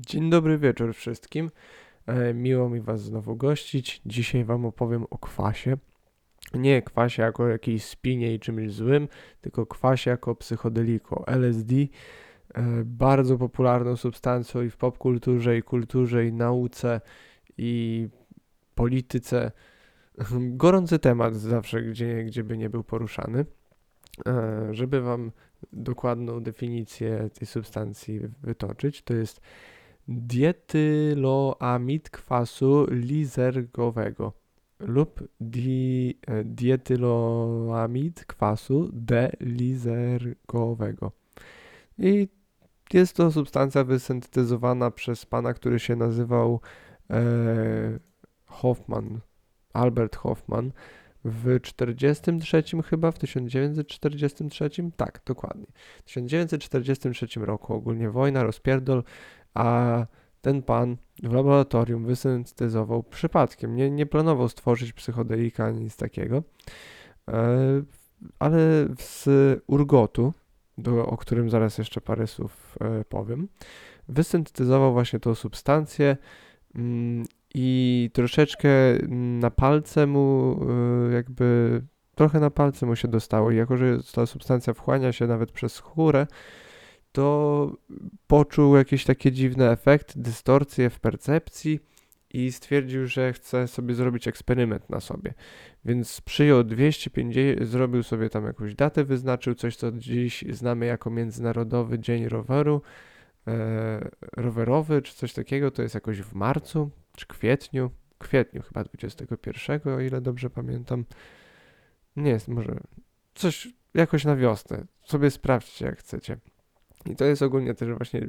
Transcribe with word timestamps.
Dzień 0.00 0.30
dobry 0.30 0.58
wieczór 0.58 0.94
wszystkim. 0.94 1.50
E, 2.06 2.34
miło 2.34 2.68
mi 2.68 2.80
Was 2.80 3.02
znowu 3.02 3.36
gościć. 3.36 4.00
Dzisiaj 4.06 4.44
Wam 4.44 4.66
opowiem 4.66 5.04
o 5.10 5.18
kwasie. 5.18 5.76
Nie 6.54 6.82
kwasie 6.82 7.22
jako 7.22 7.48
jakiejś 7.48 7.84
spinie 7.84 8.34
i 8.34 8.40
czymś 8.40 8.72
złym, 8.72 9.08
tylko 9.40 9.66
kwasie 9.66 10.10
jako 10.10 10.34
psychodeliku. 10.34 11.24
LSD, 11.26 11.74
e, 11.74 11.86
bardzo 12.84 13.38
popularną 13.38 13.96
substancją 13.96 14.62
i 14.62 14.70
w 14.70 14.76
popkulturze, 14.76 15.58
i 15.58 15.62
kulturze, 15.62 16.26
i 16.26 16.32
nauce, 16.32 17.00
i 17.58 18.08
polityce. 18.74 19.52
Gorący 20.62 20.98
temat 20.98 21.36
zawsze, 21.36 21.82
gdzie, 21.82 22.24
gdzie 22.24 22.44
by 22.44 22.58
nie 22.58 22.70
był 22.70 22.84
poruszany. 22.84 23.44
E, 24.26 24.68
żeby 24.70 25.00
Wam 25.00 25.32
dokładną 25.72 26.40
definicję 26.40 27.30
tej 27.38 27.46
substancji 27.46 28.20
wytoczyć, 28.42 29.02
to 29.02 29.14
jest 29.14 29.40
dietyloamid 30.08 32.10
kwasu 32.10 32.86
lizergowego 32.90 34.32
lub 34.80 35.28
di, 35.40 36.18
e, 36.26 36.44
dietyloamid 36.44 38.24
kwasu 38.24 38.90
delizergowego. 38.92 41.12
I 41.98 42.28
jest 42.92 43.16
to 43.16 43.32
substancja 43.32 43.84
wysyntetyzowana 43.84 44.90
przez 44.90 45.26
pana, 45.26 45.54
który 45.54 45.78
się 45.78 45.96
nazywał 45.96 46.60
e, 47.10 47.98
Hoffman, 48.46 49.20
Albert 49.72 50.16
Hoffman 50.16 50.72
w 51.24 51.60
43 51.60 52.62
chyba, 52.84 53.12
w 53.12 53.18
1943, 53.18 54.70
tak, 54.96 55.20
dokładnie. 55.26 55.66
W 55.98 56.02
1943 56.02 57.40
roku 57.40 57.74
ogólnie 57.74 58.10
wojna, 58.10 58.42
rozpierdol, 58.42 59.02
a 59.56 60.06
ten 60.40 60.62
pan 60.62 60.96
w 61.22 61.32
laboratorium 61.32 62.06
wysyntetyzował 62.06 63.02
przypadkiem, 63.02 63.76
nie, 63.76 63.90
nie 63.90 64.06
planował 64.06 64.48
stworzyć 64.48 64.92
psychodelika 64.92 65.64
ani 65.64 65.80
nic 65.80 65.96
takiego, 65.96 66.42
e, 67.28 67.82
ale 68.38 68.58
z 68.98 69.28
urgotu, 69.66 70.32
do, 70.78 71.06
o 71.06 71.16
którym 71.16 71.50
zaraz 71.50 71.78
jeszcze 71.78 72.00
parę 72.00 72.26
słów 72.26 72.78
e, 72.80 73.04
powiem, 73.04 73.48
wysyntetyzował 74.08 74.92
właśnie 74.92 75.20
tą 75.20 75.34
substancję 75.34 76.16
mm, 76.74 77.24
i 77.54 78.10
troszeczkę 78.12 78.68
na 79.40 79.50
palce 79.50 80.06
mu 80.06 80.56
e, 81.10 81.12
jakby 81.12 81.82
trochę 82.14 82.40
na 82.40 82.50
palce 82.50 82.86
mu 82.86 82.96
się 82.96 83.08
dostało. 83.08 83.50
I 83.50 83.56
jako, 83.56 83.76
że 83.76 83.98
ta 84.14 84.26
substancja 84.26 84.74
wchłania 84.74 85.12
się 85.12 85.26
nawet 85.26 85.52
przez 85.52 85.72
skórę, 85.72 86.26
to 87.16 87.76
poczuł 88.26 88.76
jakieś 88.76 89.04
takie 89.04 89.32
dziwne 89.32 89.70
efekty, 89.70 90.12
dystorsje 90.16 90.90
w 90.90 91.00
percepcji 91.00 91.80
i 92.30 92.52
stwierdził, 92.52 93.06
że 93.06 93.32
chce 93.32 93.68
sobie 93.68 93.94
zrobić 93.94 94.28
eksperyment 94.28 94.90
na 94.90 95.00
sobie. 95.00 95.34
Więc 95.84 96.20
przyjął 96.20 96.64
250, 96.64 97.68
zrobił 97.68 98.02
sobie 98.02 98.30
tam 98.30 98.44
jakąś 98.44 98.74
datę, 98.74 99.04
wyznaczył 99.04 99.54
coś, 99.54 99.76
co 99.76 99.92
dziś 99.92 100.44
znamy 100.50 100.86
jako 100.86 101.10
Międzynarodowy 101.10 101.98
Dzień 101.98 102.28
Roweru, 102.28 102.82
e, 103.46 104.10
rowerowy, 104.36 105.02
czy 105.02 105.14
coś 105.14 105.32
takiego, 105.32 105.70
to 105.70 105.82
jest 105.82 105.94
jakoś 105.94 106.22
w 106.22 106.34
marcu, 106.34 106.90
czy 107.16 107.26
kwietniu, 107.26 107.90
kwietniu 108.18 108.62
chyba 108.62 108.84
21, 108.84 109.80
o 109.94 110.00
ile 110.00 110.20
dobrze 110.20 110.50
pamiętam. 110.50 111.04
Nie 112.16 112.30
jest, 112.30 112.48
może 112.48 112.80
coś 113.34 113.68
jakoś 113.94 114.24
na 114.24 114.36
wiosnę. 114.36 114.86
Sobie 115.04 115.30
sprawdźcie, 115.30 115.86
jak 115.86 115.98
chcecie. 115.98 116.38
I 117.10 117.16
to 117.16 117.24
jest 117.24 117.42
ogólnie 117.42 117.74
też 117.74 117.88
właśnie 117.88 118.20
e, 118.20 118.26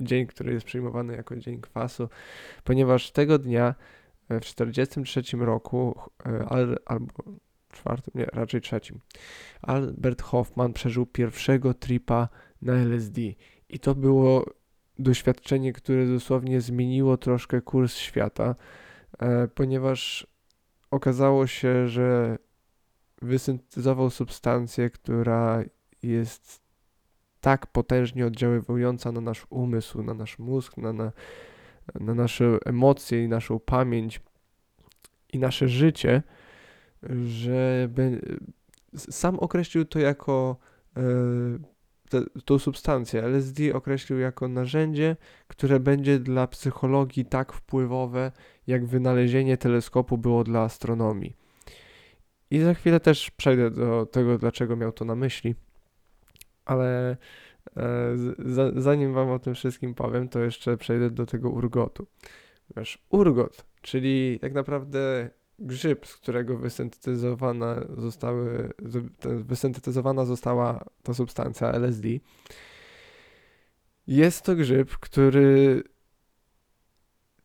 dzień, 0.00 0.26
który 0.26 0.52
jest 0.52 0.66
przyjmowany 0.66 1.16
jako 1.16 1.36
dzień 1.36 1.60
kwasu, 1.60 2.08
ponieważ 2.64 3.10
tego 3.10 3.38
dnia 3.38 3.74
e, 4.28 4.40
w 4.40 4.44
1943 4.44 5.36
roku, 5.36 6.00
e, 6.26 6.44
al, 6.48 6.78
albo 6.86 7.12
czwartym, 7.72 8.12
nie, 8.14 8.24
raczej 8.24 8.60
trzecim, 8.60 9.00
Albert 9.62 10.22
Hoffman 10.22 10.72
przeżył 10.72 11.06
pierwszego 11.06 11.74
tripa 11.74 12.28
na 12.62 12.72
LSD. 12.72 13.20
I 13.68 13.78
to 13.78 13.94
było 13.94 14.44
doświadczenie, 14.98 15.72
które 15.72 16.06
dosłownie 16.06 16.60
zmieniło 16.60 17.16
troszkę 17.16 17.60
kurs 17.60 17.96
świata, 17.96 18.54
ponieważ 19.54 20.26
okazało 20.90 21.46
się, 21.46 21.88
że 21.88 22.38
wysyntezował 23.22 24.10
substancję, 24.10 24.90
która 24.90 25.64
jest 26.02 26.65
tak 27.46 27.66
potężnie 27.66 28.26
oddziaływująca 28.26 29.12
na 29.12 29.20
nasz 29.20 29.46
umysł, 29.50 30.02
na 30.02 30.14
nasz 30.14 30.38
mózg, 30.38 30.76
na, 30.76 30.92
na, 30.92 31.12
na 32.00 32.14
nasze 32.14 32.58
emocje 32.64 33.24
i 33.24 33.28
naszą 33.28 33.60
pamięć 33.60 34.20
i 35.32 35.38
nasze 35.38 35.68
życie, 35.68 36.22
że 37.26 37.88
sam 38.96 39.38
określił 39.38 39.84
to 39.84 39.98
jako 39.98 40.56
e, 40.96 41.02
tą 42.44 42.58
substancję. 42.58 43.22
LSD 43.22 43.74
określił 43.74 44.18
jako 44.18 44.48
narzędzie, 44.48 45.16
które 45.48 45.80
będzie 45.80 46.18
dla 46.18 46.46
psychologii 46.46 47.24
tak 47.24 47.52
wpływowe, 47.52 48.32
jak 48.66 48.86
wynalezienie 48.86 49.56
teleskopu 49.56 50.18
było 50.18 50.44
dla 50.44 50.60
astronomii. 50.60 51.36
I 52.50 52.60
za 52.60 52.74
chwilę 52.74 53.00
też 53.00 53.30
przejdę 53.30 53.70
do 53.70 54.06
tego, 54.06 54.38
dlaczego 54.38 54.76
miał 54.76 54.92
to 54.92 55.04
na 55.04 55.14
myśli 55.14 55.54
ale 56.66 57.16
e, 57.76 58.16
zanim 58.76 59.14
wam 59.14 59.30
o 59.30 59.38
tym 59.38 59.54
wszystkim 59.54 59.94
powiem, 59.94 60.28
to 60.28 60.40
jeszcze 60.40 60.76
przejdę 60.76 61.10
do 61.10 61.26
tego 61.26 61.50
urgotu. 61.50 62.06
Wiesz, 62.76 62.98
urgot, 63.10 63.64
czyli 63.82 64.38
tak 64.40 64.54
naprawdę 64.54 65.30
grzyb, 65.58 66.06
z 66.06 66.16
którego 66.16 66.58
wysyntetyzowana, 66.58 67.76
zostały, 67.96 68.72
wysyntetyzowana 69.22 70.24
została 70.24 70.84
ta 71.02 71.14
substancja 71.14 71.72
LSD. 71.72 72.08
Jest 74.06 74.44
to 74.44 74.56
grzyb, 74.56 74.90
który 74.90 75.82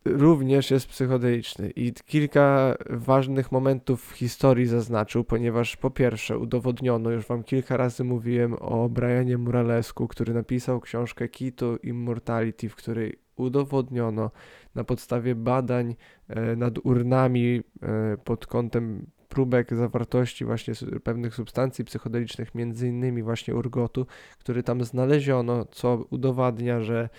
również 0.06 0.72
jest 0.72 0.88
psychodeliczny 0.88 1.72
i 1.76 1.94
kilka 2.06 2.76
ważnych 2.90 3.52
momentów 3.52 4.06
w 4.06 4.12
historii 4.12 4.66
zaznaczył, 4.66 5.24
ponieważ 5.24 5.78
po 5.78 5.92
pierwsze 5.92 6.38
udowodniono, 6.38 7.10
już 7.10 7.26
wam 7.26 7.44
kilka 7.44 7.78
razy 7.78 8.04
mówiłem 8.04 8.54
o 8.54 8.90
Brianie 8.90 9.38
Muralesku, 9.38 10.08
który 10.08 10.34
napisał 10.34 10.80
książkę 10.80 11.30
Keto 11.30 11.78
Immortality, 11.84 12.70
w 12.70 12.76
której 12.76 13.20
udowodniono 13.36 14.32
na 14.76 14.84
podstawie 14.84 15.36
badań 15.36 15.96
e, 16.28 16.56
nad 16.56 16.74
urnami 16.84 17.62
e, 17.82 18.18
pod 18.18 18.48
kątem 18.48 19.06
próbek 19.30 19.76
zawartości 19.76 20.46
właśnie 20.46 20.74
pewnych 21.04 21.36
substancji 21.36 21.86
psychodelicznych, 21.86 22.56
między 22.56 22.88
innymi 22.88 23.24
właśnie 23.24 23.56
urgotu, 23.56 24.06
który 24.40 24.64
tam 24.64 24.84
znaleziono, 24.84 25.66
co 25.66 26.06
udowadnia, 26.10 26.82
że 26.82 27.10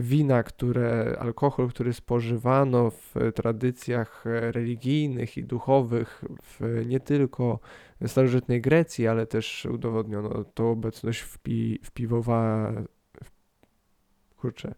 wina, 0.00 0.42
które, 0.42 1.16
alkohol, 1.20 1.68
który 1.68 1.92
spożywano 1.92 2.90
w 2.90 3.14
tradycjach 3.34 4.24
religijnych 4.24 5.36
i 5.36 5.44
duchowych 5.44 6.24
w 6.42 6.82
nie 6.86 7.00
tylko 7.00 7.58
starożytnej 8.06 8.60
Grecji, 8.60 9.08
ale 9.08 9.26
też 9.26 9.66
udowodniono 9.66 10.44
tą 10.44 10.70
obecność 10.70 11.20
w, 11.20 11.38
pi, 11.38 11.78
w 11.84 11.90
piwowa, 11.90 12.72
kurczę, 14.36 14.74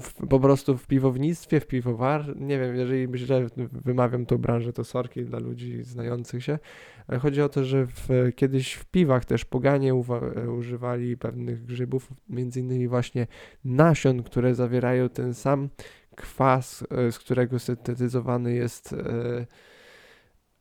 w, 0.00 0.26
po 0.28 0.40
prostu 0.40 0.78
w 0.78 0.86
piwownictwie, 0.86 1.60
w 1.60 1.66
piwowar, 1.66 2.40
nie 2.40 2.58
wiem, 2.58 2.76
jeżeli 2.76 3.18
źle 3.18 3.46
wymawiam 3.72 4.26
tą 4.26 4.38
branżę, 4.38 4.72
to 4.72 4.84
sorki 4.84 5.24
dla 5.24 5.38
ludzi 5.38 5.82
znających 5.82 6.44
się, 6.44 6.58
ale 7.06 7.18
chodzi 7.18 7.42
o 7.42 7.48
to, 7.48 7.64
że 7.64 7.86
w, 7.86 8.08
kiedyś 8.36 8.72
w 8.72 8.84
piwach 8.84 9.24
też 9.24 9.44
poganie 9.44 9.94
uwa- 9.94 10.48
używali 10.58 11.16
pewnych 11.16 11.64
grzybów, 11.64 12.12
między 12.28 12.60
innymi 12.60 12.88
właśnie 12.88 13.26
nasion, 13.64 14.22
które 14.22 14.54
zawierają 14.54 15.08
ten 15.08 15.34
sam 15.34 15.68
kwas, 16.16 16.84
e, 16.90 17.12
z 17.12 17.18
którego 17.18 17.58
syntetyzowany 17.58 18.54
jest 18.54 18.92
e, 18.92 19.46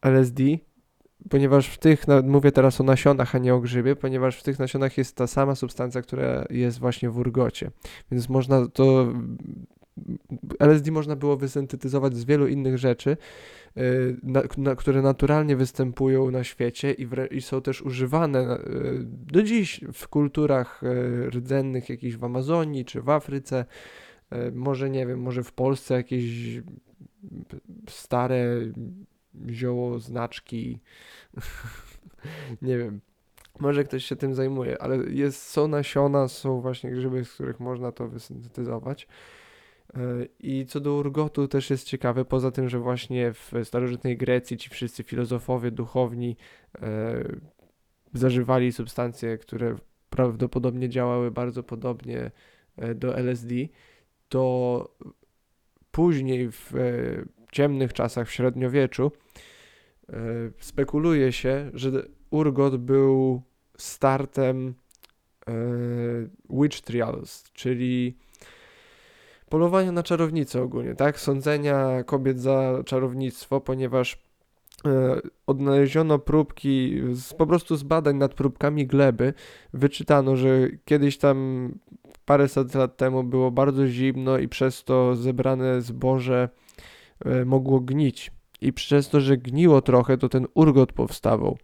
LSD, 0.02 0.44
ponieważ 1.30 1.68
w 1.68 1.78
tych, 1.78 2.06
mówię 2.24 2.52
teraz 2.52 2.82
o 2.82 2.84
nasionach, 2.84 3.36
a 3.36 3.38
nie 3.38 3.54
o 3.54 3.60
grzybie, 3.60 3.96
ponieważ 3.96 4.38
w 4.38 4.44
tych 4.44 4.60
nasionach 4.60 4.98
jest 4.98 5.16
ta 5.16 5.28
sama 5.28 5.56
substancja, 5.56 6.02
która 6.02 6.46
jest 6.50 6.80
właśnie 6.80 7.10
w 7.10 7.18
urgocie. 7.18 7.72
Więc 8.12 8.30
można 8.30 8.68
to. 8.68 9.14
LSD 10.60 10.92
można 10.92 11.16
było 11.16 11.38
wysyntetyzować 11.38 12.16
z 12.16 12.26
wielu 12.26 12.48
innych 12.48 12.78
rzeczy, 12.78 13.18
y, 13.78 14.18
na, 14.24 14.42
na, 14.58 14.76
które 14.76 15.02
naturalnie 15.02 15.56
występują 15.56 16.32
na 16.32 16.44
świecie 16.44 16.92
i, 16.92 17.06
w, 17.06 17.14
i, 17.32 17.42
są 17.42 17.62
też 17.62 17.82
używane 17.82 18.58
y, 18.58 18.60
do 19.06 19.44
dziś 19.44 19.82
w 19.94 20.08
kulturach 20.08 20.84
y, 20.84 21.30
rdzennych, 21.30 21.90
jakichś 21.90 22.16
w 22.16 22.24
Amazonii 22.24 22.86
czy 22.86 23.02
w 23.02 23.10
Afryce. 23.10 23.66
Może 24.54 24.90
nie 24.90 25.08
wiem, 25.08 25.22
może 25.22 25.44
w 25.44 25.52
Polsce 25.52 25.94
jakieś 25.94 26.62
stare 27.90 28.46
zioło, 29.50 30.00
znaczki, 30.00 30.80
nie 32.62 32.78
wiem. 32.78 33.02
Może 33.60 33.84
ktoś 33.84 34.06
się 34.06 34.16
tym 34.16 34.36
zajmuje, 34.36 34.82
ale 34.82 34.98
jest, 34.98 35.44
są 35.44 35.68
nasiona, 35.68 36.28
są 36.28 36.62
właśnie 36.62 36.92
grzyby, 36.92 37.26
z 37.26 37.34
których 37.34 37.60
można 37.60 37.92
to 37.92 38.08
wysyntetyzować. 38.08 39.08
E, 39.94 40.00
I 40.40 40.66
co 40.66 40.80
do 40.80 40.96
urgotu 40.96 41.48
też 41.48 41.70
jest 41.70 41.88
ciekawe, 41.88 42.26
poza 42.26 42.52
tym, 42.52 42.70
że 42.70 42.80
właśnie 42.80 43.34
w 43.34 43.52
starożytnej 43.64 44.18
Grecji 44.18 44.58
ci 44.58 44.70
wszyscy 44.70 45.04
filozofowie, 45.04 45.72
duchowni 45.72 46.38
e, 46.82 47.24
zażywali 48.14 48.72
substancje, 48.72 49.38
które 49.38 49.76
prawdopodobnie 50.10 50.90
działały 50.90 51.32
bardzo 51.32 51.64
podobnie 51.64 52.32
e, 52.78 52.96
do 52.96 53.18
LSD, 53.18 53.56
to 54.30 54.96
później 55.92 56.52
w 56.52 56.74
ciemnych 57.54 57.94
czasach, 57.94 58.28
w 58.28 58.32
średniowieczu, 58.32 59.12
spekuluje 60.60 61.32
się, 61.32 61.72
że 61.74 61.92
urgot 62.30 62.78
był 62.78 63.42
startem 63.78 64.74
witch 66.50 66.82
trials, 66.82 67.44
czyli 67.54 68.18
polowania 69.50 69.92
na 69.92 70.04
czarownicę 70.04 70.62
ogólnie, 70.62 70.96
tak? 70.96 71.20
Sądzenia 71.20 72.04
kobiet 72.04 72.42
za 72.42 72.84
czarownictwo, 72.86 73.62
ponieważ 73.62 74.18
e, 74.86 75.22
odnaleziono 75.48 76.20
próbki, 76.20 77.02
z, 77.12 77.34
po 77.34 77.48
prostu 77.48 77.76
z 77.76 77.84
badań 77.84 78.16
nad 78.16 78.34
próbkami 78.34 78.88
gleby 78.88 79.34
wyczytano, 79.74 80.36
że 80.36 80.68
kiedyś 80.86 81.18
tam 81.18 81.70
paręset 82.26 82.76
lat 82.76 82.98
temu 82.98 83.24
było 83.24 83.52
bardzo 83.52 83.88
zimno 83.88 84.38
i 84.38 84.48
przez 84.48 84.84
to 84.84 85.16
zebrane 85.16 85.82
zboże 85.82 86.50
e, 86.50 86.63
mogło 87.46 87.80
gnić. 87.80 88.32
I 88.62 88.74
przez 88.74 89.10
to, 89.10 89.22
że 89.22 89.38
gniło 89.38 89.82
trochę, 89.82 90.18
to 90.18 90.30
ten 90.30 90.48
urgot 90.54 90.94
powstawał. 90.94 91.58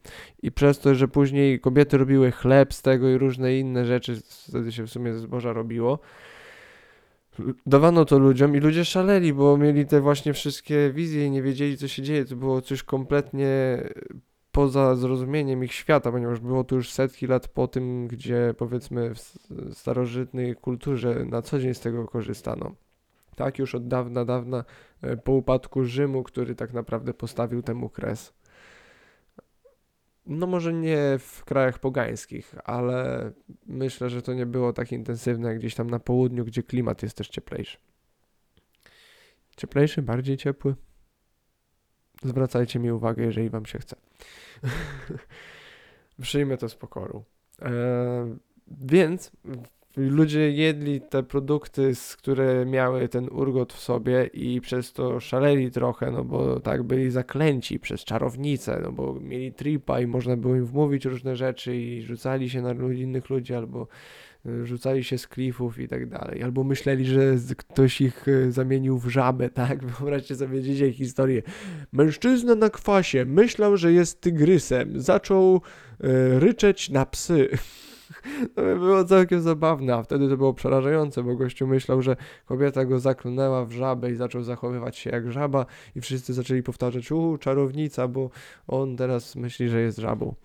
I 0.43 0.51
przez 0.51 0.79
to, 0.79 0.95
że 0.95 1.07
później 1.07 1.59
kobiety 1.59 1.97
robiły 1.97 2.31
chleb 2.31 2.73
z 2.73 2.81
tego 2.81 3.09
i 3.09 3.17
różne 3.17 3.57
inne 3.57 3.85
rzeczy, 3.85 4.15
wtedy 4.47 4.71
się 4.71 4.87
w 4.87 4.91
sumie 4.91 5.13
ze 5.13 5.19
zboża 5.19 5.53
robiło, 5.53 5.99
dawano 7.65 8.05
to 8.05 8.19
ludziom 8.19 8.55
i 8.55 8.59
ludzie 8.59 8.85
szaleli, 8.85 9.33
bo 9.33 9.57
mieli 9.57 9.85
te 9.85 10.01
właśnie 10.01 10.33
wszystkie 10.33 10.91
wizje 10.93 11.25
i 11.25 11.31
nie 11.31 11.41
wiedzieli, 11.41 11.77
co 11.77 11.87
się 11.87 12.01
dzieje. 12.01 12.25
To 12.25 12.35
było 12.35 12.61
coś 12.61 12.83
kompletnie 12.83 13.83
poza 14.51 14.95
zrozumieniem 14.95 15.63
ich 15.63 15.73
świata, 15.73 16.11
ponieważ 16.11 16.39
było 16.39 16.63
to 16.63 16.75
już 16.75 16.91
setki 16.91 17.27
lat 17.27 17.47
po 17.47 17.67
tym, 17.67 18.07
gdzie 18.07 18.53
powiedzmy 18.57 19.13
w 19.15 19.19
starożytnej 19.73 20.55
kulturze 20.55 21.25
na 21.25 21.41
co 21.41 21.59
dzień 21.59 21.73
z 21.73 21.79
tego 21.79 22.07
korzystano. 22.07 22.75
Tak, 23.39 23.59
już 23.59 23.75
od 23.75 23.87
dawna, 23.87 24.25
dawna 24.25 24.63
e, 25.01 25.17
po 25.17 25.31
upadku 25.31 25.83
Rzymu, 25.83 26.23
który 26.23 26.55
tak 26.55 26.73
naprawdę 26.73 27.13
postawił 27.13 27.61
temu 27.61 27.89
kres. 27.89 28.33
No 30.25 30.47
może 30.47 30.73
nie 30.73 31.17
w 31.19 31.43
krajach 31.45 31.79
pogańskich, 31.79 32.55
ale 32.63 33.31
myślę, 33.65 34.09
że 34.09 34.21
to 34.21 34.33
nie 34.33 34.45
było 34.45 34.73
tak 34.73 34.91
intensywne 34.91 35.47
jak 35.47 35.57
gdzieś 35.57 35.75
tam 35.75 35.89
na 35.89 35.99
południu, 35.99 36.45
gdzie 36.45 36.63
klimat 36.63 37.03
jest 37.03 37.17
też 37.17 37.29
cieplejszy. 37.29 37.77
Cieplejszy, 39.57 40.01
bardziej 40.01 40.37
ciepły. 40.37 40.75
Zwracajcie 42.23 42.79
mi 42.79 42.91
uwagę, 42.91 43.23
jeżeli 43.23 43.49
wam 43.49 43.65
się 43.65 43.79
chce. 43.79 43.95
Przyjmę 46.21 46.57
to 46.57 46.69
z 46.69 46.75
pokorą. 46.75 47.23
Eee, 47.61 47.71
więc 48.67 49.31
ludzie 49.99 50.51
jedli 50.51 51.01
te 51.01 51.23
produkty, 51.23 51.91
które 52.17 52.65
miały 52.65 53.07
ten 53.07 53.29
urgot 53.31 53.73
w 53.73 53.79
sobie 53.79 54.29
i 54.33 54.61
przez 54.61 54.93
to 54.93 55.19
szaleli 55.19 55.71
trochę, 55.71 56.11
no 56.11 56.23
bo 56.23 56.59
tak 56.59 56.83
byli 56.83 57.11
zaklęci 57.11 57.79
przez 57.79 58.03
czarownicę, 58.03 58.79
no 58.83 58.91
bo 58.91 59.19
mieli 59.21 59.53
tripa 59.53 59.99
i 59.99 60.07
można 60.07 60.37
było 60.37 60.55
im 60.55 60.65
wmówić 60.65 61.05
różne 61.05 61.35
rzeczy 61.35 61.75
i 61.75 62.01
rzucali 62.01 62.49
się 62.49 62.61
na 62.61 62.73
innych 62.93 63.29
ludzi 63.29 63.53
albo 63.53 63.87
y, 64.45 64.65
rzucali 64.65 65.03
się 65.03 65.17
z 65.17 65.27
klifów 65.27 65.79
i 65.79 65.87
tak 65.87 66.09
dalej, 66.09 66.43
albo 66.43 66.63
myśleli, 66.63 67.05
że 67.05 67.35
ktoś 67.57 68.01
ich 68.01 68.27
y, 68.27 68.51
zamienił 68.51 68.99
w 68.99 69.09
żabę, 69.09 69.49
tak? 69.63 69.85
Wyobraźcie 69.85 70.35
sobie 70.35 70.61
dzisiaj 70.61 70.93
historię. 70.93 71.41
Mężczyzna 71.91 72.55
na 72.55 72.69
kwasie 72.69 73.25
myślał, 73.25 73.77
że 73.77 73.93
jest 73.93 74.21
tygrysem, 74.21 75.01
zaczął 75.01 75.55
y, 75.55 76.39
ryczeć 76.39 76.89
na 76.89 77.05
psy. 77.05 77.49
To 78.55 78.61
by 78.61 78.75
było 78.75 79.03
całkiem 79.03 79.41
zabawne, 79.41 79.95
a 79.95 80.03
wtedy 80.03 80.29
to 80.29 80.37
było 80.37 80.53
przerażające, 80.53 81.23
bo 81.23 81.35
gościu 81.35 81.67
myślał, 81.67 82.01
że 82.01 82.15
kobieta 82.45 82.85
go 82.85 82.99
zaklnęła 82.99 83.65
w 83.65 83.71
żabę 83.71 84.11
i 84.11 84.15
zaczął 84.15 84.43
zachowywać 84.43 84.97
się 84.97 85.09
jak 85.09 85.31
żaba 85.31 85.65
i 85.95 86.01
wszyscy 86.01 86.33
zaczęli 86.33 86.63
powtarzać, 86.63 87.11
u, 87.11 87.37
czarownica, 87.37 88.07
bo 88.07 88.29
on 88.67 88.97
teraz 88.97 89.35
myśli, 89.35 89.69
że 89.69 89.81
jest 89.81 89.97
żabą. 89.97 90.35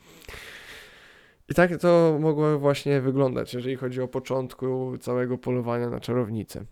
I 1.49 1.55
tak 1.55 1.77
to 1.77 2.19
mogło 2.21 2.59
właśnie 2.59 3.01
wyglądać, 3.01 3.55
jeżeli 3.55 3.77
chodzi 3.77 4.01
o 4.01 4.09
początku 4.09 4.99
całego 5.01 5.39
polowania 5.39 5.91
na 5.91 6.01
czarownicę. 6.01 6.65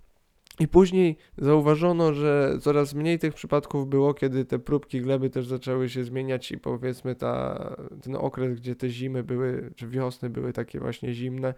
I 0.60 0.68
później 0.68 1.16
zauważono, 1.38 2.14
że 2.14 2.58
coraz 2.60 2.94
mniej 2.94 3.18
tych 3.18 3.34
przypadków 3.34 3.88
było, 3.88 4.14
kiedy 4.14 4.44
te 4.44 4.58
próbki 4.58 5.00
gleby 5.00 5.30
też 5.30 5.46
zaczęły 5.46 5.88
się 5.88 6.04
zmieniać 6.04 6.52
i 6.52 6.58
powiedzmy 6.58 7.14
ta, 7.14 7.76
ten 8.02 8.16
okres, 8.16 8.60
gdzie 8.60 8.76
te 8.76 8.88
zimy 8.88 9.24
były, 9.24 9.72
czy 9.76 9.88
wiosny 9.88 10.30
były 10.30 10.52
takie 10.52 10.80
właśnie 10.80 11.14
zimne, 11.14 11.54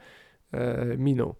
e, 0.52 0.96
minął. 0.98 1.34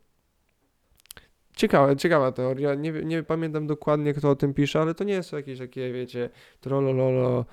Ciekawa, 1.97 2.33
teoria. 2.33 2.75
Nie, 2.75 2.93
nie 2.93 3.23
pamiętam 3.23 3.67
dokładnie, 3.67 4.15
kto 4.15 4.31
o 4.31 4.37
tym 4.37 4.55
pisze, 4.55 4.81
ale 4.81 4.95
to 4.95 5.05
nie 5.05 5.23
są 5.23 5.37
jakieś 5.37 5.59
takie, 5.59 5.93
wiecie, 5.93 6.31
trollololo 6.61 7.45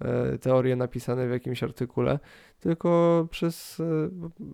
e, 0.00 0.38
teorie 0.38 0.76
napisane 0.76 1.28
w 1.28 1.30
jakimś 1.30 1.62
artykule, 1.62 2.18
tylko 2.60 3.28
przez 3.30 3.80
e, 3.80 3.84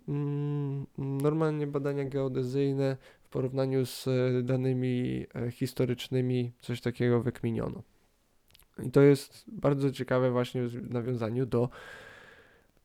mm, 0.07 0.85
normalnie 0.97 1.67
badania 1.67 2.05
geodezyjne 2.05 2.97
porównaniu 3.37 3.85
z 3.85 4.07
e, 4.07 4.43
danymi 4.43 5.25
e, 5.35 5.51
historycznymi 5.51 6.51
coś 6.61 6.81
takiego 6.81 7.21
wykminiono. 7.21 7.83
I 8.83 8.91
to 8.91 9.01
jest 9.01 9.43
bardzo 9.47 9.91
ciekawe 9.91 10.31
właśnie 10.31 10.67
w 10.67 10.91
nawiązaniu 10.91 11.45
do 11.45 11.69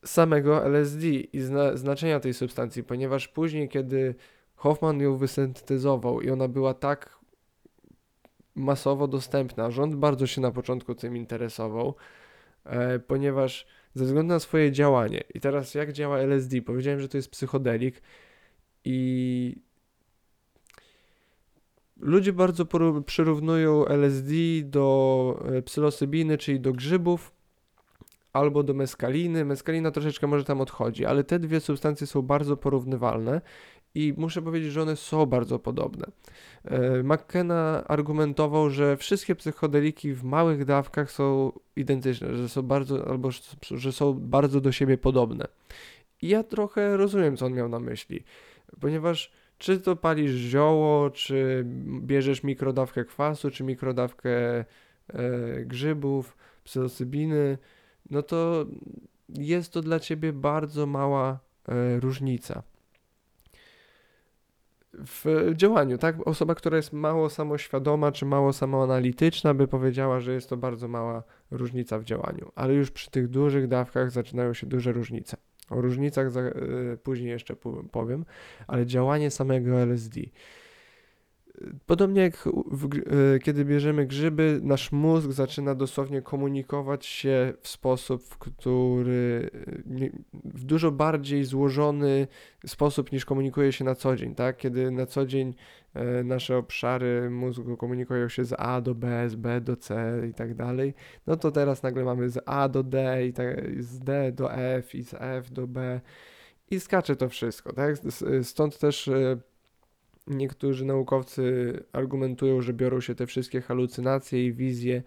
samego 0.05 0.65
LSD 0.65 1.07
i 1.09 1.41
zna 1.41 1.77
znaczenia 1.77 2.21
tej 2.21 2.35
substancji, 2.35 2.85
ponieważ 2.85 3.29
później, 3.29 3.69
kiedy 3.69 4.15
Hoffman 4.55 5.01
ją 5.01 5.17
wysyntetyzował 5.17 6.21
i 6.21 6.31
ona 6.31 6.49
była 6.49 6.75
tak 6.75 7.19
masowo 8.55 9.09
dostępna, 9.09 9.71
rząd 9.71 9.95
bardzo 9.95 10.27
się 10.27 10.41
na 10.41 10.51
początku 10.51 10.95
tym 10.95 11.17
interesował, 11.17 11.95
e, 12.65 12.99
ponieważ 12.99 13.67
ze 13.95 14.05
względu 14.05 14.35
na 14.35 14.41
swoje 14.41 14.73
działanie, 14.73 15.25
i 15.35 15.41
teraz 15.41 15.75
jak 15.75 15.93
działa 15.93 16.19
LSD, 16.19 16.63
powiedziałem, 16.63 17.01
że 17.01 17.09
to 17.09 17.17
jest 17.17 17.31
psychodelik 17.31 18.03
i 18.85 19.72
Ludzie 22.03 22.33
bardzo 22.33 22.67
przyrównują 23.07 23.87
LSD 23.87 24.33
do 24.65 25.45
e, 25.45 25.63
psylosybiny, 25.63 26.39
czyli 26.39 26.61
do 26.61 26.73
grzybów, 26.73 27.33
albo 28.33 28.63
do 28.63 28.75
meskaliny. 28.75 29.45
Meskalina 29.45 29.91
troszeczkę 29.91 30.27
może 30.27 30.45
tam 30.45 30.61
odchodzi, 30.61 31.07
ale 31.07 31.25
te 31.25 31.39
dwie 31.39 31.61
substancje 31.61 32.07
są 32.07 32.23
bardzo 32.23 32.57
porównywalne 32.57 33.41
i 33.95 34.15
muszę 34.17 34.43
powiedzieć, 34.43 34.73
że 34.73 34.83
one 34.83 34.97
są 34.97 35.27
bardzo 35.27 35.59
podobne. 35.59 36.07
E, 36.65 37.03
McKenna 37.03 37.85
argumentował, 37.89 38.71
że 38.71 38.97
wszystkie 38.97 39.35
psychodeliki 39.35 40.15
w 40.15 40.25
małych 40.25 40.65
dawkach 40.65 41.11
są 41.11 41.53
identyczne, 41.77 42.37
że 42.37 42.49
są 42.49 42.63
bardzo, 42.63 43.09
albo 43.09 43.31
że 43.71 43.93
są 43.93 44.15
bardzo 44.15 44.61
do 44.61 44.73
siebie 44.73 44.99
podobne. 44.99 45.45
I 46.23 46.29
ja 46.29 46.43
trochę 46.43 46.97
rozumiem, 46.97 47.37
co 47.37 47.47
on 47.47 47.53
miał 47.53 47.69
na 47.69 47.81
myśli, 47.81 48.25
ponieważ 48.81 49.33
czy 49.63 49.81
to 49.81 49.97
palisz 49.97 50.33
zioło, 50.33 51.11
czy 51.11 51.65
bierzesz 52.01 52.43
mikrodawkę 52.43 53.05
kwasu, 53.05 53.51
czy 53.51 53.65
mikrodawkę 53.65 54.31
e, 54.59 54.65
grzybów, 55.65 56.37
psylocybiny, 56.65 57.59
no 58.11 58.23
to 58.23 58.67
jest 59.29 59.73
to 59.73 59.81
dla 59.81 60.01
ciebie 60.01 60.33
bardzo 60.33 60.87
mała 60.87 61.39
e, 61.69 62.01
różnica 62.01 62.63
w 64.93 65.53
działaniu, 65.55 65.99
tak? 65.99 66.29
Osoba, 66.29 66.55
która 66.55 66.77
jest 66.77 66.93
mało 66.93 67.31
samoświadoma 67.31 68.13
czy 68.13 68.27
mało 68.27 68.53
samoanalityczna, 68.53 69.55
by 69.55 69.69
powiedziała, 69.69 70.21
że 70.21 70.33
jest 70.33 70.49
to 70.49 70.57
bardzo 70.57 70.89
mała 70.89 71.23
różnica 71.51 71.99
w 71.99 72.05
działaniu, 72.05 72.53
ale 72.55 72.75
już 72.75 72.91
przy 72.91 73.11
tych 73.11 73.29
dużych 73.29 73.69
dawkach 73.69 74.11
zaczynają 74.11 74.55
się 74.55 74.67
duże 74.67 74.93
różnice. 74.93 75.37
O 75.71 75.81
różnicach 75.81 76.31
za, 76.31 76.41
y, 76.41 76.99
później 77.03 77.31
jeszcze 77.31 77.57
powiem, 77.93 78.25
ale 78.67 78.87
działanie 78.87 79.31
samego 79.31 79.81
LSD. 79.83 80.21
Podobnie 81.87 82.23
jak 82.23 82.49
w, 82.71 82.85
e, 82.85 83.39
kiedy 83.39 83.65
bierzemy 83.65 84.07
grzyby, 84.07 84.61
nasz 84.63 84.93
mózg 84.93 85.31
zaczyna 85.31 85.75
dosłownie 85.75 86.23
komunikować 86.23 87.07
się 87.07 87.53
w 87.61 87.69
sposób, 87.69 88.23
w 88.23 88.39
który 88.39 89.51
w 90.45 90.65
dużo 90.65 90.91
bardziej 90.91 91.45
złożony 91.45 92.27
sposób 92.67 93.13
niż 93.13 93.25
komunikuje 93.25 93.73
się 93.73 93.85
na 93.85 93.95
co 93.95 94.17
dzień, 94.17 94.35
tak? 94.35 94.57
Kiedy 94.57 94.91
na 94.91 95.07
co 95.07 95.27
dzień 95.27 95.55
e, 95.95 96.25
nasze 96.25 96.57
obszary 96.57 97.31
mózgu 97.31 97.77
komunikują 97.77 98.29
się 98.29 98.45
z 98.45 98.55
A 98.59 98.81
do 98.81 98.95
B, 98.95 99.29
z 99.29 99.35
B 99.35 99.61
do 99.61 99.77
C 99.77 100.21
i 100.31 100.35
tak 100.35 100.55
dalej, 100.55 100.95
no 101.27 101.37
to 101.37 101.51
teraz 101.51 101.83
nagle 101.83 102.05
mamy 102.05 102.31
z 102.31 102.43
A 102.47 102.69
do 102.69 102.83
D 102.83 103.27
i 103.27 103.33
tak, 103.33 103.57
z 103.79 103.99
D 103.99 104.33
do 104.33 104.55
F 104.55 104.95
i 104.95 105.03
z 105.03 105.15
F 105.19 105.51
do 105.51 105.67
B 105.67 106.01
i 106.71 106.81
skacze 106.81 107.17
to 107.17 107.29
wszystko, 107.29 107.73
tak? 107.73 107.97
Stąd 108.43 108.79
też 108.79 109.11
Niektórzy 110.27 110.85
naukowcy 110.85 111.73
argumentują, 111.93 112.63
że 112.63 112.73
biorą 112.73 113.01
się 113.01 113.15
te 113.15 113.27
wszystkie 113.27 113.61
halucynacje 113.61 114.47
i 114.47 114.53
wizje 114.53 115.03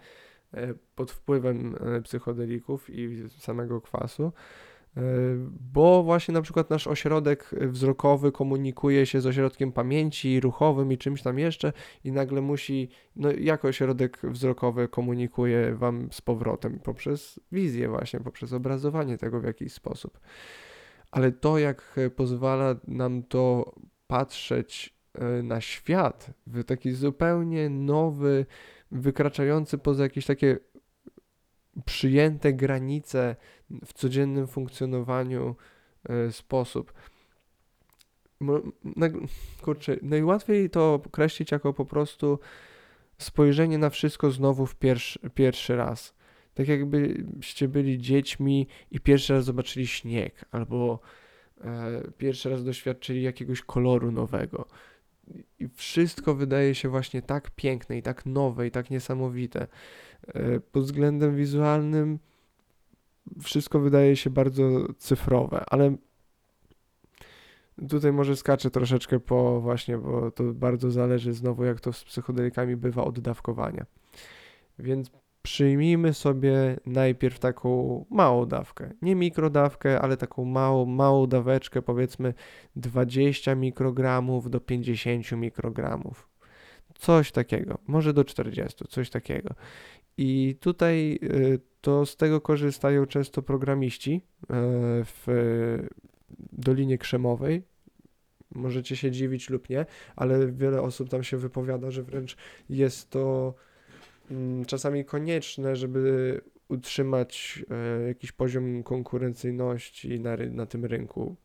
e, 0.53 0.73
pod 0.95 1.11
wpływem 1.11 1.75
e, 1.79 2.01
psychodelików 2.01 2.89
i 2.89 3.29
samego 3.29 3.81
kwasu, 3.81 4.31
e, 4.97 5.01
bo 5.73 6.03
właśnie 6.03 6.33
na 6.33 6.41
przykład 6.41 6.69
nasz 6.69 6.87
ośrodek 6.87 7.51
wzrokowy 7.61 8.31
komunikuje 8.31 9.05
się 9.05 9.21
z 9.21 9.25
ośrodkiem 9.25 9.71
pamięci 9.71 10.39
ruchowym 10.39 10.91
i 10.91 10.97
czymś 10.97 11.21
tam 11.21 11.39
jeszcze 11.39 11.73
i 12.03 12.11
nagle 12.11 12.41
musi, 12.41 12.89
no 13.15 13.31
jak 13.31 13.65
ośrodek 13.65 14.19
wzrokowy 14.23 14.87
komunikuje 14.87 15.75
wam 15.75 16.07
z 16.11 16.21
powrotem 16.21 16.79
poprzez 16.79 17.39
wizję 17.51 17.89
właśnie, 17.89 18.19
poprzez 18.19 18.53
obrazowanie 18.53 19.17
tego 19.17 19.39
w 19.39 19.43
jakiś 19.43 19.73
sposób. 19.73 20.19
Ale 21.11 21.31
to 21.31 21.57
jak 21.57 21.99
pozwala 22.15 22.75
nam 22.87 23.23
to 23.23 23.73
patrzeć 24.07 24.94
na 25.43 25.61
świat 25.61 26.31
w 26.47 26.63
taki 26.63 26.91
zupełnie 26.91 27.69
nowy, 27.69 28.45
wykraczający 28.91 29.77
poza 29.77 30.03
jakieś 30.03 30.25
takie 30.25 30.57
przyjęte 31.85 32.53
granice 32.53 33.35
w 33.85 33.93
codziennym 33.93 34.47
funkcjonowaniu 34.47 35.55
e, 36.09 36.31
sposób. 36.31 36.93
Kurczę, 39.61 39.97
najłatwiej 40.01 40.69
to 40.69 40.93
określić 40.93 41.51
jako 41.51 41.73
po 41.73 41.85
prostu 41.85 42.39
spojrzenie 43.17 43.77
na 43.77 43.89
wszystko 43.89 44.31
znowu 44.31 44.65
w 44.65 44.75
pierwszy, 44.75 45.19
pierwszy 45.29 45.75
raz. 45.75 46.15
Tak 46.53 46.67
jakbyście 46.67 47.67
byli 47.67 47.97
dziećmi 47.97 48.67
i 48.91 48.99
pierwszy 48.99 49.33
raz 49.33 49.45
zobaczyli 49.45 49.87
śnieg, 49.87 50.45
albo 50.51 50.99
e, 51.61 52.01
pierwszy 52.17 52.49
raz 52.49 52.63
doświadczyli 52.63 53.23
jakiegoś 53.23 53.61
koloru 53.61 54.11
nowego 54.11 54.67
i 55.59 55.67
wszystko 55.67 56.35
wydaje 56.35 56.75
się 56.75 56.89
właśnie 56.89 57.21
tak 57.21 57.51
piękne 57.51 57.97
i 57.97 58.01
tak 58.01 58.25
nowe 58.25 58.67
i 58.67 58.71
tak 58.71 58.89
niesamowite. 58.89 59.67
E, 60.27 60.59
pod 60.59 60.83
względem 60.83 61.35
wizualnym 61.35 62.19
wszystko 63.41 63.79
wydaje 63.79 64.15
się 64.15 64.29
bardzo 64.29 64.93
cyfrowe, 64.97 65.63
ale 65.67 65.95
tutaj 67.89 68.13
może 68.13 68.35
skaczę 68.35 68.71
troszeczkę 68.71 69.19
po 69.19 69.61
właśnie, 69.61 69.97
bo 69.97 70.31
to 70.31 70.43
bardzo 70.43 70.91
zależy 70.91 71.33
znowu 71.33 71.63
jak 71.63 71.79
to 71.81 71.93
z 71.93 72.03
psychodelikami 72.03 72.75
bywa 72.75 73.03
od 73.03 73.19
dawkowania. 73.19 73.85
Więc 74.79 75.11
przyjmijmy 75.45 76.13
sobie 76.13 76.77
najpierw 76.85 77.39
taką 77.39 78.05
małą 78.09 78.45
dawkę. 78.45 78.93
Nie 79.01 79.15
mikrodawkę, 79.15 80.01
ale 80.01 80.17
taką 80.17 80.45
małą, 80.45 80.85
małą 80.85 81.27
daweczkę, 81.27 81.81
powiedzmy 81.81 82.33
20 82.75 83.55
mikrogramów 83.55 84.49
do 84.49 84.59
50 84.59 85.31
mikrogramów. 85.31 86.29
Coś 86.95 87.31
takiego, 87.31 87.77
może 87.87 88.13
do 88.13 88.23
40, 88.23 88.85
coś 88.89 89.09
takiego. 89.09 89.49
I 90.17 90.57
tutaj 90.59 91.19
y, 91.23 91.59
to 91.81 92.05
z 92.05 92.17
tego 92.17 92.41
korzystają 92.41 93.05
często 93.05 93.41
programiści 93.41 94.13
y, 94.15 94.47
w 95.03 95.27
Dolinie 96.51 96.97
Krzemowej, 96.97 97.63
możecie 98.55 98.95
się 98.95 99.11
dziwić 99.11 99.49
lub 99.49 99.69
nie, 99.69 99.85
ale 100.15 100.51
wiele 100.51 100.81
osób 100.81 101.09
tam 101.09 101.23
się 101.23 101.37
wypowiada, 101.37 101.91
że 101.91 102.03
wręcz 102.03 102.37
jest 102.69 103.09
to 103.09 103.53
czasami 104.67 105.05
konieczne, 105.05 105.75
żeby 105.75 106.41
utrzymać 106.67 107.63
e, 107.69 108.07
jakiś 108.07 108.31
poziom 108.31 108.83
konkurencyjności 108.83 110.19
na, 110.19 110.37
na 110.51 110.65
tym 110.65 110.85
rynku, 110.85 111.35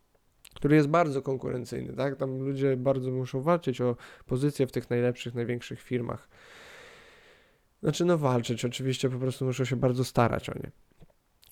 który 0.55 0.77
jest 0.77 0.89
bardzo 0.89 1.23
konkurencyjny, 1.23 1.93
tak? 1.93 2.17
Tam 2.17 2.39
ludzie 2.39 2.77
bardzo 2.77 3.11
muszą 3.11 3.43
walczyć 3.43 3.81
o 3.81 3.97
pozycję 4.27 4.67
w 4.67 4.73
tych 4.73 4.91
najlepszych, 4.91 5.35
największych 5.35 5.81
firmach. 5.81 6.29
Znaczy, 7.83 8.05
no 8.05 8.19
walczyć, 8.19 8.65
oczywiście 8.65 9.11
po 9.11 9.19
prostu 9.19 9.45
muszą 9.45 9.65
się 9.65 9.77
bardzo 9.77 10.05
starać 10.05 10.51
o 10.51 10.55
nie. 10.55 10.71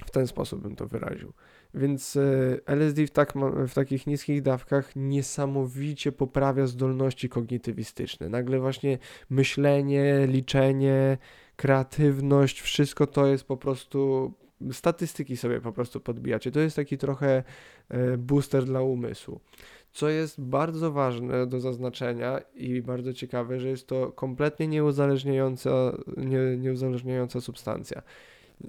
W 0.06 0.10
ten 0.10 0.26
sposób 0.26 0.62
bym 0.62 0.76
to 0.76 0.86
wyraził. 0.86 1.32
Więc 1.74 2.16
e, 2.16 2.20
LSD 2.66 3.06
w, 3.06 3.10
tak, 3.10 3.32
w 3.68 3.74
takich 3.74 4.06
niskich 4.06 4.42
dawkach 4.42 4.96
niesamowicie 4.96 6.12
poprawia 6.12 6.66
zdolności 6.66 7.28
kognitywistyczne. 7.28 8.28
Nagle 8.28 8.60
właśnie 8.60 8.98
myślenie, 9.30 10.26
liczenie, 10.26 11.18
kreatywność, 11.56 12.60
wszystko 12.60 13.06
to 13.06 13.26
jest 13.26 13.44
po 13.44 13.56
prostu 13.56 14.32
statystyki 14.72 15.36
sobie 15.36 15.60
po 15.60 15.72
prostu 15.72 16.00
podbijacie. 16.00 16.50
To 16.50 16.60
jest 16.60 16.76
taki 16.76 16.98
trochę 16.98 17.42
e, 17.88 18.18
booster 18.18 18.64
dla 18.64 18.80
umysłu. 18.80 19.40
Co 19.92 20.08
jest 20.08 20.40
bardzo 20.40 20.92
ważne 20.92 21.46
do 21.46 21.60
zaznaczenia 21.60 22.40
i 22.54 22.82
bardzo 22.82 23.12
ciekawe, 23.12 23.60
że 23.60 23.68
jest 23.68 23.86
to 23.86 24.12
kompletnie 24.12 24.68
nieuzależniająca, 24.68 25.70
nie, 26.16 26.56
nieuzależniająca 26.56 27.40
substancja 27.40 28.02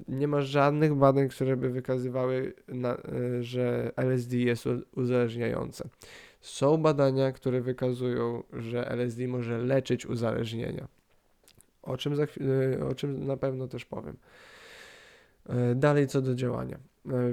nie 0.07 0.27
ma 0.27 0.41
żadnych 0.41 0.95
badań, 0.95 1.29
które 1.29 1.57
by 1.57 1.69
wykazywały, 1.69 2.53
na, 2.67 2.97
e, 2.97 3.43
że 3.43 3.91
LSD 3.95 4.37
jest 4.37 4.65
uzależniające. 4.95 5.89
Są 6.41 6.77
badania, 6.77 7.31
które 7.31 7.61
wykazują, 7.61 8.43
że 8.53 8.89
LSD 8.89 9.27
może 9.27 9.57
leczyć 9.57 10.05
uzależnienia. 10.05 10.87
O 11.81 11.97
czym, 11.97 12.15
za, 12.15 12.23
e, 12.23 12.85
o 12.85 12.95
czym 12.95 13.27
na 13.27 13.37
pewno 13.37 13.67
też 13.67 13.85
powiem. 13.85 14.17
E, 15.49 15.75
dalej 15.75 16.07
co 16.07 16.21
do 16.21 16.35
działania. 16.35 16.79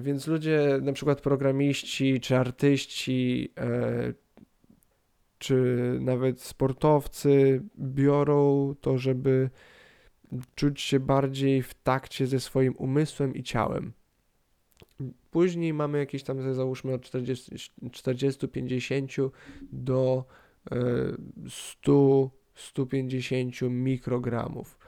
Więc 0.01 0.27
ludzie, 0.27 0.79
na 0.83 0.93
przykład 0.93 1.21
programiści, 1.21 2.21
czy 2.21 2.37
artyści, 2.37 3.53
czy 5.39 5.99
nawet 6.01 6.41
sportowcy 6.41 7.63
biorą 7.79 8.75
to, 8.81 8.99
żeby 8.99 9.51
czuć 10.55 10.81
się 10.81 11.01
bardziej 11.01 11.63
w 11.63 11.75
takcie 11.75 12.27
ze 12.27 12.41
swoim 12.41 12.75
umysłem 12.77 13.35
i 13.35 13.43
ciałem. 13.43 13.93
Później 15.31 15.75
mamy 15.75 15.99
jakieś 15.99 16.23
tam, 16.23 16.55
załóżmy 16.55 16.93
od 16.93 17.03
40-50 17.03 19.31
do 19.73 20.25
100-150 21.87 23.67
e, 23.67 23.71
mikrogramów. 23.71 24.79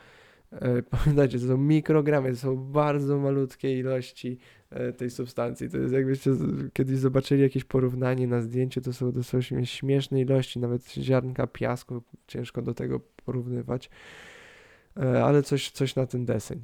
E, 0.53 0.83
pamiętajcie, 0.99 1.39
to 1.39 1.47
są 1.47 1.57
mikrogramy, 1.57 2.31
to 2.31 2.37
są 2.37 2.57
bardzo 2.57 3.19
malutkie 3.19 3.79
ilości 3.79 4.39
e, 4.71 4.93
tej 4.93 5.11
substancji. 5.11 5.71
To 5.71 5.79
jest 5.79 5.95
jakbyście 5.95 6.31
kiedyś 6.73 6.99
zobaczyli 6.99 7.43
jakieś 7.43 7.65
porównanie 7.65 8.27
na 8.27 8.41
zdjęciu, 8.41 8.81
to 8.81 8.93
są 8.93 9.13
dosyć 9.13 9.53
śmieszne 9.65 10.21
ilości, 10.21 10.59
nawet 10.59 10.93
ziarnka 10.93 11.47
piasku, 11.47 12.03
ciężko 12.27 12.63
do 12.63 12.75
tego 12.75 13.01
porównywać. 13.25 13.91
E, 14.99 15.25
ale 15.25 15.43
coś, 15.43 15.71
coś 15.71 15.97
na 15.97 16.07
ten 16.07 16.25
deseń. 16.25 16.61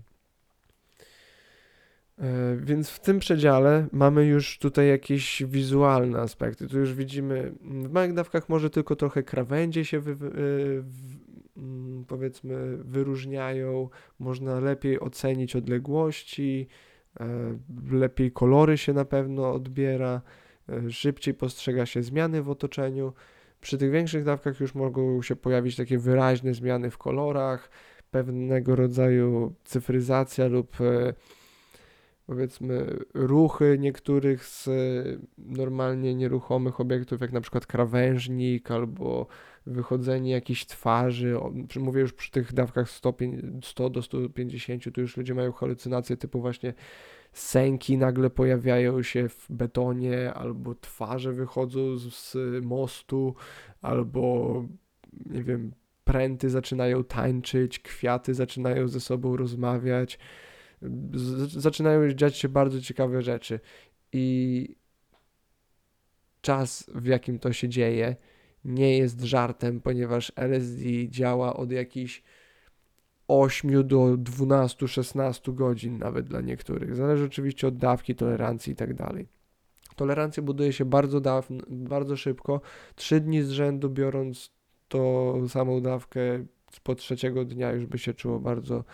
E, 2.19 2.57
więc 2.57 2.91
w 2.91 3.01
tym 3.01 3.19
przedziale 3.19 3.87
mamy 3.93 4.25
już 4.25 4.59
tutaj 4.59 4.89
jakieś 4.89 5.43
wizualne 5.47 6.21
aspekty. 6.21 6.69
Tu 6.69 6.79
już 6.79 6.95
widzimy, 6.95 7.53
w 7.61 7.93
małych 7.93 8.13
dawkach 8.13 8.49
może 8.49 8.71
tylko 8.71 8.97
trochę 8.97 9.23
krawędzie 9.23 9.85
się 9.85 10.01
wy, 10.01 10.15
wy, 10.15 10.85
mm, 11.57 12.05
powiedzmy 12.09 12.77
wyróżniają, 12.77 13.89
można 14.19 14.61
lepiej 14.61 15.01
ocenić 15.01 15.57
odległości, 15.57 16.69
e, 17.21 17.59
lepiej 17.91 18.33
kolory 18.33 18.79
się 18.79 18.93
na 18.93 19.05
pewno 19.05 19.53
odbiera, 19.53 20.21
szybciej 20.91 21.35
postrzega 21.35 21.87
się 21.87 22.03
zmiany 22.03 22.43
w 22.43 22.51
otoczeniu. 22.51 23.13
Przy 23.61 23.79
tych 23.79 23.91
większych 23.91 24.25
dawkach 24.25 24.61
już 24.61 24.75
mogą 24.75 25.23
się 25.23 25.37
pojawić 25.37 25.77
takie 25.77 25.99
wyraźne 25.99 26.55
zmiany 26.55 26.91
w 26.91 26.99
kolorach, 26.99 27.71
pewnego 28.15 28.77
rodzaju 28.77 29.55
cyfryzacja 29.65 30.47
lub 30.47 30.81
e, 30.81 31.15
powiedzmy 32.27 32.97
ruchy 33.15 33.77
niektórych 33.81 34.45
z 34.45 34.69
normalnie 35.39 36.15
nieruchomych 36.15 36.81
obiektów, 36.81 37.21
jak 37.21 37.33
na 37.33 37.41
przykład 37.41 37.67
krawężnik 37.67 38.71
albo 38.71 39.27
wychodzenie 39.67 40.31
jakiejś 40.31 40.67
twarzy. 40.67 41.37
Mówię 41.81 42.01
już 42.01 42.13
przy 42.13 42.31
tych 42.31 42.53
dawkach 42.53 42.91
100, 42.91 43.15
100 43.63 43.91
do 43.91 44.03
150, 44.03 44.95
to 44.95 45.01
już 45.01 45.17
ludzie 45.17 45.35
mają 45.35 45.53
halucynacje 45.53 46.17
typu 46.17 46.41
właśnie 46.41 46.75
sęki 47.33 47.99
nagle 47.99 48.31
pojawiają 48.31 49.03
się 49.03 49.29
w 49.29 49.47
betonie, 49.51 50.35
albo 50.35 50.75
twarze 50.75 51.33
wychodzą 51.33 51.99
z 51.99 52.37
mostu, 52.65 53.35
albo 53.83 54.65
nie 55.27 55.45
wiem, 55.45 55.73
pręty 56.15 56.51
zaczynają 56.51 57.05
tańczyć, 57.05 57.79
kwiaty 57.79 58.35
zaczynają 58.35 58.89
ze 58.89 59.01
sobą 59.01 59.37
rozmawiać, 59.37 60.19
zaczynają 61.47 62.13
dziać 62.13 62.37
się 62.37 62.49
bardzo 62.49 62.81
ciekawe 62.81 63.23
rzeczy. 63.23 63.61
I 64.13 64.77
czas, 66.41 66.91
w 66.95 67.07
jakim 67.07 67.39
to 67.39 67.53
się 67.53 67.69
dzieje, 67.69 68.17
nie 68.65 68.99
jest 68.99 69.21
żartem, 69.21 69.81
ponieważ 69.81 70.33
LSD 70.37 71.09
działa 71.09 71.57
od 71.57 71.73
jakichś 71.73 72.23
8 73.29 73.89
do 73.89 73.99
12-16 73.99 75.55
godzin 75.55 75.99
nawet 75.99 76.27
dla 76.27 76.41
niektórych. 76.41 76.97
Zależy 76.97 77.25
oczywiście 77.25 77.69
od 77.69 77.77
dawki, 77.77 78.15
tolerancji 78.15 78.73
i 78.73 78.77
tak 78.77 78.95
dalej. 78.95 79.27
Tolerancję 79.97 80.43
buduje 80.43 80.73
się 80.73 80.85
bardzo, 80.85 81.21
dawno, 81.21 81.65
bardzo 81.69 82.17
szybko. 82.17 82.61
Trzy 82.95 83.21
dni 83.21 83.43
z 83.43 83.51
rzędu 83.51 83.91
biorąc 83.91 84.55
tą 84.95 85.49
samą 85.49 85.81
dawkę 85.81 86.21
po 86.83 86.95
trzeciego 86.95 87.45
dnia 87.45 87.73
już 87.73 87.87
by 87.87 87.99
się 87.99 88.15
czuło 88.15 88.41
bardzo 88.41 88.85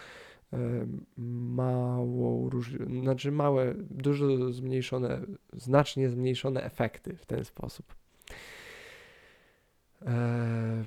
małą 1.17 2.51
różnicę, 2.51 2.85
znaczy 3.01 3.33
małe, 3.33 3.75
dużo 3.91 4.53
zmniejszone, 4.53 5.21
znacznie 5.53 6.09
zmniejszone 6.09 6.65
efekty 6.65 7.17
w 7.17 7.27
ten 7.27 7.45
sposób. 7.45 7.95
E, 10.03 10.85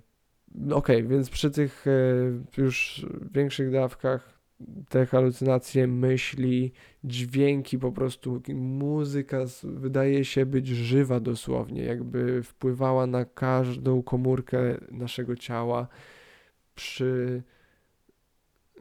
ok, 0.72 0.88
więc 1.04 1.30
przy 1.30 1.52
tych 1.52 1.86
e, 1.88 1.92
już 2.62 3.06
większych 3.32 3.72
dawkach 3.72 4.33
te 4.90 5.06
halucynacje, 5.06 5.88
myśli, 5.88 6.72
dźwięki, 7.04 7.80
po 7.80 7.92
prostu 7.92 8.42
muzyka 8.56 9.40
wydaje 9.64 10.26
się 10.26 10.46
być 10.46 10.68
żywa 10.68 11.20
dosłownie, 11.20 11.84
jakby 11.84 12.44
wpływała 12.44 13.08
na 13.08 13.26
każdą 13.26 14.04
komórkę 14.04 14.78
naszego 14.92 15.36
ciała. 15.36 15.88
Przy 16.76 17.44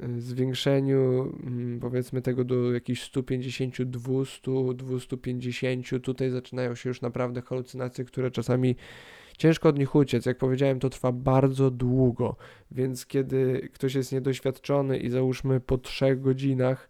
e, 0.00 0.20
zwiększeniu 0.20 1.32
mm, 1.42 1.80
powiedzmy 1.80 2.22
tego 2.22 2.44
do 2.44 2.72
jakichś 2.72 3.02
150, 3.02 3.82
200, 3.82 4.50
250, 4.74 5.86
tutaj 6.02 6.30
zaczynają 6.30 6.74
się 6.74 6.88
już 6.88 7.00
naprawdę 7.00 7.42
halucynacje, 7.42 8.04
które 8.04 8.30
czasami 8.30 8.76
Ciężko 9.42 9.68
od 9.68 9.78
nich 9.78 9.94
uciec. 9.94 10.26
Jak 10.26 10.38
powiedziałem, 10.38 10.80
to 10.80 10.90
trwa 10.90 11.12
bardzo 11.12 11.70
długo, 11.70 12.36
więc 12.70 13.06
kiedy 13.06 13.68
ktoś 13.74 13.94
jest 13.94 14.12
niedoświadczony 14.12 14.98
i 14.98 15.10
załóżmy 15.10 15.60
po 15.60 15.78
trzech 15.78 16.20
godzinach 16.20 16.88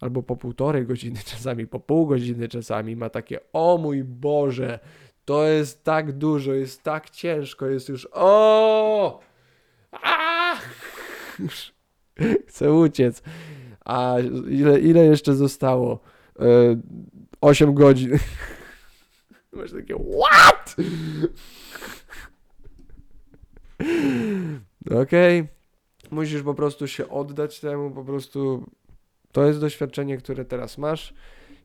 albo 0.00 0.22
po 0.22 0.36
półtorej 0.36 0.86
godziny, 0.86 1.20
czasami 1.32 1.66
po 1.66 1.80
pół 1.80 2.06
godziny, 2.06 2.48
czasami 2.48 2.96
ma 2.96 3.10
takie: 3.10 3.40
O 3.52 3.78
mój 3.78 4.04
Boże, 4.04 4.78
to 5.24 5.44
jest 5.44 5.84
tak 5.84 6.12
dużo, 6.12 6.52
jest 6.52 6.82
tak 6.82 7.10
ciężko, 7.10 7.66
jest 7.66 7.88
już 7.88 8.08
o! 8.12 9.20
A! 9.92 10.54
Chcę 12.48 12.72
uciec. 12.72 13.22
A 13.84 14.16
ile, 14.50 14.80
ile 14.80 15.04
jeszcze 15.04 15.34
zostało? 15.34 16.00
E, 16.40 16.44
8 17.40 17.74
godzin. 17.74 18.18
Masz 19.52 19.72
takie, 19.72 19.94
what? 19.94 20.76
Okej, 24.86 25.40
okay. 25.40 25.48
musisz 26.10 26.42
po 26.42 26.54
prostu 26.54 26.88
się 26.88 27.08
oddać 27.08 27.60
temu, 27.60 27.90
po 27.90 28.04
prostu 28.04 28.70
to 29.32 29.46
jest 29.46 29.60
doświadczenie, 29.60 30.16
które 30.16 30.44
teraz 30.44 30.78
masz 30.78 31.14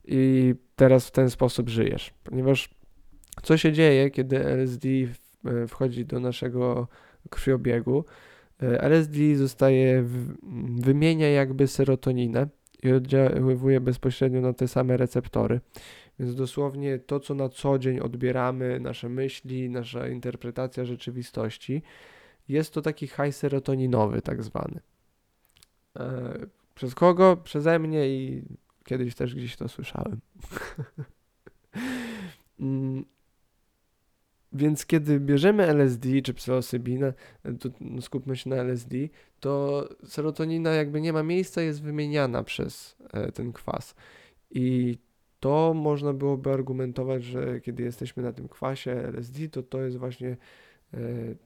i 0.06 0.54
teraz 0.76 1.08
w 1.08 1.12
ten 1.12 1.30
sposób 1.30 1.70
żyjesz, 1.70 2.14
ponieważ 2.24 2.70
co 3.44 3.58
się 3.58 3.72
dzieje, 3.72 4.12
kiedy 4.12 4.46
LSD 4.46 4.88
e, 4.90 5.68
wchodzi 5.68 6.06
do 6.06 6.20
naszego 6.20 6.88
krwiobiegu? 7.30 8.06
E, 8.62 8.82
LSD 8.82 9.36
zostaje, 9.36 10.04
wymienia 10.80 11.30
jakby 11.30 11.68
serotoninę 11.68 12.48
i 12.84 12.92
oddziaływuje 12.92 13.82
bezpośrednio 13.82 14.42
na 14.42 14.54
te 14.54 14.68
same 14.68 14.98
receptory. 14.98 15.62
Więc 16.20 16.36
dosłownie 16.36 17.00
to, 17.00 17.20
co 17.20 17.36
na 17.36 17.50
co 17.50 17.80
dzień 17.80 18.00
odbieramy, 18.00 18.80
nasze 18.80 19.10
myśli, 19.10 19.70
nasza 19.70 20.08
interpretacja 20.08 20.86
rzeczywistości, 20.86 21.82
jest 22.48 22.74
to 22.74 22.82
taki 22.82 23.08
high 23.08 23.32
serotoninowy, 23.32 24.22
tak 24.22 24.44
zwany. 24.44 24.80
E, 26.00 26.34
przez 26.76 26.96
kogo? 26.96 27.38
Przeze 27.38 27.80
mnie 27.80 28.10
i 28.10 28.44
kiedyś 28.84 29.16
też 29.16 29.36
gdzieś 29.36 29.56
to 29.56 29.68
słyszałem. 29.68 30.20
mm, 32.60 33.06
więc 34.54 34.86
kiedy 34.86 35.20
bierzemy 35.20 35.64
LSD 35.64 36.22
czy 36.22 36.34
psylosybinę, 36.34 37.14
to 37.60 37.70
no 37.82 38.02
skupmy 38.02 38.36
się 38.36 38.50
na 38.50 38.56
LSD, 38.56 38.96
to 39.40 39.88
serotonina 40.06 40.72
jakby 40.72 41.02
nie 41.02 41.14
ma 41.14 41.24
miejsca, 41.24 41.62
jest 41.62 41.82
wymieniana 41.82 42.44
przez 42.44 42.96
e, 43.14 43.32
ten 43.32 43.54
kwas. 43.54 43.96
I 44.52 44.98
to 45.44 45.74
można 45.74 46.14
byłoby 46.14 46.54
argumentować, 46.54 47.24
że 47.24 47.62
kiedy 47.62 47.84
jesteśmy 47.84 48.24
na 48.24 48.34
tym 48.34 48.48
kwasie 48.48 48.92
LSD, 48.92 49.50
to 49.50 49.64
to 49.64 49.82
jest 49.82 49.98
właśnie 49.98 50.38
e, 50.94 50.98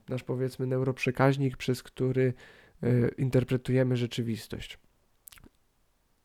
nasz 0.09 0.23
powiedzmy 0.23 0.67
neuroprzekaźnik, 0.67 1.57
przez 1.57 1.83
który 1.83 2.33
e, 2.83 3.07
interpretujemy 3.07 3.97
rzeczywistość. 3.97 4.79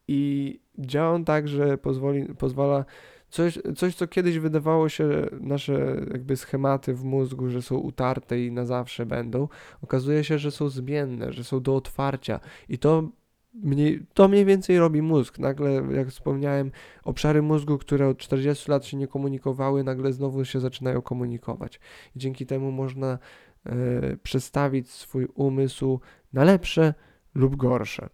I 0.08 0.60
działa 0.78 1.10
on 1.10 1.24
tak, 1.24 1.48
że 1.48 1.78
pozwoli, 1.78 2.34
pozwala 2.34 2.84
coś, 3.28 3.58
coś, 3.76 3.94
co 3.94 4.06
kiedyś 4.06 4.38
wydawało 4.38 4.88
się, 4.88 5.26
nasze 5.40 6.06
jakby 6.12 6.36
schematy 6.36 6.94
w 6.94 7.04
mózgu, 7.04 7.48
że 7.50 7.62
są 7.62 7.76
utarte 7.76 8.44
i 8.44 8.52
na 8.52 8.66
zawsze 8.66 9.06
będą, 9.06 9.48
okazuje 9.82 10.24
się, 10.24 10.38
że 10.38 10.50
są 10.50 10.68
zmienne, 10.68 11.32
że 11.32 11.44
są 11.44 11.60
do 11.60 11.76
otwarcia. 11.76 12.40
I 12.68 12.78
to 12.78 13.08
mniej, 13.54 14.06
to 14.14 14.28
mniej 14.28 14.44
więcej 14.44 14.78
robi 14.78 15.02
mózg. 15.02 15.38
Nagle, 15.38 15.70
jak 15.72 16.08
wspomniałem, 16.08 16.70
obszary 17.04 17.42
mózgu, 17.42 17.78
które 17.78 18.08
od 18.08 18.18
40 18.18 18.70
lat 18.70 18.86
się 18.86 18.96
nie 18.96 19.08
komunikowały, 19.08 19.84
nagle 19.84 20.12
znowu 20.12 20.44
się 20.44 20.60
zaczynają 20.60 21.02
komunikować. 21.02 21.80
I 22.16 22.18
dzięki 22.18 22.46
temu 22.46 22.72
można 22.72 23.18
e, 23.66 24.16
przestawić 24.16 24.90
swój 24.90 25.26
umysł 25.34 26.00
na 26.32 26.44
lepsze 26.44 26.94
lub 27.34 27.56
gorsze. 27.56 28.08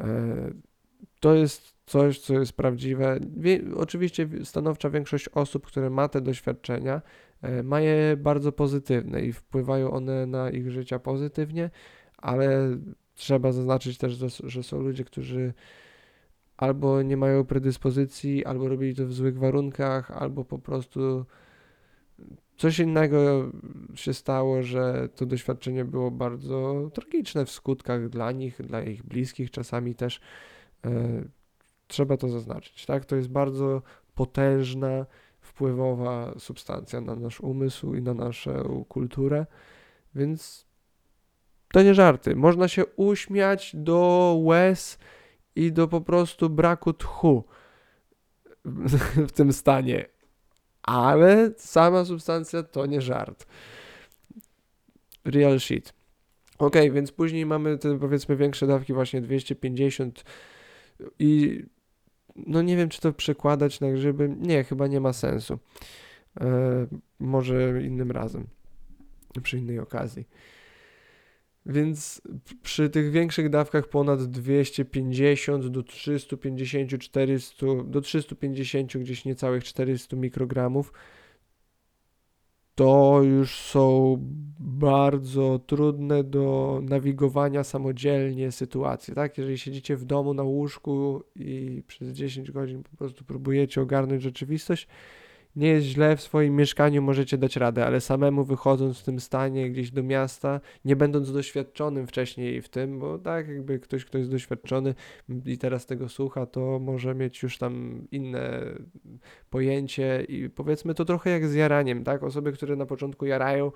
E, 0.00 0.06
to 1.20 1.34
jest 1.34 1.74
coś, 1.86 2.20
co 2.20 2.34
jest 2.34 2.52
prawdziwe. 2.52 3.18
Wie, 3.36 3.60
oczywiście 3.76 4.28
stanowcza 4.44 4.90
większość 4.90 5.28
osób, 5.28 5.66
które 5.66 5.90
ma 5.90 6.08
te 6.08 6.20
doświadczenia, 6.20 7.02
e, 7.42 7.62
ma 7.62 7.80
je 7.80 8.16
bardzo 8.16 8.52
pozytywne 8.52 9.22
i 9.22 9.32
wpływają 9.32 9.90
one 9.90 10.26
na 10.26 10.50
ich 10.50 10.70
życia 10.70 10.98
pozytywnie, 10.98 11.70
ale 12.16 12.76
trzeba 13.14 13.52
zaznaczyć 13.52 13.98
też, 13.98 14.12
że 14.44 14.62
są 14.62 14.80
ludzie, 14.80 15.04
którzy 15.04 15.54
albo 16.56 17.02
nie 17.02 17.16
mają 17.16 17.44
predyspozycji, 17.44 18.44
albo 18.44 18.68
robili 18.68 18.94
to 18.94 19.06
w 19.06 19.12
złych 19.12 19.38
warunkach, 19.38 20.10
albo 20.10 20.44
po 20.44 20.58
prostu 20.58 21.26
coś 22.56 22.78
innego 22.78 23.50
się 23.94 24.14
stało, 24.14 24.62
że 24.62 25.08
to 25.16 25.26
doświadczenie 25.26 25.84
było 25.84 26.10
bardzo 26.10 26.90
tragiczne 26.94 27.44
w 27.44 27.50
skutkach 27.50 28.08
dla 28.08 28.32
nich, 28.32 28.62
dla 28.62 28.82
ich 28.82 29.02
bliskich, 29.02 29.50
czasami 29.50 29.94
też 29.94 30.20
e, 30.84 31.24
trzeba 31.86 32.16
to 32.16 32.28
zaznaczyć, 32.28 32.86
tak? 32.86 33.04
To 33.04 33.16
jest 33.16 33.28
bardzo 33.28 33.82
potężna, 34.14 35.06
wpływowa 35.40 36.34
substancja 36.38 37.00
na 37.00 37.16
nasz 37.16 37.40
umysł 37.40 37.94
i 37.94 38.02
na 38.02 38.14
naszą 38.14 38.84
kulturę, 38.88 39.46
więc 40.14 40.66
to 41.74 41.82
nie 41.82 41.94
żarty. 41.94 42.36
Można 42.36 42.68
się 42.68 42.86
uśmiać 42.86 43.70
do 43.74 44.36
łez 44.42 44.98
i 45.56 45.72
do 45.72 45.88
po 45.88 46.00
prostu 46.00 46.50
braku 46.50 46.92
tchu 46.92 47.44
w 49.28 49.32
tym 49.32 49.52
stanie. 49.52 50.06
Ale 50.82 51.50
sama 51.56 52.04
substancja 52.04 52.62
to 52.62 52.86
nie 52.86 53.00
żart. 53.00 53.46
Real 55.24 55.60
shit. 55.60 55.94
Ok, 56.58 56.76
więc 56.92 57.12
później 57.12 57.46
mamy 57.46 57.78
te 57.78 57.98
powiedzmy 57.98 58.36
większe 58.36 58.66
dawki, 58.66 58.92
właśnie 58.92 59.20
250 59.20 60.24
i 61.18 61.62
no 62.36 62.62
nie 62.62 62.76
wiem, 62.76 62.88
czy 62.88 63.00
to 63.00 63.12
przekładać 63.12 63.80
na 63.80 63.92
grzyby. 63.92 64.36
Nie, 64.40 64.64
chyba 64.64 64.86
nie 64.86 65.00
ma 65.00 65.12
sensu. 65.12 65.58
E, 66.40 66.86
może 67.18 67.82
innym 67.82 68.10
razem, 68.10 68.46
przy 69.42 69.58
innej 69.58 69.78
okazji. 69.78 70.26
Więc 71.66 72.22
przy 72.62 72.90
tych 72.90 73.10
większych 73.10 73.50
dawkach 73.50 73.88
ponad 73.88 74.22
250 74.22 75.66
do 75.66 75.82
350, 75.82 76.98
400, 76.98 77.66
do 77.84 78.00
350 78.00 78.96
gdzieś 78.96 79.24
niecałych 79.24 79.64
400 79.64 80.16
mikrogramów 80.16 80.92
to 82.74 83.20
już 83.22 83.60
są 83.60 84.16
bardzo 84.58 85.58
trudne 85.66 86.24
do 86.24 86.80
nawigowania 86.82 87.64
samodzielnie 87.64 88.52
sytuacje, 88.52 89.14
tak? 89.14 89.38
Jeżeli 89.38 89.58
siedzicie 89.58 89.96
w 89.96 90.04
domu 90.04 90.34
na 90.34 90.42
łóżku 90.42 91.22
i 91.36 91.82
przez 91.86 92.08
10 92.08 92.50
godzin 92.50 92.82
po 92.82 92.96
prostu 92.96 93.24
próbujecie 93.24 93.80
ogarnąć 93.80 94.22
rzeczywistość, 94.22 94.88
nie 95.56 95.68
jest 95.68 95.86
źle 95.86 96.16
w 96.16 96.22
swoim 96.22 96.56
mieszkaniu, 96.56 97.02
możecie 97.02 97.38
dać 97.38 97.56
radę, 97.56 97.86
ale 97.86 98.00
samemu 98.00 98.44
wychodząc 98.44 99.00
w 99.00 99.04
tym 99.04 99.20
stanie 99.20 99.70
gdzieś 99.70 99.90
do 99.90 100.02
miasta, 100.02 100.60
nie 100.84 100.96
będąc 100.96 101.32
doświadczonym 101.32 102.06
wcześniej 102.06 102.62
w 102.62 102.68
tym, 102.68 102.98
bo 102.98 103.18
tak 103.18 103.48
jakby 103.48 103.78
ktoś, 103.78 104.04
kto 104.04 104.18
jest 104.18 104.30
doświadczony 104.30 104.94
i 105.44 105.58
teraz 105.58 105.86
tego 105.86 106.08
słucha, 106.08 106.46
to 106.46 106.78
może 106.78 107.14
mieć 107.14 107.42
już 107.42 107.58
tam 107.58 108.04
inne 108.10 108.74
pojęcie 109.50 110.24
i 110.28 110.50
powiedzmy 110.50 110.94
to 110.94 111.04
trochę 111.04 111.30
jak 111.30 111.46
z 111.46 111.54
jaraniem, 111.54 112.04
tak? 112.04 112.22
Osoby, 112.22 112.52
które 112.52 112.76
na 112.76 112.86
początku 112.86 113.26
jarają, 113.26 113.72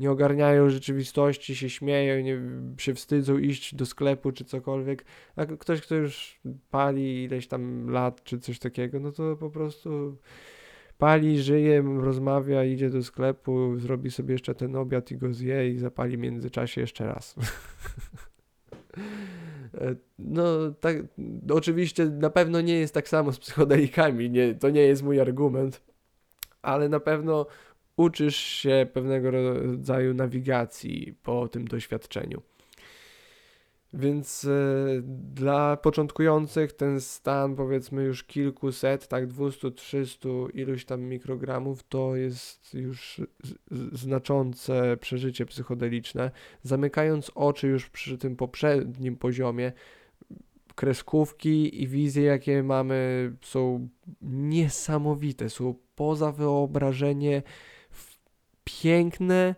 nie 0.00 0.10
ogarniają 0.10 0.70
rzeczywistości, 0.70 1.56
się 1.56 1.70
śmieją, 1.70 2.22
nie, 2.22 2.40
się 2.78 2.94
wstydzą 2.94 3.38
iść 3.38 3.74
do 3.74 3.86
sklepu 3.86 4.32
czy 4.32 4.44
cokolwiek, 4.44 5.04
a 5.36 5.46
ktoś, 5.46 5.80
kto 5.80 5.94
już 5.94 6.40
pali 6.70 7.24
ileś 7.24 7.46
tam 7.46 7.90
lat 7.90 8.24
czy 8.24 8.38
coś 8.38 8.58
takiego, 8.58 9.00
no 9.00 9.12
to 9.12 9.36
po 9.36 9.50
prostu 9.50 10.16
pali, 11.02 11.42
żyje, 11.42 11.84
rozmawia, 12.00 12.64
idzie 12.64 12.90
do 12.90 13.02
sklepu, 13.02 13.78
zrobi 13.78 14.10
sobie 14.10 14.32
jeszcze 14.32 14.54
ten 14.54 14.76
obiad 14.76 15.10
i 15.10 15.16
go 15.16 15.32
zje 15.32 15.70
i 15.70 15.78
zapali 15.78 16.16
w 16.16 16.20
międzyczasie 16.20 16.80
jeszcze 16.80 17.06
raz. 17.06 17.34
E, 19.80 19.94
no, 20.18 20.44
tak, 20.80 20.96
oczywiście 21.50 22.06
na 22.06 22.30
pewno 22.30 22.60
nie 22.60 22.74
jest 22.74 22.94
tak 22.94 23.08
samo 23.08 23.32
z 23.32 23.38
psychodelikami, 23.38 24.30
nie, 24.30 24.54
to 24.54 24.70
nie 24.70 24.80
jest 24.80 25.02
mój 25.02 25.20
argument, 25.20 25.82
ale 26.62 26.88
na 26.88 27.00
pewno 27.00 27.46
uczysz 27.96 28.36
się 28.36 28.86
pewnego 28.92 29.30
rodzaju 29.30 30.14
nawigacji 30.14 31.14
po 31.22 31.48
tym 31.48 31.64
doświadczeniu. 31.64 32.42
Więc 33.94 34.44
y, 34.44 35.02
dla 35.34 35.76
początkujących 35.76 36.72
ten 36.72 37.00
stan 37.00 37.56
powiedzmy 37.56 38.02
już 38.02 38.24
kilkuset, 38.24 39.08
tak 39.08 39.26
200, 39.26 39.70
300 39.70 40.28
iluś 40.54 40.84
tam 40.84 41.02
mikrogramów 41.02 41.82
to 41.82 42.16
jest 42.16 42.74
już 42.74 43.20
znaczące 43.92 44.96
przeżycie 44.96 45.46
psychodeliczne. 45.46 46.30
Zamykając 46.62 47.30
oczy 47.34 47.68
już 47.68 47.90
przy 47.90 48.18
tym 48.18 48.36
poprzednim 48.36 49.16
poziomie, 49.16 49.72
kreskówki 50.74 51.82
i 51.82 51.88
wizje, 51.88 52.22
jakie 52.22 52.62
mamy, 52.62 53.32
są 53.42 53.88
niesamowite, 54.22 55.50
są 55.50 55.74
poza 55.94 56.32
wyobrażenie 56.32 57.42
piękne, 58.64 59.54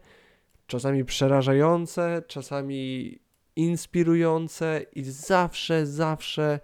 czasami 0.67 1.05
przerażające, 1.05 2.23
czasami 2.27 3.19
inspirujące 3.57 4.87
i 4.93 5.05
zawsze, 5.05 5.87
zawsze 5.87 6.61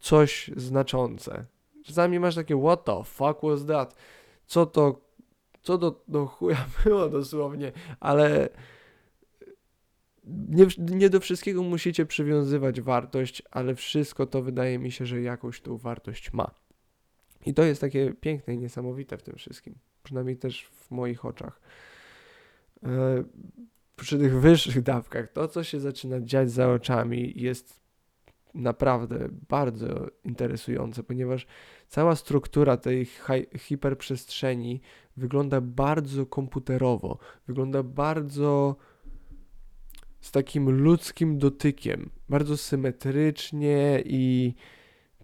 coś 0.00 0.50
znaczące. 0.56 1.44
Czasami 1.84 2.20
masz 2.20 2.34
takie 2.34 2.60
what 2.62 2.84
the 2.84 3.04
fuck 3.04 3.42
was 3.42 3.66
that? 3.66 3.94
Co 4.46 4.66
to, 4.66 5.00
co 5.62 5.78
do, 5.78 6.04
do 6.08 6.26
chuja 6.26 6.66
było 6.84 7.08
dosłownie, 7.08 7.72
ale 8.00 8.48
nie, 10.48 10.66
nie 10.78 11.10
do 11.10 11.20
wszystkiego 11.20 11.62
musicie 11.62 12.06
przywiązywać 12.06 12.80
wartość, 12.80 13.42
ale 13.50 13.74
wszystko 13.74 14.26
to 14.26 14.42
wydaje 14.42 14.78
mi 14.78 14.92
się, 14.92 15.06
że 15.06 15.20
jakąś 15.20 15.60
tą 15.60 15.76
wartość 15.76 16.32
ma. 16.32 16.50
I 17.46 17.54
to 17.54 17.62
jest 17.62 17.80
takie 17.80 18.14
piękne 18.20 18.54
i 18.54 18.58
niesamowite 18.58 19.18
w 19.18 19.22
tym 19.22 19.36
wszystkim. 19.36 19.74
Przynajmniej 20.02 20.36
też 20.36 20.64
w 20.64 20.90
moich 20.90 21.24
oczach. 21.24 21.60
Przy 24.00 24.18
tych 24.18 24.40
wyższych 24.40 24.82
dawkach, 24.82 25.32
to 25.32 25.48
co 25.48 25.64
się 25.64 25.80
zaczyna 25.80 26.20
dziać 26.20 26.50
za 26.50 26.68
oczami 26.68 27.32
jest 27.36 27.80
naprawdę 28.54 29.28
bardzo 29.48 30.06
interesujące, 30.24 31.02
ponieważ 31.02 31.46
cała 31.88 32.16
struktura 32.16 32.76
tej 32.76 33.06
hiperprzestrzeni 33.58 34.80
wygląda 35.16 35.60
bardzo 35.60 36.26
komputerowo, 36.26 37.18
wygląda 37.46 37.82
bardzo 37.82 38.76
z 40.20 40.30
takim 40.30 40.70
ludzkim 40.70 41.38
dotykiem, 41.38 42.10
bardzo 42.28 42.56
symetrycznie 42.56 44.02
i 44.04 44.54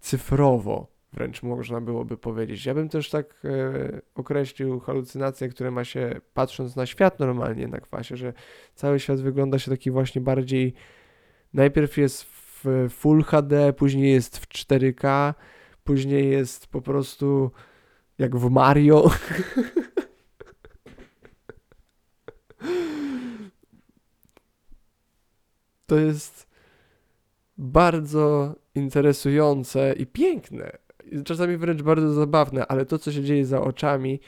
cyfrowo 0.01 0.96
wręcz 1.17 1.43
można 1.43 1.81
byłoby 1.81 2.17
powiedzieć. 2.17 2.65
Ja 2.65 2.73
bym 2.73 2.89
też 2.89 3.09
tak 3.09 3.45
e, 3.45 4.01
określił 4.15 4.79
halucynacje, 4.79 5.49
które 5.49 5.71
ma 5.71 5.83
się 5.83 6.21
patrząc 6.33 6.75
na 6.75 6.85
świat 6.85 7.19
normalnie 7.19 7.67
na 7.67 7.79
kwasie, 7.79 8.17
że 8.17 8.33
cały 8.75 8.99
świat 8.99 9.21
wygląda 9.21 9.59
się 9.59 9.71
taki 9.71 9.91
właśnie 9.91 10.21
bardziej 10.21 10.73
najpierw 11.53 11.97
jest 11.97 12.23
w 12.23 12.65
Full 12.89 13.23
HD, 13.23 13.73
później 13.73 14.11
jest 14.11 14.37
w 14.37 14.47
4K, 14.47 15.33
później 15.83 16.31
jest 16.31 16.67
po 16.67 16.81
prostu 16.81 17.51
jak 18.17 18.35
w 18.35 18.49
Mario. 18.49 19.09
to 25.87 25.99
jest 25.99 26.47
bardzo 27.57 28.55
interesujące 28.75 29.93
i 29.93 30.05
piękne 30.05 30.86
czasami 31.25 31.57
wręcz 31.57 31.81
bardzo 31.81 32.13
zabawne, 32.13 32.67
ale 32.67 32.85
to, 32.85 32.99
co 32.99 33.11
się 33.11 33.23
dzieje 33.23 33.45
za 33.45 33.61
oczami, 33.61 34.19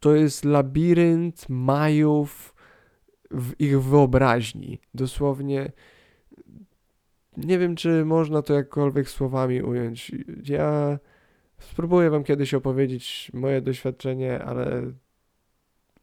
to 0.00 0.14
jest 0.14 0.44
labirynt 0.44 1.46
majów 1.48 2.54
w 3.30 3.60
ich 3.60 3.82
wyobraźni. 3.82 4.80
Dosłownie 4.94 5.72
nie 7.36 7.58
wiem, 7.58 7.76
czy 7.76 8.04
można 8.04 8.42
to 8.42 8.54
jakkolwiek 8.54 9.10
słowami 9.10 9.62
ująć. 9.62 10.12
Ja 10.44 10.98
spróbuję 11.58 12.10
wam 12.10 12.24
kiedyś 12.24 12.54
opowiedzieć 12.54 13.30
moje 13.34 13.60
doświadczenie, 13.60 14.44
ale 14.44 14.92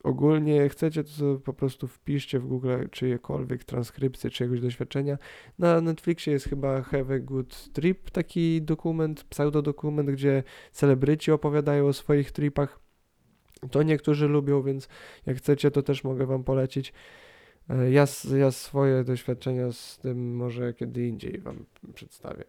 ogólnie 0.04 0.70
chcecie, 0.70 1.04
to 1.04 1.40
po 1.46 1.54
prostu 1.54 1.88
wpiszcie 1.88 2.40
w 2.40 2.48
Google 2.48 2.70
czyjekolwiek 2.92 3.64
transkrypcje 3.64 4.30
czyjegoś 4.30 4.62
doświadczenia. 4.62 5.18
Na 5.60 5.82
Netflixie 5.82 6.34
jest 6.34 6.46
chyba 6.46 6.82
Have 6.82 7.16
a 7.16 7.20
Good 7.20 7.74
Trip, 7.74 8.12
taki 8.12 8.62
dokument, 8.62 9.24
pseudodokument, 9.24 10.12
gdzie 10.12 10.44
celebryci 10.72 11.32
opowiadają 11.32 11.88
o 11.88 11.94
swoich 11.94 12.32
tripach. 12.32 12.80
To 13.72 13.84
niektórzy 13.84 14.28
lubią, 14.28 14.64
więc 14.64 14.88
jak 15.26 15.38
chcecie, 15.38 15.72
to 15.72 15.82
też 15.82 16.04
mogę 16.04 16.26
wam 16.26 16.44
polecić. 16.44 16.94
E, 17.70 17.92
ja, 17.92 18.06
ja 18.38 18.52
swoje 18.52 19.04
doświadczenia 19.04 19.72
z 19.72 19.98
tym 19.98 20.36
może 20.36 20.74
kiedy 20.74 21.08
indziej 21.08 21.40
wam 21.40 21.66
przedstawię. 21.94 22.44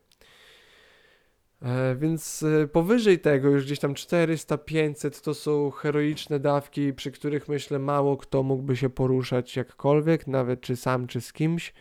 E, 1.62 1.96
więc 1.96 2.42
e, 2.42 2.68
powyżej 2.68 3.18
tego, 3.18 3.50
już 3.50 3.64
gdzieś 3.64 3.78
tam 3.78 3.94
400-500 3.94 5.24
to 5.24 5.34
są 5.34 5.70
heroiczne 5.70 6.40
dawki, 6.40 6.92
przy 6.92 7.10
których 7.10 7.48
myślę 7.48 7.78
mało 7.78 8.16
kto 8.16 8.42
mógłby 8.42 8.76
się 8.76 8.90
poruszać 8.90 9.56
jakkolwiek, 9.56 10.26
nawet 10.26 10.60
czy 10.60 10.76
sam, 10.76 11.06
czy 11.06 11.20
z 11.20 11.32
kimś. 11.32 11.74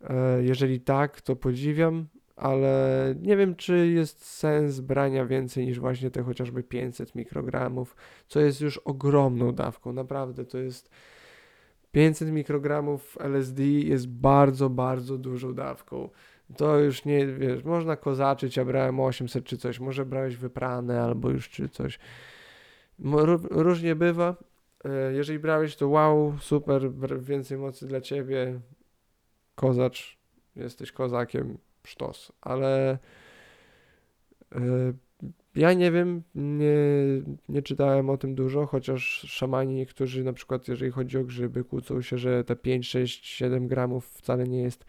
E, 0.00 0.42
jeżeli 0.42 0.80
tak, 0.80 1.20
to 1.20 1.36
podziwiam, 1.36 2.06
ale 2.36 3.14
nie 3.20 3.36
wiem, 3.36 3.56
czy 3.56 3.88
jest 3.88 4.24
sens 4.24 4.80
brania 4.80 5.26
więcej 5.26 5.66
niż 5.66 5.80
właśnie 5.80 6.10
te 6.10 6.22
chociażby 6.22 6.62
500 6.62 7.14
mikrogramów, 7.14 7.96
co 8.26 8.40
jest 8.40 8.60
już 8.60 8.78
ogromną 8.78 9.52
dawką. 9.52 9.92
Naprawdę 9.92 10.44
to 10.44 10.58
jest 10.58 10.90
500 11.92 12.30
mikrogramów 12.30 13.18
LSD 13.20 13.62
jest 13.62 14.08
bardzo, 14.08 14.70
bardzo 14.70 15.18
dużą 15.18 15.54
dawką 15.54 16.08
to 16.56 16.78
już 16.78 17.04
nie, 17.04 17.26
wiesz, 17.26 17.64
można 17.64 17.96
kozaczyć, 17.96 18.56
ja 18.56 18.64
brałem 18.64 19.00
800 19.00 19.44
czy 19.44 19.58
coś, 19.58 19.80
może 19.80 20.06
brałeś 20.06 20.36
wyprane 20.36 21.02
albo 21.02 21.30
już 21.30 21.48
czy 21.48 21.68
coś. 21.68 21.98
Różnie 23.50 23.96
bywa. 23.96 24.36
E, 24.84 25.12
jeżeli 25.12 25.38
brałeś, 25.38 25.76
to 25.76 25.88
wow, 25.88 26.34
super, 26.40 26.92
więcej 27.20 27.58
mocy 27.58 27.86
dla 27.86 28.00
ciebie, 28.00 28.60
kozacz, 29.54 30.18
jesteś 30.56 30.92
kozakiem, 30.92 31.58
sztos, 31.84 32.32
ale 32.40 32.98
e, 34.54 34.58
ja 35.54 35.72
nie 35.72 35.92
wiem, 35.92 36.22
nie, 36.34 36.74
nie 37.48 37.62
czytałem 37.62 38.10
o 38.10 38.16
tym 38.16 38.34
dużo, 38.34 38.66
chociaż 38.66 39.02
szamani 39.28 39.74
niektórzy, 39.74 40.24
na 40.24 40.32
przykład 40.32 40.68
jeżeli 40.68 40.90
chodzi 40.90 41.18
o 41.18 41.24
grzyby, 41.24 41.64
kłócą 41.64 42.02
się, 42.02 42.18
że 42.18 42.44
te 42.44 42.56
5, 42.56 42.88
6, 42.88 43.26
7 43.26 43.66
gramów 43.66 44.06
wcale 44.06 44.44
nie 44.44 44.62
jest 44.62 44.84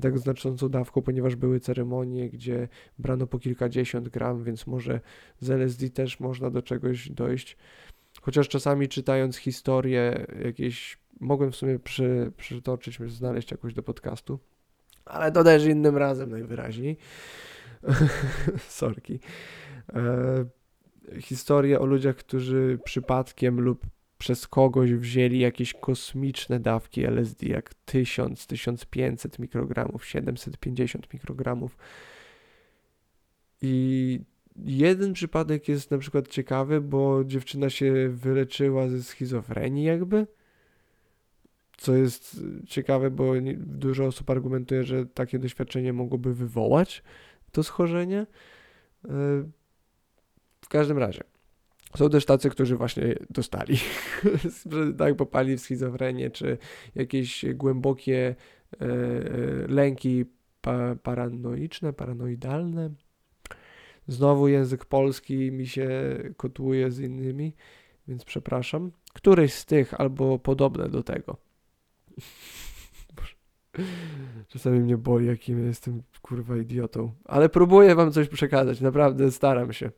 tak 0.00 0.18
znaczącą 0.18 0.68
dawką, 0.68 1.02
ponieważ 1.02 1.36
były 1.36 1.60
ceremonie, 1.60 2.30
gdzie 2.30 2.68
brano 2.98 3.26
po 3.26 3.38
kilkadziesiąt 3.38 4.08
gram, 4.08 4.44
więc 4.44 4.66
może 4.66 5.00
z 5.40 5.50
LSD 5.50 5.90
też 5.90 6.20
można 6.20 6.50
do 6.50 6.62
czegoś 6.62 7.10
dojść. 7.10 7.56
Chociaż 8.22 8.48
czasami 8.48 8.88
czytając 8.88 9.36
historię 9.36 10.26
jakieś, 10.44 10.98
mogłem 11.20 11.52
w 11.52 11.56
sumie 11.56 11.78
przy, 11.78 12.32
przytoczyć, 12.36 12.98
znaleźć 13.06 13.50
jakoś 13.50 13.74
do 13.74 13.82
podcastu, 13.82 14.38
ale 15.04 15.32
to 15.32 15.44
też 15.44 15.64
innym 15.64 15.96
razem 15.96 16.30
najwyraźniej. 16.30 16.96
Sorki. 18.68 19.20
E, 19.92 20.44
historię 21.20 21.80
o 21.80 21.86
ludziach, 21.86 22.16
którzy 22.16 22.78
przypadkiem 22.84 23.60
lub 23.60 23.86
przez 24.18 24.48
kogoś 24.48 24.92
wzięli 24.92 25.38
jakieś 25.38 25.72
kosmiczne 25.72 26.60
dawki 26.60 27.04
LSD, 27.04 27.46
jak 27.46 27.74
1000, 27.74 28.46
1500 28.46 29.38
mikrogramów, 29.38 30.06
750 30.06 31.12
mikrogramów. 31.14 31.76
I 33.62 34.20
jeden 34.64 35.12
przypadek 35.12 35.68
jest 35.68 35.90
na 35.90 35.98
przykład 35.98 36.28
ciekawy, 36.28 36.80
bo 36.80 37.24
dziewczyna 37.24 37.70
się 37.70 38.08
wyleczyła 38.08 38.88
ze 38.88 39.02
schizofrenii 39.02 39.84
jakby. 39.84 40.26
Co 41.76 41.94
jest 41.94 42.40
ciekawe, 42.66 43.10
bo 43.10 43.32
dużo 43.56 44.04
osób 44.04 44.30
argumentuje, 44.30 44.84
że 44.84 45.06
takie 45.06 45.38
doświadczenie 45.38 45.92
mogłoby 45.92 46.34
wywołać 46.34 47.02
to 47.52 47.62
schorzenie. 47.62 48.26
W 50.64 50.68
każdym 50.68 50.98
razie. 50.98 51.24
Są 51.96 52.10
też 52.10 52.24
tacy, 52.24 52.50
którzy 52.50 52.76
właśnie 52.76 53.14
dostali, 53.30 53.78
tak, 54.98 55.16
popali 55.16 55.56
w 55.56 55.60
schizofrenię, 55.60 56.30
czy 56.30 56.58
jakieś 56.94 57.44
głębokie 57.54 58.34
e, 58.72 58.84
e, 58.84 58.88
lęki 59.68 60.24
pa, 60.60 60.96
paranoiczne, 61.02 61.92
paranoidalne. 61.92 62.90
Znowu 64.08 64.48
język 64.48 64.84
polski 64.84 65.52
mi 65.52 65.66
się 65.66 65.90
kotłuje 66.36 66.90
z 66.90 67.00
innymi, 67.00 67.54
więc 68.08 68.24
przepraszam. 68.24 68.90
Któryś 69.12 69.52
z 69.52 69.64
tych 69.64 70.00
albo 70.00 70.38
podobne 70.38 70.88
do 70.88 71.02
tego. 71.02 71.36
Czasami 74.48 74.80
mnie 74.80 74.96
boli, 74.96 75.26
jakim 75.26 75.66
jestem 75.66 76.02
kurwa 76.22 76.56
idiotą. 76.56 77.12
Ale 77.24 77.48
próbuję 77.48 77.94
wam 77.94 78.12
coś 78.12 78.28
przekazać, 78.28 78.80
naprawdę 78.80 79.30
staram 79.30 79.72
się. 79.72 79.90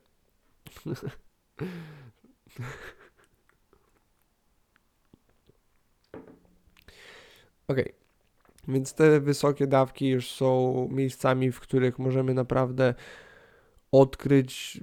Ok, 7.67 7.77
więc 8.67 8.93
te 8.93 9.19
wysokie 9.19 9.67
dawki 9.67 10.09
już 10.09 10.31
są 10.31 10.87
miejscami, 10.91 11.51
w 11.51 11.59
których 11.59 11.99
możemy 11.99 12.33
naprawdę 12.33 12.93
odkryć 13.91 14.81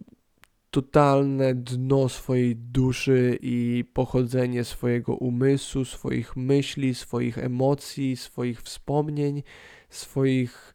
totalne 0.71 1.55
dno 1.55 2.09
swojej 2.09 2.57
duszy 2.57 3.39
i 3.43 3.85
pochodzenie 3.93 4.65
swojego 4.65 5.15
umysłu, 5.15 5.85
swoich 5.85 6.37
myśli, 6.37 6.95
swoich 6.95 7.39
emocji, 7.39 8.17
swoich 8.17 8.63
wspomnień, 8.63 9.43
swoich 9.89 10.75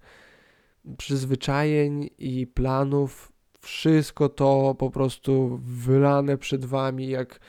przyzwyczajeń 0.98 2.10
i 2.18 2.48
planów. 2.48 3.32
Wszystko 3.62 4.30
to 4.30 4.76
po 4.80 4.90
prostu 4.90 5.60
wylane 5.64 6.38
przed 6.38 6.66
wami 6.66 7.08
jak 7.08 7.40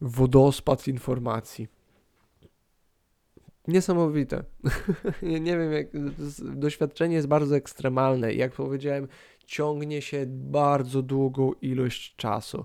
wodospad 0.00 0.88
informacji. 0.88 1.68
Niesamowite. 3.68 4.44
nie 5.22 5.58
wiem, 5.58 5.72
jak, 5.72 5.86
doświadczenie 6.40 7.14
jest 7.14 7.28
bardzo 7.28 7.56
ekstremalne. 7.56 8.34
Jak 8.34 8.52
powiedziałem, 8.52 9.08
ciągnie 9.46 10.02
się 10.02 10.24
bardzo 10.28 11.02
długą 11.02 11.52
ilość 11.52 12.16
czasu. 12.16 12.64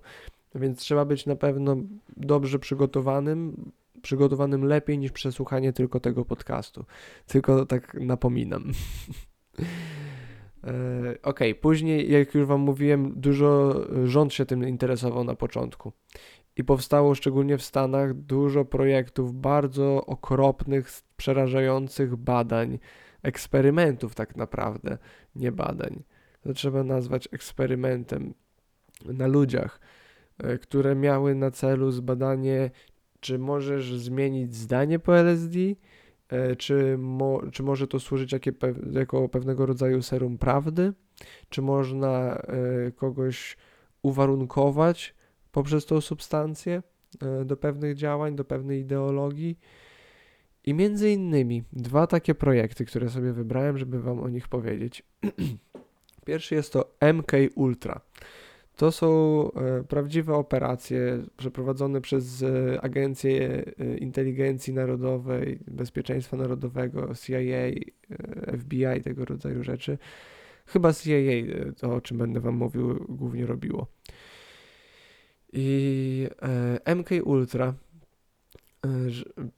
Więc 0.56 0.80
trzeba 0.80 1.06
być 1.06 1.26
na 1.26 1.36
pewno 1.36 1.76
dobrze 2.18 2.60
przygotowanym, 2.60 3.72
przygotowanym 4.02 4.66
lepiej 4.66 4.98
niż 4.98 5.12
przesłuchanie 5.12 5.74
tylko 5.74 6.00
tego 6.00 6.26
podcastu. 6.26 6.86
Tylko 7.28 7.66
tak 7.66 7.98
napominam. 8.00 8.72
E, 10.66 10.72
ok, 11.24 11.40
później, 11.62 12.12
jak 12.12 12.34
już 12.34 12.48
Wam 12.48 12.62
mówiłem, 12.62 13.14
dużo 13.16 13.82
rząd 14.04 14.34
się 14.34 14.46
tym 14.46 14.68
interesował 14.68 15.24
na 15.24 15.36
początku. 15.36 15.92
I 16.58 16.64
powstało 16.64 17.16
szczególnie 17.16 17.58
w 17.58 17.64
Stanach 17.64 18.14
dużo 18.14 18.66
projektów 18.66 19.34
bardzo 19.34 20.06
okropnych, 20.06 20.90
przerażających 21.18 22.16
badań, 22.16 22.80
eksperymentów 23.24 24.16
tak 24.16 24.36
naprawdę, 24.36 24.98
nie 25.36 25.52
badań 25.52 26.04
to 26.46 26.54
trzeba 26.54 26.84
nazwać 26.84 27.28
eksperymentem 27.32 28.34
na 29.06 29.28
ludziach, 29.28 29.80
e, 30.38 30.58
które 30.58 30.96
miały 30.96 31.36
na 31.36 31.52
celu 31.52 31.92
zbadanie, 31.92 32.72
czy 33.20 33.40
możesz 33.40 33.94
zmienić 33.94 34.56
zdanie 34.56 35.00
po 35.00 35.18
LSD, 35.18 35.60
e, 35.60 35.76
czy, 36.58 36.98
mo, 36.98 37.42
czy 37.52 37.64
może 37.64 37.88
to 37.88 38.00
służyć 38.00 38.32
jakie, 38.32 38.52
jako 38.92 39.30
pewnego 39.30 39.66
rodzaju 39.66 40.02
serum 40.02 40.38
prawdy, 40.38 40.94
czy 41.50 41.62
można 41.62 42.36
e, 42.36 42.92
kogoś 42.92 43.58
uwarunkować 44.02 45.16
poprzez 45.52 45.86
tą 45.86 46.02
substancję 46.02 46.84
do 47.46 47.58
pewnych 47.58 47.96
działań, 47.96 48.36
do 48.36 48.46
pewnej 48.46 48.80
ideologii. 48.82 49.60
I 50.64 50.74
między 50.74 51.12
innymi 51.12 51.64
dwa 51.74 52.08
takie 52.08 52.36
projekty, 52.36 52.86
które 52.86 53.10
sobie 53.10 53.34
wybrałem, 53.34 53.78
żeby 53.78 54.02
Wam 54.02 54.20
o 54.20 54.30
nich 54.30 54.48
powiedzieć. 54.48 55.04
Pierwszy 56.26 56.56
jest 56.56 56.74
to 56.74 56.96
MK 57.14 57.32
Ultra. 57.56 58.02
To 58.76 58.92
są 58.92 59.52
e, 59.52 59.84
prawdziwe 59.84 60.34
operacje 60.34 61.24
przeprowadzone 61.38 62.02
przez 62.02 62.44
e, 62.44 62.82
Agencję 62.82 63.66
e, 63.80 63.98
Inteligencji 63.98 64.74
Narodowej, 64.74 65.60
Bezpieczeństwa 65.68 66.38
Narodowego, 66.38 67.16
CIA, 67.16 67.72
FBI, 68.58 69.02
tego 69.04 69.26
rodzaju 69.26 69.64
rzeczy. 69.64 69.98
Chyba 70.66 70.94
CIA, 70.94 71.20
to 71.78 71.96
o 71.96 72.02
czym 72.02 72.18
będę 72.18 72.40
Wam 72.40 72.56
mówił, 72.56 73.06
głównie 73.10 73.46
robiło. 73.46 73.88
I 75.54 76.28
MK 76.96 77.10
Ultra 77.24 77.74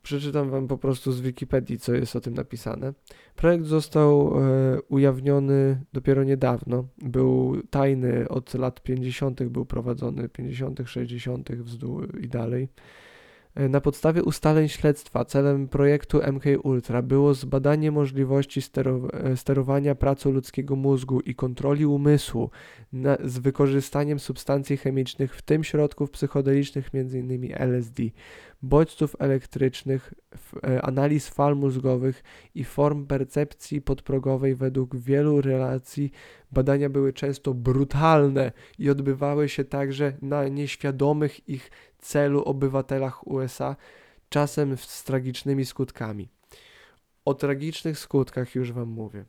przeczytam 0.01 0.49
Wam 0.49 0.67
po 0.67 0.77
prostu 0.77 1.11
z 1.11 1.21
Wikipedii, 1.21 1.79
co 1.79 1.93
jest 1.93 2.15
o 2.15 2.21
tym 2.21 2.33
napisane. 2.33 2.93
Projekt 3.35 3.65
został 3.65 4.39
e, 4.39 4.81
ujawniony 4.81 5.81
dopiero 5.93 6.23
niedawno. 6.23 6.87
Był 6.97 7.61
tajny 7.69 8.29
od 8.29 8.53
lat 8.53 8.83
50., 8.83 9.43
był 9.43 9.65
prowadzony 9.65 10.29
50., 10.29 10.79
60. 10.85 11.49
i 12.21 12.27
dalej. 12.27 12.69
E, 13.57 13.69
na 13.69 13.81
podstawie 13.81 14.23
ustaleń 14.23 14.67
śledztwa 14.67 15.25
celem 15.25 15.67
projektu 15.67 16.21
MK 16.33 16.43
Ultra 16.63 17.01
było 17.01 17.33
zbadanie 17.33 17.91
możliwości 17.91 18.61
sterowania 19.35 19.95
pracą 19.95 20.31
ludzkiego 20.31 20.75
mózgu 20.75 21.19
i 21.19 21.35
kontroli 21.35 21.85
umysłu 21.85 22.49
na, 22.93 23.17
z 23.23 23.39
wykorzystaniem 23.39 24.19
substancji 24.19 24.77
chemicznych, 24.77 25.35
w 25.35 25.41
tym 25.41 25.63
środków 25.63 26.11
psychodelicznych, 26.11 26.89
m.in. 26.93 27.53
LSD 27.53 28.03
bodźców 28.61 29.15
elektrycznych, 29.19 30.13
e, 30.13 30.26
analiz 30.82 31.30
fal 31.30 31.56
mózgowych 31.56 32.23
i 32.56 32.63
form 32.63 33.08
percepcji 33.08 33.82
podprogowej 33.82 34.56
według 34.56 34.95
wielu 34.95 35.41
relacji 35.41 36.12
badania 36.52 36.89
były 36.89 37.13
często 37.13 37.54
brutalne 37.54 38.52
i 38.80 38.89
odbywały 38.89 39.50
się 39.50 39.63
także 39.63 40.13
na 40.21 40.47
nieświadomych 40.47 41.50
ich 41.50 41.71
celu 41.97 42.43
obywatelach 42.43 43.28
USA, 43.28 43.76
czasem 44.30 44.78
z 44.78 45.04
tragicznymi 45.04 45.65
skutkami. 45.65 46.30
O 47.26 47.34
tragicznych 47.34 48.00
skutkach 48.00 48.56
już 48.56 48.71
Wam 48.71 48.89
mówię. 48.89 49.26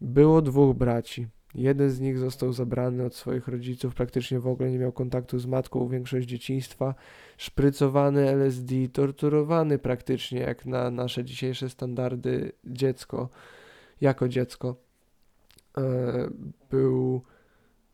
Było 0.00 0.42
dwóch 0.42 0.76
braci. 0.76 1.28
Jeden 1.54 1.90
z 1.90 2.00
nich 2.00 2.18
został 2.18 2.52
zabrany 2.52 3.04
od 3.04 3.14
swoich 3.14 3.48
rodziców, 3.48 3.94
praktycznie 3.94 4.40
w 4.40 4.46
ogóle 4.46 4.70
nie 4.70 4.78
miał 4.78 4.92
kontaktu 4.92 5.38
z 5.38 5.46
matką 5.46 5.88
większość 5.88 6.28
dzieciństwa, 6.28 6.94
szprycowany 7.36 8.28
LSD, 8.28 8.74
torturowany 8.92 9.78
praktycznie 9.78 10.40
jak 10.40 10.66
na 10.66 10.90
nasze 10.90 11.24
dzisiejsze 11.24 11.70
standardy 11.70 12.52
dziecko, 12.64 13.28
jako 14.00 14.28
dziecko. 14.28 14.76
E, 15.78 16.30
był 16.70 17.22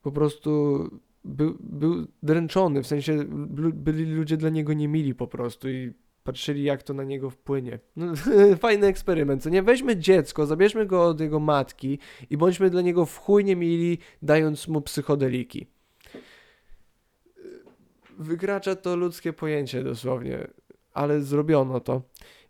po 0.03 0.13
prostu 0.13 0.81
był, 1.25 1.57
był 1.61 2.07
dręczony, 2.23 2.83
w 2.83 2.87
sensie 2.87 3.25
byli 3.75 4.05
ludzie 4.05 4.37
dla 4.37 4.51
niego 4.51 4.73
niemili 4.73 5.15
po 5.15 5.27
prostu 5.27 5.69
i 5.69 5.93
patrzyli, 6.27 6.63
jak 6.63 6.83
to 6.83 6.95
na 6.95 7.05
niego 7.05 7.31
wpłynie. 7.31 7.79
No, 7.97 8.13
fajny 8.61 8.87
eksperyment, 8.87 9.43
co 9.43 9.51
nie? 9.51 9.63
Weźmy 9.63 9.97
dziecko, 9.97 10.47
zabierzmy 10.47 10.87
go 10.87 11.05
od 11.05 11.21
jego 11.21 11.41
matki 11.41 11.99
i 12.31 12.37
bądźmy 12.37 12.71
dla 12.71 12.81
niego 12.81 13.07
w 13.07 13.19
chuj 13.19 13.45
niemili, 13.45 13.99
dając 14.23 14.69
mu 14.69 14.81
psychodeliki. 14.81 15.67
Wykracza 18.19 18.77
to 18.77 18.97
ludzkie 18.97 19.33
pojęcie 19.33 19.85
dosłownie, 19.85 20.49
ale 20.93 21.21
zrobiono 21.21 21.81
to. 21.81 22.03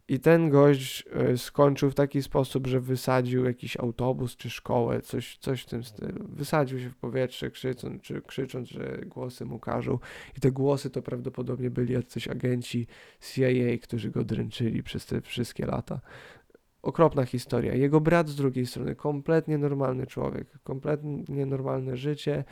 I 0.09 0.21
ten 0.21 0.51
gość 0.51 1.05
e, 1.13 1.39
skończył 1.39 1.91
w 1.91 1.95
taki 1.95 2.23
sposób, 2.23 2.67
że 2.67 2.81
wysadził 2.81 3.45
jakiś 3.45 3.77
autobus 3.77 4.37
czy 4.37 4.51
szkołę, 4.51 5.01
coś, 5.01 5.39
coś 5.39 5.63
w 5.63 5.67
tym 5.67 5.85
stylu. 5.85 6.27
Wysadził 6.29 6.81
się 6.81 6.91
w 6.91 6.97
powietrze, 6.97 7.51
krzycząc, 7.51 8.03
czy 8.03 8.23
krzycząc, 8.23 8.69
że 8.69 8.99
głosy 9.07 9.45
mu 9.45 9.59
każą. 9.59 9.99
I 10.37 10.41
te 10.41 10.53
głosy 10.53 10.91
to 10.91 11.03
prawdopodobnie 11.03 11.71
byli 11.71 11.95
jacyś 11.95 12.29
agenci 12.29 12.87
CIA, 13.21 13.79
którzy 13.83 14.11
go 14.11 14.25
dręczyli 14.25 14.83
przez 14.83 15.07
te 15.07 15.21
wszystkie 15.21 15.67
lata. 15.67 16.01
Okropna 16.83 17.25
historia. 17.25 17.75
Jego 17.75 18.01
brat 18.01 18.29
z 18.29 18.37
drugiej 18.37 18.67
strony, 18.67 18.95
kompletnie 18.95 19.59
normalny 19.59 20.07
człowiek, 20.07 20.47
kompletnie 20.65 21.47
normalne 21.47 21.97
życie. 21.97 22.45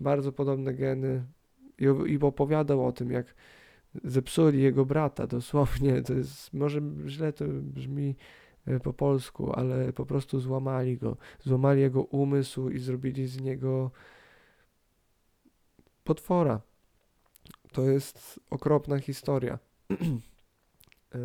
Bardzo 0.00 0.32
podobne 0.32 0.74
geny. 0.74 1.24
I, 1.78 2.12
i 2.12 2.18
opowiadał 2.18 2.86
o 2.86 2.92
tym, 2.92 3.10
jak 3.10 3.34
zepsuli 4.04 4.62
jego 4.62 4.84
brata, 4.84 5.26
dosłownie, 5.26 6.02
to 6.02 6.14
jest, 6.14 6.54
może 6.54 6.80
źle 7.06 7.32
to 7.32 7.44
brzmi 7.48 8.16
e, 8.66 8.80
po 8.80 8.92
polsku, 8.92 9.52
ale 9.52 9.92
po 9.92 10.06
prostu 10.06 10.40
złamali 10.40 10.98
go. 10.98 11.16
Złamali 11.40 11.80
jego 11.80 12.02
umysł 12.02 12.68
i 12.68 12.78
zrobili 12.78 13.26
z 13.26 13.40
niego 13.40 13.90
potwora. 16.04 16.60
To 17.72 17.82
jest 17.82 18.40
okropna 18.50 18.98
historia. 18.98 19.58
E, 21.14 21.18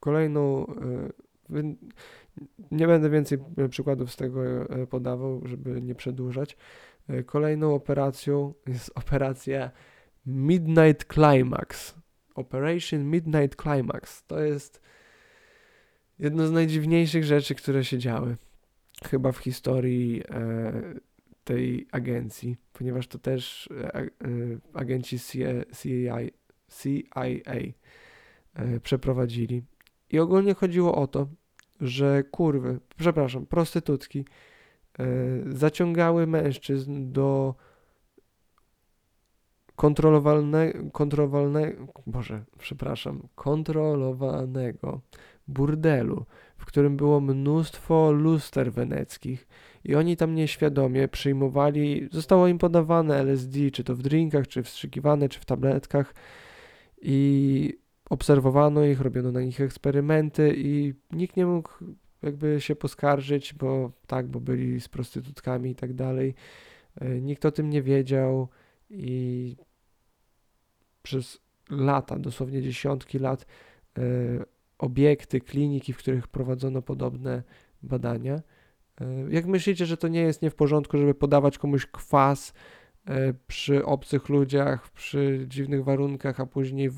kolejną, 0.00 0.66
e, 1.50 1.62
nie 2.70 2.86
będę 2.86 3.10
więcej 3.10 3.38
przykładów 3.70 4.12
z 4.12 4.16
tego 4.16 4.40
podawał, 4.90 5.40
żeby 5.44 5.82
nie 5.82 5.94
przedłużać. 5.94 6.56
Kolejną 7.26 7.74
operacją 7.74 8.54
jest 8.66 8.92
operacja 8.94 9.70
Midnight 10.26 11.14
Climax. 11.14 11.94
Operation 12.34 13.04
Midnight 13.04 13.62
Climax. 13.62 14.24
To 14.26 14.40
jest 14.40 14.80
jedno 16.18 16.46
z 16.46 16.52
najdziwniejszych 16.52 17.24
rzeczy, 17.24 17.54
które 17.54 17.84
się 17.84 17.98
działy 17.98 18.36
chyba 19.04 19.32
w 19.32 19.38
historii 19.38 20.22
e, 20.30 20.72
tej 21.44 21.88
agencji, 21.92 22.56
ponieważ 22.72 23.06
to 23.08 23.18
też 23.18 23.68
e, 23.70 23.96
e 23.96 24.10
agenci 24.74 25.18
CIA, 25.18 26.18
CIA 26.68 27.52
e, 28.54 28.80
przeprowadzili. 28.80 29.62
I 30.10 30.18
ogólnie 30.18 30.54
chodziło 30.54 30.94
o 30.94 31.06
to, 31.06 31.28
że 31.80 32.24
kurwy, 32.24 32.80
przepraszam, 32.96 33.46
prostytutki 33.46 34.24
e, 34.98 35.04
zaciągały 35.46 36.26
mężczyzn 36.26 37.12
do 37.12 37.54
kontrolowalne, 39.76 40.72
kontrolowalne, 40.92 41.72
Boże, 42.06 42.44
przepraszam, 42.58 43.28
kontrolowanego 43.34 45.00
burdelu, 45.48 46.24
w 46.56 46.64
którym 46.64 46.96
było 46.96 47.20
mnóstwo 47.20 48.12
luster 48.12 48.72
weneckich 48.72 49.48
i 49.84 49.94
oni 49.94 50.16
tam 50.16 50.34
nieświadomie 50.34 51.08
przyjmowali, 51.08 52.08
zostało 52.12 52.48
im 52.48 52.58
podawane 52.58 53.16
LSD, 53.16 53.70
czy 53.70 53.84
to 53.84 53.94
w 53.94 54.02
drinkach, 54.02 54.48
czy 54.48 54.62
wstrzykiwane, 54.62 55.28
czy 55.28 55.40
w 55.40 55.44
tabletkach 55.44 56.14
i 57.02 57.78
obserwowano 58.10 58.84
ich, 58.84 59.00
robiono 59.00 59.32
na 59.32 59.40
nich 59.40 59.60
eksperymenty 59.60 60.54
i 60.56 60.94
nikt 61.12 61.36
nie 61.36 61.46
mógł 61.46 61.70
jakby 62.22 62.60
się 62.60 62.76
poskarżyć, 62.76 63.54
bo 63.54 63.92
tak, 64.06 64.26
bo 64.26 64.40
byli 64.40 64.80
z 64.80 64.88
prostytutkami 64.88 65.70
i 65.70 65.74
tak 65.74 65.92
dalej. 65.92 66.34
E, 67.00 67.20
nikt 67.20 67.44
o 67.44 67.50
tym 67.50 67.70
nie 67.70 67.82
wiedział 67.82 68.48
i 68.92 69.56
przez 71.02 71.38
lata, 71.70 72.18
dosłownie 72.18 72.62
dziesiątki 72.62 73.18
lat, 73.18 73.46
e, 73.98 74.02
obiekty, 74.78 75.40
kliniki, 75.40 75.92
w 75.92 75.98
których 75.98 76.28
prowadzono 76.28 76.82
podobne 76.82 77.42
badania. 77.82 78.42
E, 79.00 79.04
jak 79.30 79.46
myślicie, 79.46 79.86
że 79.86 79.96
to 79.96 80.08
nie 80.08 80.20
jest 80.20 80.42
nie 80.42 80.50
w 80.50 80.54
porządku, 80.54 80.98
żeby 80.98 81.14
podawać 81.14 81.58
komuś 81.58 81.86
kwas 81.86 82.52
e, 83.06 83.34
przy 83.46 83.84
obcych 83.84 84.28
ludziach, 84.28 84.90
przy 84.90 85.44
dziwnych 85.48 85.84
warunkach, 85.84 86.40
a 86.40 86.46
później 86.46 86.90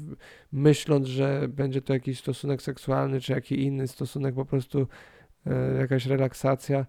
myśląc, 0.53 1.07
że 1.07 1.49
będzie 1.49 1.83
to 1.83 1.93
jakiś 1.93 2.19
stosunek 2.19 2.63
seksualny, 2.63 3.21
czy 3.21 3.33
jakiś 3.33 3.59
inny 3.59 3.89
stosunek, 3.89 4.35
po 4.35 4.45
prostu 4.45 4.87
jakaś 5.79 6.07
relaksacja, 6.07 6.87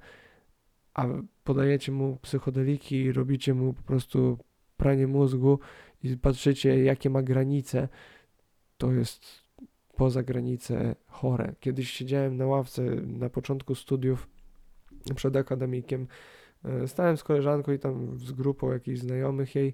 a 0.93 1.07
podajecie 1.43 1.91
mu 1.91 2.17
psychodeliki 2.21 2.95
i 2.95 3.11
robicie 3.11 3.53
mu 3.53 3.73
po 3.73 3.81
prostu 3.81 4.37
pranie 4.77 5.07
mózgu 5.07 5.59
i 6.03 6.17
patrzycie, 6.17 6.83
jakie 6.83 7.09
ma 7.09 7.21
granice, 7.21 7.87
to 8.77 8.91
jest 8.91 9.45
poza 9.95 10.23
granicę 10.23 10.95
chore. 11.07 11.55
Kiedyś 11.59 11.91
siedziałem 11.91 12.37
na 12.37 12.45
ławce 12.45 12.81
na 13.05 13.29
początku 13.29 13.75
studiów 13.75 14.27
przed 15.15 15.35
akademikiem, 15.35 16.07
e, 16.65 16.87
stałem 16.87 17.17
z 17.17 17.23
koleżanką 17.23 17.71
i 17.71 17.79
tam 17.79 18.19
z 18.19 18.31
grupą 18.31 18.71
jakichś 18.71 18.99
znajomych 18.99 19.55
jej 19.55 19.73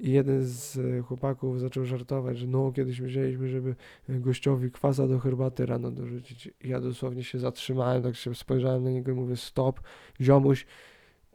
i 0.00 0.12
jeden 0.12 0.44
z 0.44 0.78
chłopaków 1.06 1.60
zaczął 1.60 1.84
żartować, 1.84 2.38
że 2.38 2.46
no 2.46 2.72
kiedyś 2.72 3.00
myśleliśmy, 3.00 3.48
żeby 3.48 3.74
gościowi 4.08 4.70
kwasa 4.70 5.08
do 5.08 5.18
herbaty 5.18 5.66
rano 5.66 5.90
dorzucić. 5.90 6.50
Ja 6.64 6.80
dosłownie 6.80 7.24
się 7.24 7.38
zatrzymałem, 7.38 8.02
tak 8.02 8.16
się 8.16 8.34
spojrzałem 8.34 8.84
na 8.84 8.90
niego 8.90 9.12
i 9.12 9.14
mówię 9.14 9.36
stop, 9.36 9.80
ziomuś, 10.20 10.66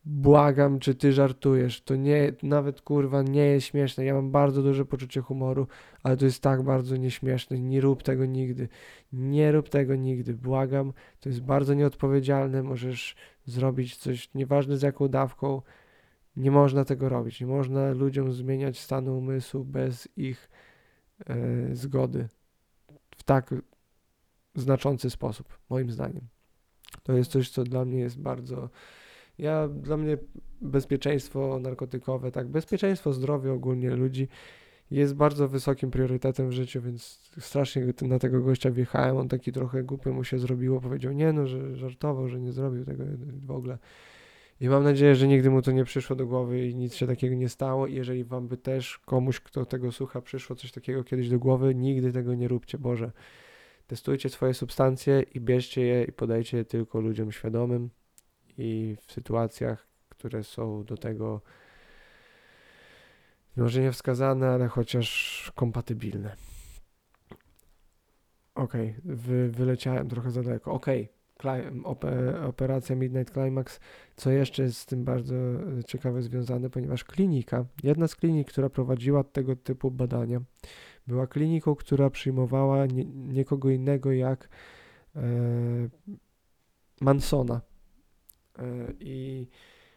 Błagam, 0.10 0.80
czy 0.80 0.96
ty 0.96 1.14
żartujesz? 1.14 1.82
To 1.82 1.96
nie, 1.96 2.34
nawet 2.44 2.82
kurwa 2.82 3.22
nie 3.22 3.46
jest 3.46 3.68
śmieszne. 3.68 4.06
Ja 4.06 4.14
mam 4.14 4.32
bardzo 4.32 4.64
duże 4.64 4.86
poczucie 4.86 5.22
humoru, 5.22 5.68
ale 6.04 6.18
to 6.18 6.26
jest 6.26 6.44
tak 6.44 6.64
bardzo 6.64 6.98
nieśmieszne. 6.98 7.60
Nie 7.60 7.82
rób 7.82 8.04
tego 8.04 8.26
nigdy. 8.26 8.70
Nie 9.14 9.52
rób 9.52 9.70
tego 9.70 9.96
nigdy. 9.96 10.34
Błagam, 10.34 10.94
to 11.20 11.30
jest 11.30 11.42
bardzo 11.42 11.74
nieodpowiedzialne. 11.74 12.64
Możesz 12.64 13.16
zrobić 13.46 13.98
coś, 13.98 14.34
nieważne 14.34 14.78
z 14.78 14.82
jaką 14.82 15.08
dawką. 15.08 15.62
Nie 16.36 16.52
można 16.52 16.86
tego 16.86 17.10
robić. 17.10 17.42
Nie 17.42 17.48
można 17.48 17.92
ludziom 17.92 18.34
zmieniać 18.34 18.80
stanu 18.80 19.18
umysłu 19.18 19.66
bez 19.66 20.10
ich 20.18 20.50
e, 21.26 21.36
zgody 21.76 22.28
w 23.18 23.24
tak 23.24 23.56
znaczący 24.56 25.10
sposób, 25.10 25.60
moim 25.70 25.92
zdaniem. 25.92 26.28
To 27.04 27.14
jest 27.14 27.32
coś, 27.32 27.50
co 27.50 27.64
dla 27.64 27.86
mnie 27.86 28.00
jest 28.00 28.20
bardzo 28.20 28.70
ja, 29.40 29.68
dla 29.68 29.98
mnie 29.98 30.18
bezpieczeństwo 30.62 31.60
narkotykowe, 31.60 32.32
tak, 32.32 32.48
bezpieczeństwo, 32.48 33.14
zdrowie 33.14 33.54
ogólnie 33.54 33.90
ludzi 33.90 34.28
jest 34.92 35.16
bardzo 35.16 35.48
wysokim 35.48 35.92
priorytetem 35.92 36.50
w 36.50 36.52
życiu, 36.52 36.82
więc 36.82 37.32
strasznie 37.40 37.94
na 38.02 38.20
tego 38.20 38.42
gościa 38.42 38.72
wjechałem, 38.72 39.18
on 39.18 39.28
taki 39.28 39.52
trochę 39.52 39.84
głupio 39.84 40.14
mu 40.14 40.24
się 40.24 40.40
zrobiło, 40.40 40.82
powiedział 40.82 41.14
nie 41.14 41.34
no, 41.34 41.48
że 41.48 41.76
żartował, 41.76 42.28
że 42.28 42.40
nie 42.40 42.52
zrobił 42.52 42.86
tego 42.86 43.04
w 43.46 43.52
ogóle. 43.52 43.78
I 44.62 44.70
mam 44.70 44.84
nadzieję, 44.84 45.16
że 45.16 45.28
nigdy 45.28 45.50
mu 45.50 45.62
to 45.62 45.72
nie 45.72 45.84
przyszło 45.84 46.16
do 46.16 46.28
głowy 46.28 46.68
i 46.68 46.76
nic 46.76 46.96
się 46.96 47.08
takiego 47.08 47.36
nie 47.36 47.50
stało. 47.50 47.88
I 47.88 47.96
jeżeli 47.96 48.24
wam 48.24 48.48
by 48.48 48.58
też 48.58 48.98
komuś, 48.98 49.40
kto 49.40 49.66
tego 49.66 49.92
słucha, 49.92 50.22
przyszło 50.22 50.56
coś 50.56 50.72
takiego 50.72 51.04
kiedyś 51.04 51.30
do 51.30 51.40
głowy, 51.40 51.76
nigdy 51.76 52.12
tego 52.12 52.36
nie 52.36 52.48
róbcie, 52.48 52.78
Boże. 52.78 53.12
Testujcie 53.88 54.30
swoje 54.30 54.54
substancje 54.54 55.24
i 55.34 55.42
bierzcie 55.42 55.82
je 55.82 56.04
i 56.04 56.12
podajcie 56.12 56.58
je 56.58 56.66
tylko 56.66 57.02
ludziom 57.02 57.32
świadomym, 57.32 57.90
i 58.58 58.98
w 59.02 59.12
sytuacjach, 59.12 59.88
które 60.10 60.44
są 60.44 60.84
do 60.84 60.98
tego 60.98 61.42
może 63.58 63.82
nie 63.82 63.92
wskazane, 63.92 64.50
ale 64.50 64.68
chociaż 64.68 65.52
kompatybilne. 65.56 66.36
Ok, 68.56 68.74
wy, 69.04 69.50
wyleciałem 69.50 70.10
trochę 70.10 70.32
za 70.32 70.44
daleko. 70.44 70.72
Ok, 70.72 70.86
operacja 72.48 72.96
Midnight 72.96 73.34
Climax. 73.34 73.80
Co 74.16 74.32
jeszcze 74.32 74.64
jest 74.64 74.78
z 74.78 74.86
tym 74.86 75.04
bardzo 75.04 75.36
ciekawe 75.88 76.22
związane, 76.22 76.70
ponieważ 76.70 77.04
klinika, 77.04 77.66
jedna 77.84 78.08
z 78.08 78.16
klinik, 78.16 78.48
która 78.48 78.70
prowadziła 78.70 79.24
tego 79.24 79.56
typu 79.56 79.92
badania, 79.92 80.42
była 81.08 81.28
kliniką, 81.28 81.76
która 81.76 82.10
przyjmowała 82.10 82.86
nie, 82.86 83.06
nikogo 83.06 83.70
innego 83.70 84.12
jak 84.12 84.50
e, 85.16 85.22
Mansona, 87.02 87.62
E, 87.62 87.77
I 89.00 89.48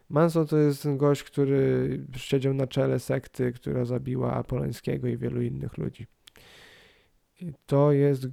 Manson 0.09 0.47
to 0.47 0.57
jest 0.57 0.83
ten 0.83 0.99
gość, 0.99 1.23
który 1.23 2.01
siedział 2.17 2.55
na 2.55 2.67
czele 2.67 2.99
sekty, 2.99 3.53
która 3.53 3.85
zabiła 3.85 4.45
Polańskiego 4.45 5.09
i 5.09 5.17
wielu 5.17 5.43
innych 5.43 5.79
ludzi. 5.79 6.07
I 7.41 7.53
to 7.67 7.93
jest 7.93 8.27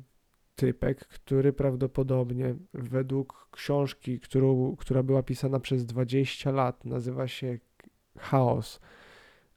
typek, 0.56 1.08
który 1.08 1.54
prawdopodobnie 1.54 2.56
według 2.74 3.48
książki, 3.52 4.20
którą, 4.20 4.76
która 4.76 5.04
była 5.04 5.24
pisana 5.24 5.60
przez 5.60 5.86
20 5.86 6.52
lat, 6.52 6.86
nazywa 6.86 7.28
się 7.28 7.60
Chaos. 8.18 8.80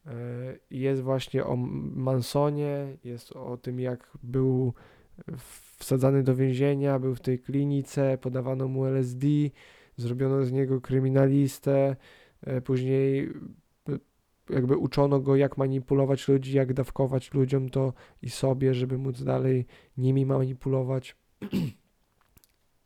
E, 0.06 0.12
jest 0.70 1.02
właśnie 1.02 1.44
o 1.44 1.56
Mansonie, 1.56 2.96
jest 3.04 3.32
o 3.32 3.56
tym, 3.56 3.80
jak 3.80 4.10
był 4.22 4.74
wsadzany 5.78 6.22
do 6.22 6.36
więzienia, 6.36 6.98
był 6.98 7.14
w 7.14 7.20
tej 7.20 7.38
klinice, 7.38 8.18
podawano 8.18 8.68
mu 8.68 8.84
LSD, 8.84 9.26
zrobiono 10.00 10.44
z 10.44 10.52
niego 10.52 10.80
kryminalistę, 10.80 11.96
e, 12.42 12.60
później 12.60 13.32
e, 13.88 13.98
jakby 14.50 14.76
uczono 14.76 15.20
go, 15.20 15.36
jak 15.36 15.58
manipulować 15.58 16.28
ludzi, 16.28 16.56
jak 16.56 16.72
dawkować 16.72 17.34
ludziom 17.34 17.68
to 17.68 17.92
i 18.22 18.30
sobie, 18.30 18.74
żeby 18.74 18.98
móc 18.98 19.22
dalej 19.22 19.66
nimi 19.96 20.26
manipulować. 20.26 21.16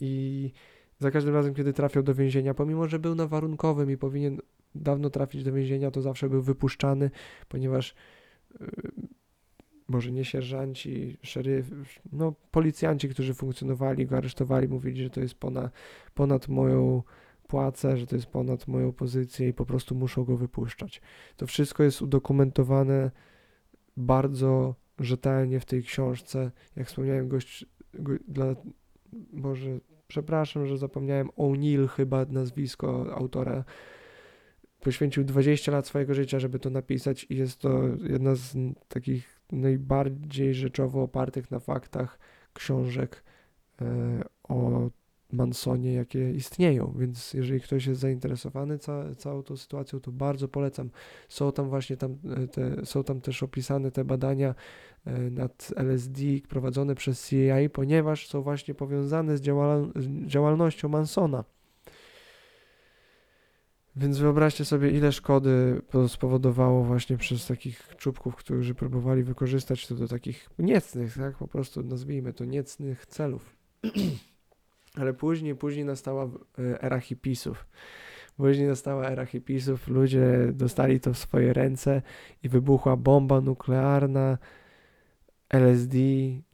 I 0.00 0.52
za 0.98 1.10
każdym 1.10 1.34
razem, 1.34 1.54
kiedy 1.54 1.72
trafiał 1.72 2.02
do 2.02 2.14
więzienia, 2.14 2.54
pomimo 2.54 2.88
że 2.88 2.98
był 2.98 3.14
na 3.14 3.26
warunkowym 3.26 3.90
i 3.90 3.96
powinien 3.96 4.38
dawno 4.74 5.10
trafić 5.10 5.44
do 5.44 5.52
więzienia, 5.52 5.90
to 5.90 6.02
zawsze 6.02 6.28
był 6.28 6.42
wypuszczany, 6.42 7.10
ponieważ 7.48 7.94
e, 8.60 8.66
może 9.88 10.12
nie 10.12 10.24
sierżanci, 10.24 11.16
szeryf, 11.22 11.70
no 12.12 12.34
policjanci, 12.50 13.08
którzy 13.08 13.34
funkcjonowali, 13.34 14.06
go 14.06 14.16
aresztowali, 14.16 14.68
mówili, 14.68 15.02
że 15.02 15.10
to 15.10 15.20
jest 15.20 15.34
ponad, 15.34 15.72
ponad 16.14 16.48
moją 16.48 17.02
płacę, 17.48 17.96
że 17.96 18.06
to 18.06 18.16
jest 18.16 18.26
ponad 18.26 18.68
moją 18.68 18.92
pozycję 18.92 19.48
i 19.48 19.52
po 19.52 19.66
prostu 19.66 19.94
muszą 19.94 20.24
go 20.24 20.36
wypuszczać. 20.36 21.00
To 21.36 21.46
wszystko 21.46 21.82
jest 21.82 22.02
udokumentowane 22.02 23.10
bardzo 23.96 24.74
rzetelnie 24.98 25.60
w 25.60 25.64
tej 25.64 25.82
książce. 25.82 26.50
Jak 26.76 26.86
wspomniałem, 26.86 27.28
gość, 27.28 27.66
go, 27.94 28.12
dla, 28.28 28.56
może 29.32 29.80
przepraszam, 30.08 30.66
że 30.66 30.78
zapomniałem, 30.78 31.28
O'Neill 31.28 31.88
chyba 31.88 32.24
nazwisko 32.24 33.16
autora, 33.16 33.64
poświęcił 34.80 35.24
20 35.24 35.72
lat 35.72 35.86
swojego 35.86 36.14
życia, 36.14 36.38
żeby 36.38 36.58
to 36.58 36.70
napisać 36.70 37.26
i 37.30 37.36
jest 37.36 37.58
to 37.58 37.82
jedna 38.02 38.34
z 38.34 38.56
takich 38.88 39.33
najbardziej 39.52 40.54
rzeczowo 40.54 41.02
opartych 41.02 41.50
na 41.50 41.58
faktach 41.58 42.18
książek 42.52 43.24
e, 43.80 43.86
o 44.48 44.90
Mansonie, 45.32 45.92
jakie 45.92 46.30
istnieją, 46.30 46.94
więc 46.98 47.34
jeżeli 47.34 47.60
ktoś 47.60 47.86
jest 47.86 48.00
zainteresowany 48.00 48.78
ca 48.78 49.14
całą 49.14 49.42
tą 49.42 49.56
sytuacją, 49.56 50.00
to 50.00 50.12
bardzo 50.12 50.48
polecam. 50.48 50.90
Są 51.28 51.52
tam 51.52 51.68
właśnie 51.68 51.96
tam, 51.96 52.16
e, 52.36 52.48
te, 52.48 52.86
są 52.86 53.04
tam 53.04 53.20
też 53.20 53.42
opisane 53.42 53.90
te 53.90 54.04
badania 54.04 54.54
e, 55.04 55.30
nad 55.30 55.72
LSD 55.76 56.22
prowadzone 56.48 56.94
przez 56.94 57.28
CIA, 57.28 57.56
ponieważ 57.72 58.28
są 58.28 58.42
właśnie 58.42 58.74
powiązane 58.74 59.36
z, 59.36 59.40
działal 59.40 59.92
z 59.96 60.26
działalnością 60.26 60.88
Mansona. 60.88 61.44
Więc 63.96 64.18
wyobraźcie 64.18 64.64
sobie, 64.64 64.90
ile 64.90 65.12
szkody 65.12 65.82
spowodowało 66.08 66.84
właśnie 66.84 67.16
przez 67.16 67.46
takich 67.46 67.88
czubków, 67.96 68.36
którzy 68.36 68.74
próbowali 68.74 69.22
wykorzystać 69.22 69.86
to 69.86 69.94
do 69.94 70.08
takich 70.08 70.50
niecnych, 70.58 71.14
tak? 71.16 71.36
Po 71.36 71.48
prostu 71.48 71.82
nazwijmy 71.82 72.32
to 72.32 72.44
niecnych 72.44 73.06
celów. 73.06 73.56
Ale 75.00 75.14
później, 75.14 75.54
później 75.54 75.84
nastała 75.84 76.24
e, 76.58 76.82
era 76.82 77.00
hipisów. 77.00 77.66
Później 78.36 78.68
nastała 78.68 79.08
era 79.08 79.26
hipisów, 79.26 79.88
ludzie 79.88 80.52
dostali 80.52 81.00
to 81.00 81.12
w 81.12 81.18
swoje 81.18 81.52
ręce 81.52 82.02
i 82.42 82.48
wybuchła 82.48 82.96
bomba 82.96 83.40
nuklearna, 83.40 84.38
LSD, 85.48 85.96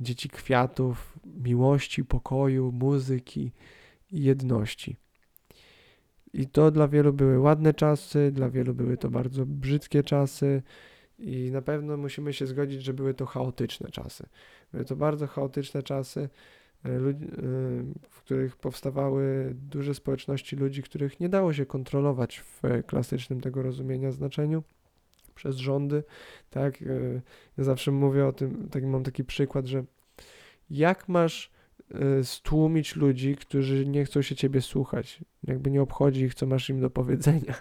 dzieci 0.01 0.29
kwiatów, 0.29 1.19
miłości, 1.25 2.05
pokoju, 2.05 2.73
muzyki 2.73 3.53
i 4.11 4.23
jedności. 4.23 4.97
I 6.33 6.47
to 6.47 6.71
dla 6.71 6.89
wielu 6.89 7.13
były 7.13 7.39
ładne 7.39 7.75
czasy, 7.75 8.31
dla 8.33 8.51
wielu 8.51 8.75
były 8.75 8.97
to 8.97 9.11
bardzo 9.11 9.47
brzydkie 9.47 10.03
czasy 10.03 10.63
i 11.19 11.51
na 11.53 11.63
pewno 11.63 11.97
musimy 11.97 12.33
się 12.33 12.47
zgodzić, 12.47 12.83
że 12.83 12.95
były 12.95 13.15
to 13.15 13.27
chaotyczne 13.27 13.91
czasy. 13.91 14.27
Były 14.73 14.85
to 14.85 14.97
bardzo 14.97 15.27
chaotyczne 15.27 15.83
czasy, 15.83 16.21
e, 16.85 16.89
e, 16.89 17.01
w 18.11 18.21
których 18.21 18.57
powstawały 18.57 19.55
duże 19.55 19.95
społeczności 19.95 20.57
ludzi, 20.57 20.83
których 20.83 21.21
nie 21.21 21.29
dało 21.29 21.53
się 21.53 21.67
kontrolować 21.67 22.39
w 22.39 22.63
klasycznym 22.87 23.41
tego 23.41 23.63
rozumienia 23.63 24.13
znaczeniu 24.13 24.63
przez 25.35 25.57
rządy. 25.57 26.03
Tak, 26.51 26.83
e, 26.83 26.87
ja 27.59 27.65
zawsze 27.65 27.91
mówię 27.91 28.27
o 28.27 28.33
tym, 28.33 28.69
tak 28.71 28.85
mam 28.85 29.05
taki 29.05 29.25
przykład, 29.25 29.67
że 29.67 29.85
jak 30.71 31.09
masz 31.09 31.51
stłumić 32.23 32.97
ludzi, 32.97 33.37
którzy 33.37 33.87
nie 33.87 34.05
chcą 34.05 34.23
się 34.23 34.37
ciebie 34.37 34.61
słuchać. 34.61 35.25
Jakby 35.45 35.71
nie 35.71 35.83
obchodzi 35.83 36.25
ich, 36.25 36.35
co 36.35 36.47
masz 36.47 36.71
im 36.71 36.81
do 36.81 36.91
powiedzenia. 36.91 37.55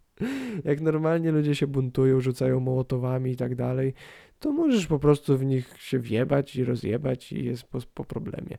Jak 0.64 0.80
normalnie 0.80 1.30
ludzie 1.32 1.54
się 1.54 1.66
buntują, 1.66 2.20
rzucają 2.20 2.60
mołotowami 2.60 3.30
i 3.30 3.36
tak 3.36 3.54
dalej, 3.54 3.94
to 4.38 4.52
możesz 4.52 4.86
po 4.86 4.98
prostu 4.98 5.38
w 5.38 5.44
nich 5.44 5.74
się 5.78 5.98
wjebać 5.98 6.56
i 6.56 6.64
rozjebać 6.64 7.32
i 7.32 7.44
jest 7.44 7.64
po, 7.64 7.78
po 7.94 8.04
problemie. 8.04 8.58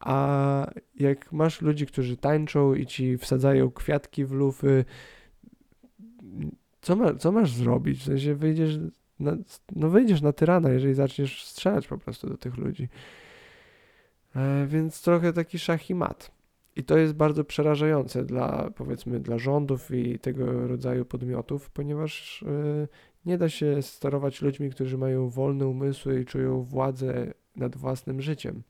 A 0.00 0.70
jak 1.00 1.32
masz 1.32 1.62
ludzi, 1.62 1.86
którzy 1.86 2.16
tańczą 2.16 2.74
i 2.74 2.86
ci 2.86 3.18
wsadzają 3.18 3.70
kwiatki 3.70 4.24
w 4.24 4.32
lufy, 4.32 4.84
co, 6.80 6.96
ma, 6.96 7.14
co 7.14 7.32
masz 7.32 7.52
zrobić? 7.52 8.00
W 8.00 8.04
sensie 8.04 8.34
wyjdziesz 8.34 8.78
na, 9.20 9.36
no 9.76 9.90
wyjdziesz 9.90 10.22
na 10.22 10.32
tyrana, 10.32 10.70
jeżeli 10.70 10.94
zaczniesz 10.94 11.44
strzelać 11.44 11.86
po 11.86 11.98
prostu 11.98 12.28
do 12.28 12.36
tych 12.36 12.56
ludzi. 12.56 12.88
E, 14.36 14.66
więc 14.66 15.02
trochę 15.02 15.32
taki 15.32 15.58
szach 15.58 15.90
i 15.90 15.94
mat. 15.94 16.38
I 16.76 16.84
to 16.84 16.98
jest 16.98 17.14
bardzo 17.14 17.44
przerażające 17.44 18.24
dla, 18.24 18.70
powiedzmy, 18.76 19.20
dla 19.20 19.38
rządów 19.38 19.90
i 19.90 20.18
tego 20.18 20.68
rodzaju 20.68 21.04
podmiotów, 21.04 21.70
ponieważ 21.70 22.42
e, 22.42 22.88
nie 23.26 23.38
da 23.38 23.48
się 23.48 23.82
sterować 23.82 24.42
ludźmi, 24.42 24.70
którzy 24.70 24.98
mają 24.98 25.28
wolne 25.28 25.66
umysły 25.66 26.20
i 26.20 26.24
czują 26.24 26.62
władzę 26.62 27.32
nad 27.56 27.76
własnym 27.76 28.20
życiem. 28.20 28.62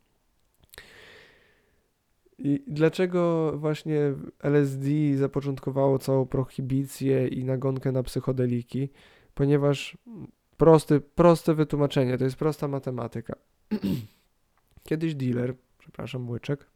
I 2.39 2.65
dlaczego 2.67 3.53
właśnie 3.57 4.15
LSD 4.43 4.89
zapoczątkowało 5.17 5.99
całą 5.99 6.27
prohibicję 6.27 7.29
i 7.29 7.45
nagonkę 7.45 7.93
na 7.93 8.03
psychodeliki? 8.03 8.89
Ponieważ 9.35 9.99
prosty, 10.57 11.01
proste 11.01 11.55
wytłumaczenie, 11.55 12.19
to 12.19 12.25
jest 12.25 12.37
prosta 12.37 12.69
matematyka. 12.69 13.35
Kiedyś 14.89 15.15
dealer, 15.15 15.55
przepraszam, 15.79 16.31
łyczek. 16.31 16.67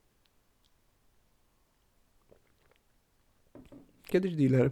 Kiedyś 4.07 4.35
dealer, 4.35 4.71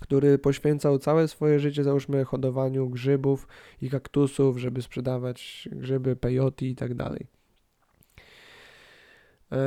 który 0.00 0.38
poświęcał 0.38 0.98
całe 0.98 1.28
swoje 1.28 1.60
życie, 1.60 1.84
załóżmy, 1.84 2.24
hodowaniu 2.24 2.88
grzybów 2.88 3.48
i 3.82 3.90
kaktusów, 3.90 4.58
żeby 4.58 4.82
sprzedawać 4.82 5.68
grzyby, 5.72 6.16
peyote 6.16 6.66
i 6.66 6.74
tak 6.74 6.94
dalej. 6.94 7.26
E, 9.52 9.58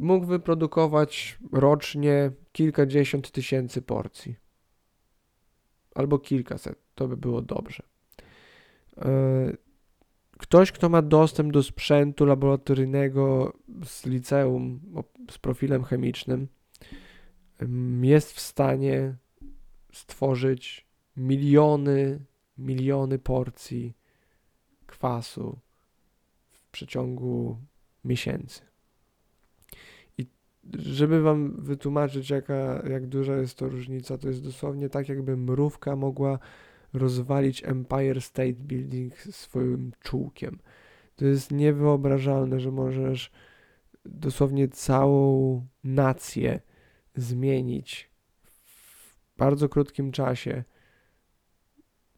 mógł 0.00 0.26
wyprodukować 0.26 1.38
rocznie 1.52 2.30
kilkadziesiąt 2.52 3.30
tysięcy 3.30 3.82
porcji. 3.82 4.36
Albo 5.94 6.18
kilkaset, 6.18 6.78
to 6.94 7.08
by 7.08 7.16
było 7.16 7.42
dobrze. 7.42 7.82
Ktoś, 10.42 10.72
kto 10.72 10.88
ma 10.88 11.02
dostęp 11.02 11.52
do 11.52 11.62
sprzętu 11.62 12.24
laboratoryjnego 12.24 13.52
z 13.84 14.06
liceum 14.06 14.80
z 15.30 15.38
profilem 15.38 15.84
chemicznym, 15.84 16.48
jest 18.02 18.32
w 18.32 18.40
stanie 18.40 19.16
stworzyć 19.92 20.86
miliony, 21.16 22.20
miliony 22.58 23.18
porcji 23.18 23.96
kwasu 24.86 25.58
w 26.50 26.70
przeciągu 26.70 27.58
miesięcy. 28.04 28.60
I 30.18 30.26
żeby 30.74 31.22
wam 31.22 31.62
wytłumaczyć, 31.62 32.30
jaka, 32.30 32.82
jak 32.90 33.06
duża 33.06 33.36
jest 33.36 33.58
to 33.58 33.68
różnica, 33.68 34.18
to 34.18 34.28
jest 34.28 34.44
dosłownie 34.44 34.88
tak, 34.88 35.08
jakby 35.08 35.36
mrówka 35.36 35.96
mogła 35.96 36.38
rozwalić 36.92 37.64
Empire 37.64 38.20
State 38.20 38.52
Building 38.52 39.18
swoim 39.18 39.92
czułkiem. 40.00 40.58
To 41.16 41.26
jest 41.26 41.50
niewyobrażalne, 41.50 42.60
że 42.60 42.70
możesz 42.70 43.30
dosłownie 44.04 44.68
całą 44.68 45.66
nację 45.84 46.60
zmienić 47.14 48.10
w 48.64 49.16
bardzo 49.36 49.68
krótkim 49.68 50.12
czasie 50.12 50.64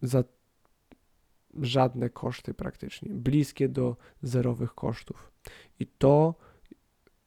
za 0.03 0.25
żadne 1.61 2.11
koszty 2.11 2.55
praktycznie, 2.55 3.14
bliskie 3.14 3.68
do 3.68 3.97
zerowych 4.22 4.75
kosztów. 4.75 5.33
I 5.81 5.87
to 5.87 6.35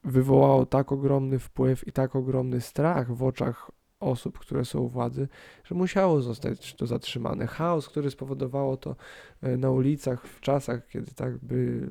wywołało 0.04 0.66
tak 0.66 0.91
ogromny 0.91 1.39
wpływ 1.39 1.88
i 1.88 1.91
tak 1.91 2.16
ogromny 2.16 2.62
strach 2.62 3.16
w 3.16 3.24
oczach 3.24 3.72
osób, 4.00 4.39
które 4.39 4.66
są 4.66 4.80
u 4.80 4.89
władzy, 4.89 5.28
że 5.64 5.76
musiało 5.76 6.22
zostać 6.22 6.76
to 6.76 6.88
zatrzymane. 6.88 7.48
Chaos, 7.48 7.89
który 7.89 8.12
spowodowało 8.12 8.78
to 8.78 8.95
e, 9.41 9.58
na 9.58 9.72
ulicach 9.72 10.28
w 10.28 10.39
czasach, 10.39 10.88
kiedy 10.88 11.12
tak 11.12 11.38
by 11.38 11.89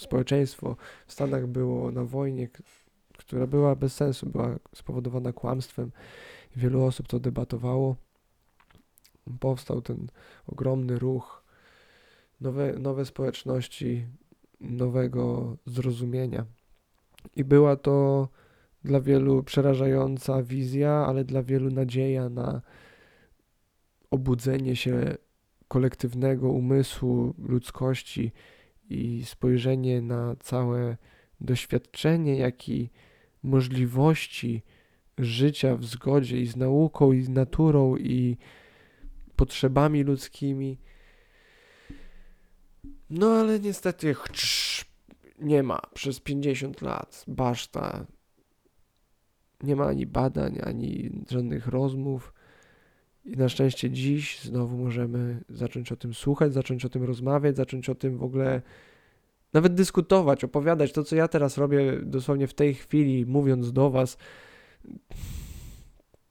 społeczeństwo 0.00 0.76
w 1.06 1.12
Stanach 1.12 1.46
było 1.46 1.90
na 1.90 2.04
wojnie, 2.04 2.48
która 3.18 3.46
była 3.46 3.76
bez 3.76 3.94
sensu, 3.94 4.26
była 4.26 4.58
spowodowana 4.74 5.32
kłamstwem. 5.32 5.92
Wielu 6.56 6.84
osób 6.84 7.08
to 7.08 7.20
debatowało. 7.20 7.96
Powstał 9.40 9.82
ten 9.82 10.08
ogromny 10.46 10.98
ruch, 10.98 11.44
nowe, 12.40 12.72
nowe 12.72 13.04
społeczności, 13.04 14.06
nowego 14.60 15.56
zrozumienia. 15.66 16.46
I 17.36 17.44
była 17.44 17.76
to 17.76 18.28
dla 18.84 19.00
wielu 19.00 19.42
przerażająca 19.42 20.42
wizja, 20.42 20.92
ale 20.92 21.24
dla 21.24 21.42
wielu 21.42 21.70
nadzieja 21.70 22.28
na 22.28 22.62
obudzenie 24.10 24.76
się 24.76 25.16
kolektywnego 25.68 26.48
umysłu 26.48 27.34
ludzkości 27.38 28.32
i 28.90 29.24
spojrzenie 29.24 30.02
na 30.02 30.36
całe 30.40 30.96
doświadczenie, 31.40 32.36
jak 32.36 32.68
i 32.68 32.90
możliwości 33.42 34.62
życia 35.18 35.76
w 35.76 35.84
zgodzie 35.84 36.40
i 36.40 36.46
z 36.46 36.56
nauką, 36.56 37.12
i 37.12 37.22
z 37.22 37.28
naturą, 37.28 37.96
i 37.96 38.36
potrzebami 39.36 40.02
ludzkimi. 40.02 40.78
No 43.10 43.26
ale 43.26 43.60
niestety 43.60 44.14
chrz, 44.14 44.84
nie 45.38 45.62
ma 45.62 45.80
przez 45.94 46.20
50 46.20 46.82
lat. 46.82 47.24
Baszta 47.28 48.06
nie 49.64 49.76
ma 49.76 49.86
ani 49.86 50.06
badań, 50.06 50.58
ani 50.62 51.10
żadnych 51.30 51.66
rozmów. 51.66 52.34
I 53.24 53.36
na 53.36 53.48
szczęście 53.48 53.90
dziś 53.90 54.40
znowu 54.40 54.76
możemy 54.76 55.44
zacząć 55.48 55.92
o 55.92 55.96
tym 55.96 56.14
słuchać, 56.14 56.52
zacząć 56.52 56.84
o 56.84 56.88
tym 56.88 57.02
rozmawiać, 57.02 57.56
zacząć 57.56 57.88
o 57.88 57.94
tym 57.94 58.18
w 58.18 58.22
ogóle 58.22 58.62
nawet 59.52 59.74
dyskutować, 59.74 60.44
opowiadać 60.44 60.92
to, 60.92 61.04
co 61.04 61.16
ja 61.16 61.28
teraz 61.28 61.58
robię 61.58 62.00
dosłownie 62.02 62.46
w 62.46 62.54
tej 62.54 62.74
chwili, 62.74 63.26
mówiąc 63.26 63.72
do 63.72 63.90
Was. 63.90 64.18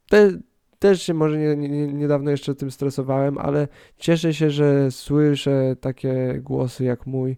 Te, 0.10 0.32
też 0.80 1.02
się 1.02 1.14
może 1.14 1.38
nie, 1.38 1.56
nie, 1.56 1.88
niedawno 1.88 2.32
jeszcze 2.32 2.56
tym 2.56 2.72
stresowałem, 2.72 3.38
ale 3.38 3.68
cieszę 3.98 4.34
się, 4.34 4.50
że 4.50 4.92
słyszę 4.92 5.76
takie 5.82 6.40
głosy 6.42 6.84
jak 6.84 7.08
mój, 7.08 7.38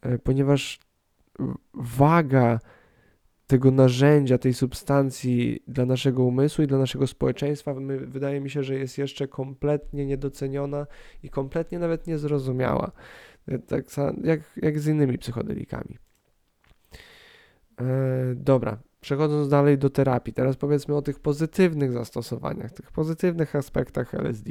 e, 0.00 0.18
ponieważ 0.18 0.80
waga 1.74 2.58
tego 3.46 3.70
narzędzia, 3.70 4.38
tej 4.38 4.54
substancji 4.54 5.62
dla 5.68 5.86
naszego 5.86 6.24
umysłu 6.24 6.64
i 6.64 6.66
dla 6.66 6.78
naszego 6.78 7.06
społeczeństwa, 7.06 7.74
my, 7.74 7.98
wydaje 7.98 8.40
mi 8.40 8.50
się, 8.50 8.62
że 8.62 8.74
jest 8.74 8.98
jeszcze 8.98 9.28
kompletnie 9.28 10.06
niedoceniona 10.06 10.86
i 11.22 11.30
kompletnie 11.30 11.78
nawet 11.78 12.06
niezrozumiała. 12.06 12.92
E, 13.48 13.58
tak 13.58 13.84
jak, 14.24 14.40
jak 14.56 14.80
z 14.80 14.86
innymi 14.86 15.18
psychodelikami. 15.18 15.98
E, 17.80 17.84
dobra, 18.34 18.78
przechodząc 19.00 19.48
dalej 19.48 19.78
do 19.78 19.90
terapii, 19.90 20.34
teraz 20.34 20.56
powiedzmy 20.56 20.96
o 20.96 21.02
tych 21.02 21.20
pozytywnych 21.20 21.92
zastosowaniach, 21.92 22.72
tych 22.72 22.92
pozytywnych 22.92 23.56
aspektach 23.56 24.14
LSD. 24.14 24.50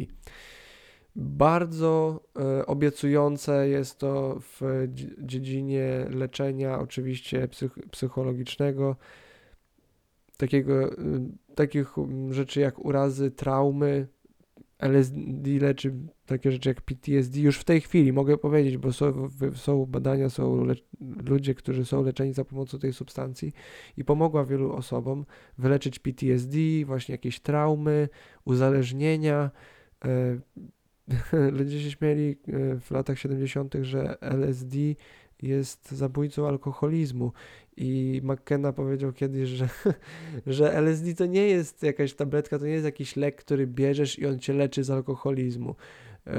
Bardzo 1.16 2.22
e, 2.40 2.66
obiecujące 2.66 3.70
jest 3.70 3.98
to 4.00 4.40
w 4.40 4.88
dziedzinie 5.20 6.06
leczenia, 6.10 6.80
oczywiście 6.80 7.48
psych 7.48 7.80
psychologicznego, 7.92 8.96
takiego, 10.38 10.84
e, 10.84 10.96
takich 11.56 11.96
rzeczy 12.30 12.60
jak 12.60 12.86
urazy, 12.86 13.32
traumy. 13.32 14.08
LSD 14.80 15.50
leczy 15.62 15.94
takie 16.26 16.52
rzeczy 16.52 16.70
jak 16.70 16.82
PTSD 16.82 17.40
już 17.40 17.58
w 17.58 17.64
tej 17.64 17.82
chwili, 17.82 18.14
mogę 18.14 18.38
powiedzieć, 18.38 18.78
bo 18.78 18.94
są, 18.94 19.30
są 19.54 19.86
badania, 19.86 20.30
są 20.30 20.68
ludzie, 21.30 21.56
którzy 21.56 21.86
są 21.86 22.04
leczeni 22.04 22.34
za 22.34 22.46
pomocą 22.46 22.80
tej 22.80 22.94
substancji 22.94 23.54
i 23.98 24.04
pomogła 24.06 24.46
wielu 24.46 24.74
osobom 24.74 25.26
wyleczyć 25.58 26.00
PTSD, 26.00 26.58
właśnie 26.86 27.12
jakieś 27.12 27.40
traumy, 27.40 28.10
uzależnienia. 28.46 29.52
Ludzie 31.58 31.82
się 31.82 31.92
śmieli 31.92 32.36
e, 32.48 32.80
w 32.80 32.92
latach 32.92 33.20
70., 33.20 33.76
że 33.82 34.18
LSD 34.22 34.78
jest 35.42 35.92
zabójcą 35.92 36.48
alkoholizmu. 36.48 37.32
I 37.78 38.22
McKenna 38.24 38.74
powiedział 38.74 39.14
kiedyś, 39.14 39.50
że, 39.50 39.70
że 40.48 40.74
LSD 40.74 41.14
to 41.14 41.26
nie 41.26 41.48
jest 41.48 41.84
jakaś 41.84 42.14
tabletka, 42.14 42.60
to 42.60 42.66
nie 42.66 42.72
jest 42.72 42.86
jakiś 42.86 43.16
lek, 43.16 43.36
który 43.36 43.68
bierzesz 43.68 44.20
i 44.20 44.26
on 44.26 44.40
cię 44.40 44.54
leczy 44.54 44.84
z 44.84 44.90
alkoholizmu, 44.90 45.76
e, 46.28 46.34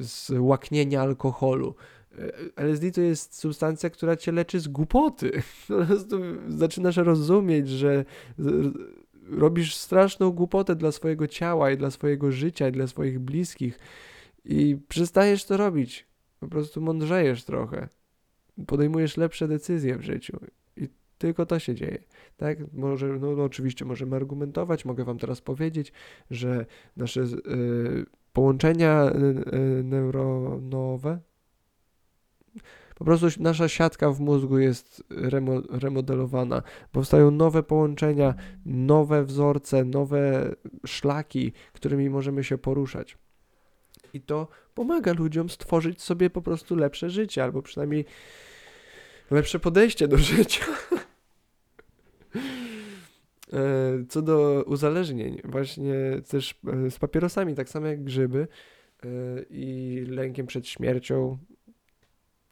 z 0.00 0.30
łaknienia 0.38 1.02
alkoholu. 1.02 1.74
E, 2.18 2.62
LSD 2.62 2.90
to 2.90 3.00
jest 3.00 3.38
substancja, 3.38 3.90
która 3.90 4.16
cię 4.16 4.32
leczy 4.32 4.60
z 4.60 4.68
głupoty. 4.68 5.30
Po 5.68 5.84
prostu 5.84 6.20
zaczynasz 6.48 6.96
rozumieć, 6.96 7.68
że 7.68 8.04
robisz 9.30 9.74
straszną 9.74 10.30
głupotę 10.30 10.76
dla 10.76 10.92
swojego 10.92 11.26
ciała 11.26 11.70
i 11.70 11.76
dla 11.76 11.90
swojego 11.90 12.32
życia 12.32 12.68
i 12.68 12.72
dla 12.72 12.86
swoich 12.86 13.18
bliskich 13.18 13.78
i 14.44 14.78
przestajesz 14.88 15.44
to 15.44 15.56
robić. 15.56 16.06
Po 16.40 16.48
prostu 16.48 16.80
mądrzejesz 16.80 17.44
trochę. 17.44 17.88
Podejmujesz 18.66 19.16
lepsze 19.16 19.48
decyzje 19.48 19.98
w 19.98 20.02
życiu. 20.02 20.40
I 20.76 20.88
tylko 21.18 21.46
to 21.46 21.58
się 21.58 21.74
dzieje. 21.74 21.98
Tak? 22.36 22.58
Może, 22.72 23.06
no, 23.06 23.36
no 23.36 23.44
oczywiście 23.44 23.84
możemy 23.84 24.16
argumentować, 24.16 24.84
mogę 24.84 25.04
wam 25.04 25.18
teraz 25.18 25.40
powiedzieć, 25.40 25.92
że 26.30 26.66
nasze 26.96 27.20
y, 27.20 28.06
połączenia 28.32 29.04
y, 29.04 29.56
y, 29.56 29.84
neuronowe, 29.84 31.18
po 32.94 33.04
prostu 33.04 33.26
nasza 33.40 33.68
siatka 33.68 34.10
w 34.10 34.20
mózgu 34.20 34.58
jest 34.58 35.04
remo, 35.10 35.62
remodelowana. 35.70 36.62
Powstają 36.92 37.30
nowe 37.30 37.62
połączenia, 37.62 38.34
nowe 38.66 39.24
wzorce, 39.24 39.84
nowe 39.84 40.54
szlaki, 40.86 41.52
którymi 41.72 42.10
możemy 42.10 42.44
się 42.44 42.58
poruszać. 42.58 43.18
I 44.14 44.20
to 44.20 44.48
pomaga 44.74 45.12
ludziom 45.12 45.50
stworzyć 45.50 46.02
sobie 46.02 46.30
po 46.30 46.42
prostu 46.42 46.76
lepsze 46.76 47.10
życie, 47.10 47.44
albo 47.44 47.62
przynajmniej 47.62 48.04
lepsze 49.30 49.60
podejście 49.60 50.08
do 50.08 50.18
życia. 50.18 50.64
E, 53.52 54.04
co 54.08 54.22
do 54.22 54.64
uzależnień, 54.66 55.40
właśnie 55.44 55.94
też 56.28 56.54
e, 56.86 56.90
z 56.90 56.98
papierosami, 56.98 57.54
tak 57.54 57.68
samo 57.68 57.86
jak 57.86 58.04
grzyby 58.04 58.48
e, 59.04 59.08
i 59.50 60.00
lękiem 60.08 60.46
przed 60.46 60.68
śmiercią, 60.68 61.38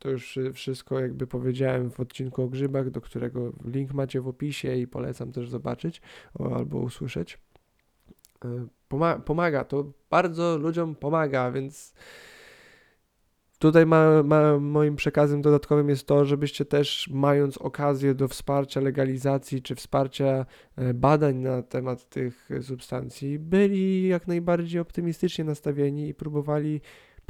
to 0.03 0.11
już 0.11 0.39
wszystko 0.55 1.01
jakby 1.01 1.27
powiedziałem 1.27 1.91
w 1.91 2.01
odcinku 2.01 2.43
o 2.43 2.49
grzybach, 2.49 2.91
do 2.91 3.01
którego 3.01 3.53
link 3.65 3.95
macie 3.95 4.21
w 4.21 4.29
opisie 4.29 4.77
i 4.77 4.87
polecam 4.87 5.33
też 5.33 5.51
zobaczyć 5.51 6.01
albo 6.39 6.79
usłyszeć. 6.79 7.39
Pomaga, 9.25 9.65
to 9.65 9.93
bardzo 10.11 10.59
ludziom 10.59 10.95
pomaga, 10.95 11.51
więc 11.51 11.95
tutaj 13.59 13.87
ma, 13.87 14.23
ma, 14.23 14.59
moim 14.59 14.97
przekazem 14.97 15.43
dodatkowym 15.43 15.89
jest 15.89 16.07
to, 16.07 16.25
żebyście 16.25 16.65
też 16.65 17.09
mając 17.13 17.59
okazję 17.59 18.15
do 18.15 18.29
wsparcia 18.29 18.81
legalizacji 18.81 19.63
czy 19.63 19.75
wsparcia 19.75 20.47
e, 20.77 20.95
badań 20.95 21.37
na 21.37 21.63
temat 21.63 22.09
tych 22.09 22.49
substancji, 22.63 23.39
byli 23.39 24.09
jak 24.09 24.27
najbardziej 24.27 24.81
optymistycznie 24.81 25.45
nastawieni 25.45 26.09
i 26.09 26.15
próbowali 26.15 26.81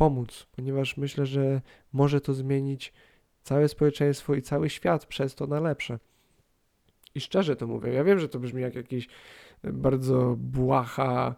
pomóc, 0.02 0.46
ponieważ 0.52 0.96
myślę, 0.96 1.26
że 1.26 1.60
może 1.92 2.20
to 2.20 2.34
zmienić 2.34 2.92
całe 3.42 3.68
społeczeństwo 3.68 4.34
i 4.34 4.42
cały 4.42 4.70
świat 4.70 5.06
przez 5.06 5.34
to 5.34 5.46
na 5.46 5.60
lepsze. 5.60 5.98
I 7.14 7.20
szczerze 7.20 7.56
to 7.56 7.66
mówię. 7.66 7.92
Ja 7.92 8.04
wiem, 8.04 8.18
że 8.18 8.28
to 8.28 8.38
brzmi 8.38 8.62
jak 8.62 8.74
jakiś 8.74 9.08
bardzo 9.64 10.36
błaha 10.38 11.34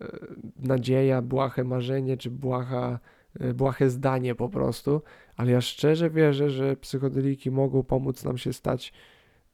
e, 0.00 0.18
nadzieja, 0.56 1.22
błahe 1.22 1.64
marzenie, 1.64 2.16
czy 2.16 2.30
błaha, 2.30 2.98
e, 3.40 3.54
błahe 3.54 3.90
zdanie 3.90 4.34
po 4.34 4.48
prostu, 4.48 5.02
ale 5.36 5.52
ja 5.52 5.60
szczerze 5.60 6.10
wierzę, 6.10 6.50
że 6.50 6.76
psychodeliki 6.76 7.50
mogą 7.50 7.82
pomóc 7.82 8.24
nam 8.24 8.38
się 8.38 8.52
stać 8.52 8.92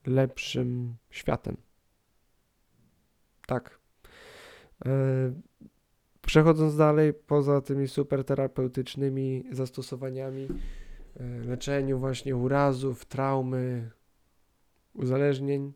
lepszym 0.07 0.97
światem. 1.11 1.57
Tak. 3.47 3.79
E, 6.27 6.29
przechodząc 6.29 6.77
dalej, 6.77 7.15
poza 7.15 7.61
tymi 7.61 7.89
super 7.89 8.25
terapeutycznymi 8.25 9.45
zastosowaniami, 9.53 10.49
leczeniu 11.47 11.99
właśnie 11.99 12.37
urazów, 12.37 13.05
traumy, 13.05 13.91
uzależnień, 14.95 15.73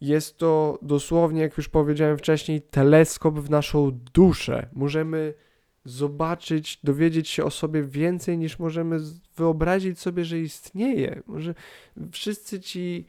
jest 0.00 0.38
to 0.38 0.78
dosłownie, 0.82 1.42
jak 1.42 1.56
już 1.56 1.68
powiedziałem 1.68 2.18
wcześniej, 2.18 2.62
teleskop 2.62 3.38
w 3.38 3.50
naszą 3.50 3.90
duszę. 4.14 4.68
Możemy 4.72 5.34
zobaczyć, 5.84 6.80
dowiedzieć 6.84 7.28
się 7.28 7.44
o 7.44 7.50
sobie 7.50 7.82
więcej 7.82 8.38
niż 8.38 8.58
możemy 8.58 8.98
wyobrazić 9.36 10.00
sobie, 10.00 10.24
że 10.24 10.38
istnieje. 10.38 11.22
Może 11.26 11.54
wszyscy 12.12 12.60
ci 12.60 13.04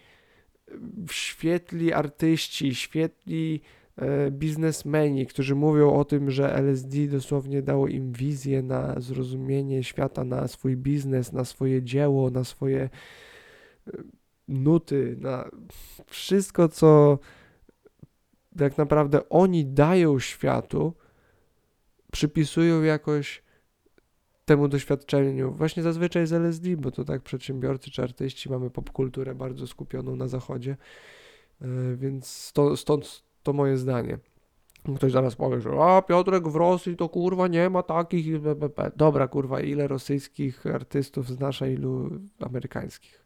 e, 0.67 0.73
świetli 1.11 1.93
artyści, 1.93 2.75
świetli 2.75 3.61
e, 3.63 3.82
biznesmeni, 4.31 5.25
którzy 5.25 5.55
mówią 5.55 5.93
o 5.93 6.05
tym, 6.05 6.31
że 6.31 6.55
LSD 6.55 7.07
dosłownie 7.07 7.61
dało 7.61 7.87
im 7.87 8.11
wizję 8.11 8.63
na 8.63 8.99
zrozumienie 8.99 9.83
świata, 9.83 10.23
na 10.23 10.47
swój 10.47 10.77
biznes, 10.77 11.33
na 11.33 11.45
swoje 11.45 11.83
dzieło, 11.83 12.29
na 12.29 12.43
swoje 12.43 12.89
e, 13.87 13.91
nuty, 14.47 15.17
na 15.19 15.49
wszystko, 16.07 16.69
co 16.69 17.19
tak 18.57 18.77
naprawdę 18.77 19.29
oni 19.29 19.65
dają 19.65 20.19
światu, 20.19 20.93
przypisują 22.11 22.81
jakoś 22.81 23.43
temu 24.45 24.67
doświadczeniu. 24.67 25.51
Właśnie 25.51 25.83
zazwyczaj 25.83 26.27
z 26.27 26.33
LSD, 26.33 26.77
bo 26.77 26.91
to 26.91 27.03
tak 27.03 27.21
przedsiębiorcy 27.21 27.91
czy 27.91 28.03
artyści 28.03 28.49
mamy 28.49 28.69
popkulturę 28.69 29.35
bardzo 29.35 29.67
skupioną 29.67 30.15
na 30.15 30.27
zachodzie, 30.27 30.77
e, 31.61 31.95
więc 31.95 32.51
stąd 32.75 33.23
to 33.43 33.53
moje 33.53 33.77
zdanie. 33.77 34.17
Ktoś 34.95 35.11
zaraz 35.11 35.35
powie, 35.35 35.61
że 35.61 35.69
a 35.69 36.01
Piotrek 36.01 36.47
w 36.47 36.55
Rosji 36.55 36.95
to 36.95 37.09
kurwa 37.09 37.47
nie 37.47 37.69
ma 37.69 37.83
takich. 37.83 38.25
Dobra, 38.95 39.27
kurwa, 39.27 39.61
ile 39.61 39.87
rosyjskich 39.87 40.65
artystów 40.65 41.29
znasz, 41.29 41.61
a 41.61 41.67
ilu 41.67 42.09
amerykańskich? 42.39 43.23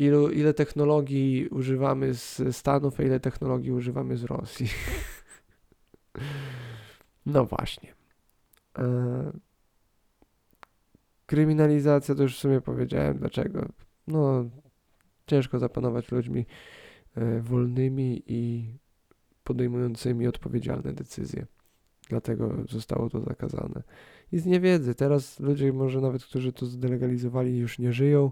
ilu, 0.00 0.30
ile 0.30 0.54
technologii 0.54 1.48
używamy 1.48 2.14
z 2.14 2.56
Stanów, 2.56 3.00
a 3.00 3.02
ile 3.02 3.20
technologii 3.20 3.72
używamy 3.72 4.16
z 4.16 4.24
Rosji. 4.24 4.66
no 7.26 7.44
właśnie. 7.44 7.94
E, 8.78 9.32
kryminalizacja 11.26 12.14
to 12.14 12.22
już 12.22 12.36
w 12.36 12.40
sumie 12.40 12.60
powiedziałem 12.60 13.18
dlaczego. 13.18 13.68
No, 14.06 14.44
ciężko 15.26 15.58
zapanować 15.58 16.12
ludźmi 16.12 16.46
wolnymi 17.42 18.22
i 18.26 18.70
podejmującymi 19.44 20.26
odpowiedzialne 20.26 20.92
decyzje. 20.92 21.46
dlatego 22.08 22.54
zostało 22.68 23.10
to 23.10 23.20
zakazane. 23.20 23.82
I 24.32 24.38
z 24.38 24.46
niewiedzy. 24.46 24.94
Teraz 24.94 25.40
ludzie, 25.40 25.72
może 25.72 26.00
nawet, 26.00 26.24
którzy 26.24 26.52
to 26.52 26.66
zdelegalizowali, 26.66 27.58
już 27.58 27.78
nie 27.78 27.92
żyją, 27.92 28.30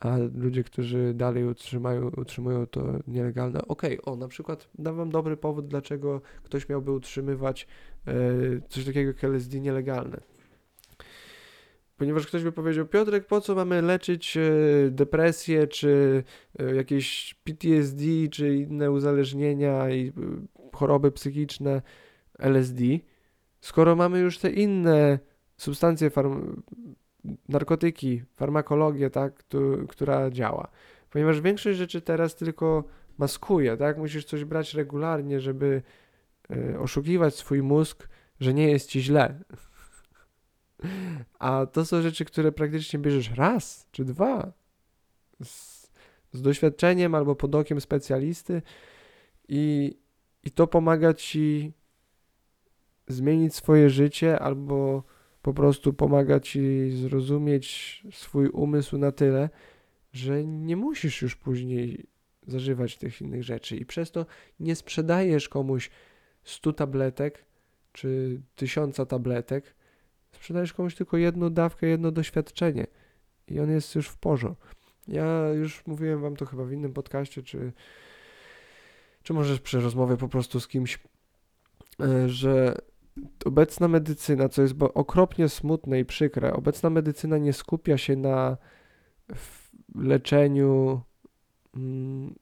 a 0.00 0.16
ludzie, 0.34 0.64
którzy 0.64 1.14
dalej 1.14 1.44
utrzymają, 1.44 2.08
utrzymują 2.08 2.66
to 2.66 2.98
nielegalne. 3.06 3.62
Okej, 3.68 4.00
okay, 4.00 4.14
o, 4.14 4.16
na 4.16 4.28
przykład 4.28 4.68
dam 4.78 4.96
wam 4.96 5.10
dobry 5.10 5.36
powód, 5.36 5.66
dlaczego 5.66 6.20
ktoś 6.42 6.68
miałby 6.68 6.92
utrzymywać 6.92 7.66
e, 8.06 8.12
coś 8.68 8.84
takiego 8.84 9.08
jak 9.08 9.24
LSD 9.24 9.60
nielegalne. 9.60 10.20
Ponieważ 12.04 12.26
ktoś 12.26 12.42
by 12.42 12.52
powiedział, 12.52 12.86
Piotrek, 12.86 13.26
po 13.26 13.40
co 13.40 13.54
mamy 13.54 13.82
leczyć 13.82 14.36
e, 14.36 14.40
depresję, 14.90 15.66
czy 15.66 16.24
e, 16.58 16.74
jakieś 16.74 17.34
PTSD, 17.44 18.04
czy 18.30 18.56
inne 18.56 18.90
uzależnienia 18.90 19.90
i 19.90 20.08
e, 20.08 20.12
choroby 20.72 21.12
psychiczne 21.12 21.82
LSD, 22.38 22.82
skoro 23.60 23.96
mamy 23.96 24.18
już 24.18 24.38
te 24.38 24.50
inne 24.50 25.18
substancje, 25.56 26.10
farm 26.10 26.62
narkotyki, 27.48 28.22
farmakologię, 28.34 29.10
tak, 29.10 29.42
tu, 29.42 29.86
która 29.88 30.30
działa. 30.30 30.68
Ponieważ 31.10 31.40
większość 31.40 31.78
rzeczy 31.78 32.00
teraz 32.00 32.36
tylko 32.36 32.84
maskuje, 33.18 33.76
tak? 33.76 33.98
Musisz 33.98 34.24
coś 34.24 34.44
brać 34.44 34.74
regularnie, 34.74 35.40
żeby 35.40 35.82
y, 36.50 36.78
oszukiwać 36.78 37.34
swój 37.34 37.62
mózg, 37.62 38.08
że 38.40 38.54
nie 38.54 38.70
jest 38.70 38.88
ci 38.88 39.02
źle. 39.02 39.40
A 41.38 41.66
to 41.66 41.84
są 41.84 42.02
rzeczy, 42.02 42.24
które 42.24 42.52
praktycznie 42.52 42.98
bierzesz 42.98 43.30
raz 43.30 43.88
czy 43.92 44.04
dwa 44.04 44.52
z, 45.44 45.86
z 46.32 46.42
doświadczeniem 46.42 47.14
albo 47.14 47.36
pod 47.36 47.54
okiem 47.54 47.80
specjalisty 47.80 48.62
i, 49.48 49.96
i 50.44 50.50
to 50.50 50.66
pomaga 50.66 51.14
ci 51.14 51.72
zmienić 53.08 53.54
swoje 53.54 53.90
życie 53.90 54.38
albo 54.38 55.02
po 55.42 55.54
prostu 55.54 55.92
pomaga 55.92 56.40
ci 56.40 56.90
zrozumieć 56.90 58.02
swój 58.12 58.48
umysł 58.48 58.98
na 58.98 59.12
tyle, 59.12 59.50
że 60.12 60.44
nie 60.44 60.76
musisz 60.76 61.22
już 61.22 61.36
później 61.36 62.06
zażywać 62.46 62.96
tych 62.96 63.20
innych 63.20 63.42
rzeczy 63.42 63.76
i 63.76 63.86
przez 63.86 64.10
to 64.10 64.26
nie 64.60 64.76
sprzedajesz 64.76 65.48
komuś 65.48 65.90
100 66.44 66.72
tabletek 66.72 67.44
czy 67.92 68.40
tysiąca 68.56 69.06
tabletek, 69.06 69.74
sprzedajesz 70.34 70.72
komuś 70.72 70.94
tylko 70.94 71.16
jedną 71.16 71.50
dawkę, 71.50 71.86
jedno 71.86 72.10
doświadczenie 72.10 72.86
i 73.48 73.60
on 73.60 73.70
jest 73.70 73.94
już 73.94 74.08
w 74.08 74.18
porządku. 74.18 74.66
Ja 75.08 75.48
już 75.48 75.86
mówiłem 75.86 76.20
wam 76.20 76.36
to 76.36 76.46
chyba 76.46 76.64
w 76.64 76.72
innym 76.72 76.92
podcaście, 76.92 77.42
czy, 77.42 77.72
czy 79.22 79.32
może 79.32 79.58
przy 79.58 79.80
rozmowie 79.80 80.16
po 80.16 80.28
prostu 80.28 80.60
z 80.60 80.68
kimś, 80.68 80.98
e, 82.00 82.28
że 82.28 82.78
obecna 83.44 83.88
medycyna, 83.88 84.48
co 84.48 84.62
jest 84.62 84.74
okropnie 84.94 85.48
smutne 85.48 86.00
i 86.00 86.04
przykre, 86.04 86.52
obecna 86.52 86.90
medycyna 86.90 87.38
nie 87.38 87.52
skupia 87.52 87.98
się 87.98 88.16
na 88.16 88.56
leczeniu 89.94 91.00
mm, 91.76 92.34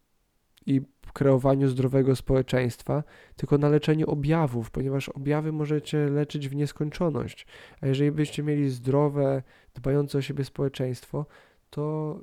i 1.12 1.14
kreowaniu 1.14 1.68
zdrowego 1.68 2.16
społeczeństwa, 2.16 3.04
tylko 3.36 3.58
na 3.58 3.68
leczeniu 3.68 4.10
objawów, 4.10 4.70
ponieważ 4.70 5.08
objawy 5.08 5.52
możecie 5.52 5.98
leczyć 5.98 6.48
w 6.48 6.54
nieskończoność. 6.54 7.46
A 7.80 7.86
jeżeli 7.86 8.12
byście 8.12 8.42
mieli 8.42 8.70
zdrowe, 8.70 9.42
dbające 9.74 10.18
o 10.18 10.22
siebie 10.22 10.44
społeczeństwo, 10.44 11.26
to 11.70 12.18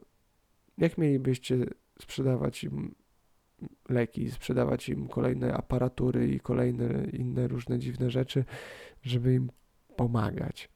jak 0.77 0.97
mielibyście 0.97 1.57
sprzedawać 2.01 2.63
im 2.63 2.95
leki, 3.89 4.31
sprzedawać 4.31 4.89
im 4.89 5.07
kolejne 5.07 5.53
aparatury 5.53 6.27
i 6.27 6.39
kolejne 6.39 7.03
inne 7.13 7.47
różne 7.47 7.79
dziwne 7.79 8.09
rzeczy, 8.09 8.45
żeby 9.01 9.33
im 9.33 9.51
pomagać. 9.95 10.69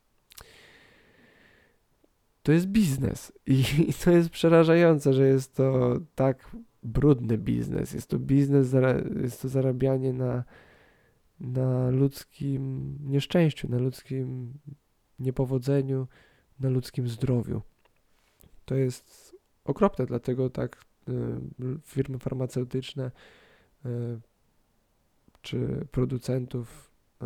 To 2.43 2.51
jest 2.51 2.67
biznes 2.67 3.31
i 3.45 3.63
to 4.03 4.11
jest 4.11 4.29
przerażające, 4.29 5.13
że 5.13 5.27
jest 5.27 5.55
to 5.55 5.99
tak 6.15 6.55
brudny 6.83 7.37
biznes. 7.37 7.93
Jest 7.93 8.07
to 8.07 8.19
biznes, 8.19 8.75
jest 9.21 9.41
to 9.41 9.49
zarabianie 9.49 10.13
na, 10.13 10.43
na 11.39 11.89
ludzkim 11.89 12.95
nieszczęściu, 13.03 13.69
na 13.69 13.77
ludzkim 13.77 14.53
niepowodzeniu, 15.19 16.07
na 16.59 16.69
ludzkim 16.69 17.07
zdrowiu. 17.07 17.61
To 18.65 18.75
jest 18.75 19.35
okropne, 19.65 20.05
dlatego 20.05 20.49
tak 20.49 20.85
Y, 21.09 21.79
firmy 21.81 22.19
farmaceutyczne 22.19 23.11
y, 23.85 23.89
czy 25.41 25.87
producentów 25.91 26.91
y, 27.21 27.25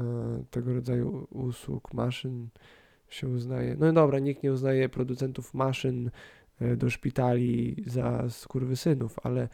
tego 0.51 0.73
rodzaju 0.73 1.27
usług, 1.29 1.93
maszyn 1.93 2.49
się 3.09 3.27
uznaje. 3.27 3.75
No 3.79 3.93
dobra, 3.93 4.19
nikt 4.19 4.43
nie 4.43 4.51
uznaje 4.51 4.89
producentów 4.89 5.53
maszyn 5.53 6.11
do 6.77 6.89
szpitali 6.89 7.83
za 7.87 8.29
skurwysynów, 8.29 9.19
ale 9.23 9.49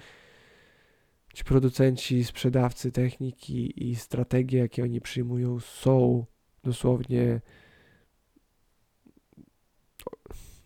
ci 1.33 1.43
producenci, 1.43 2.23
sprzedawcy 2.23 2.91
techniki 2.91 3.89
i 3.89 3.95
strategie, 3.95 4.59
jakie 4.59 4.83
oni 4.83 5.01
przyjmują, 5.01 5.59
są 5.59 6.25
dosłownie 6.63 7.41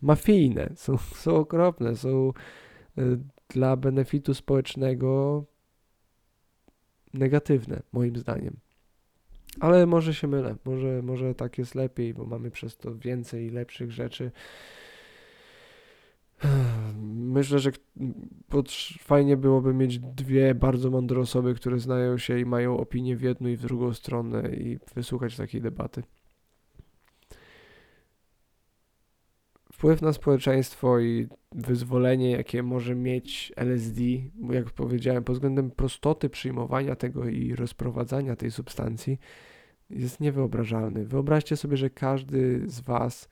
mafijne, 0.02 0.70
są, 0.76 0.98
są 0.98 1.36
okropne, 1.36 1.96
są 1.96 2.34
dla 3.50 3.76
benefitu 3.76 4.34
społecznego 4.34 5.44
negatywne, 7.14 7.82
moim 7.92 8.18
zdaniem. 8.18 8.58
Ale 9.60 9.86
może 9.86 10.14
się 10.14 10.28
mylę, 10.28 10.56
może, 10.66 11.02
może 11.02 11.36
tak 11.36 11.58
jest 11.58 11.76
lepiej, 11.76 12.14
bo 12.14 12.26
mamy 12.26 12.52
przez 12.52 12.78
to 12.78 12.96
więcej 12.96 13.50
lepszych 13.50 13.92
rzeczy. 13.92 14.32
Myślę, 17.14 17.60
że 17.60 17.72
fajnie 19.00 19.38
byłoby 19.38 19.74
mieć 19.74 20.00
dwie 20.00 20.56
bardzo 20.56 20.90
mądre 20.92 21.20
osoby, 21.20 21.56
które 21.56 21.80
znają 21.80 22.18
się 22.18 22.40
i 22.40 22.46
mają 22.46 22.78
opinię 22.78 23.16
w 23.18 23.22
jedną 23.22 23.50
i 23.50 23.58
w 23.58 23.62
drugą 23.62 23.94
stronę 23.94 24.56
i 24.56 24.80
wysłuchać 24.96 25.36
takiej 25.36 25.62
debaty. 25.62 26.04
wpływ 29.78 30.02
na 30.02 30.14
społeczeństwo 30.14 31.00
i 31.00 31.28
wyzwolenie, 31.52 32.32
jakie 32.32 32.64
może 32.64 32.96
mieć 32.96 33.54
LSD, 33.56 34.02
jak 34.50 34.72
powiedziałem, 34.72 35.24
pod 35.24 35.36
względem 35.36 35.72
prostoty 35.72 36.30
przyjmowania 36.30 36.96
tego 36.96 37.28
i 37.28 37.56
rozprowadzania 37.56 38.36
tej 38.36 38.52
substancji, 38.52 39.20
jest 39.90 40.20
niewyobrażalny. 40.20 41.06
Wyobraźcie 41.06 41.58
sobie, 41.58 41.78
że 41.78 41.90
każdy 41.90 42.64
z 42.66 42.80
Was 42.80 43.30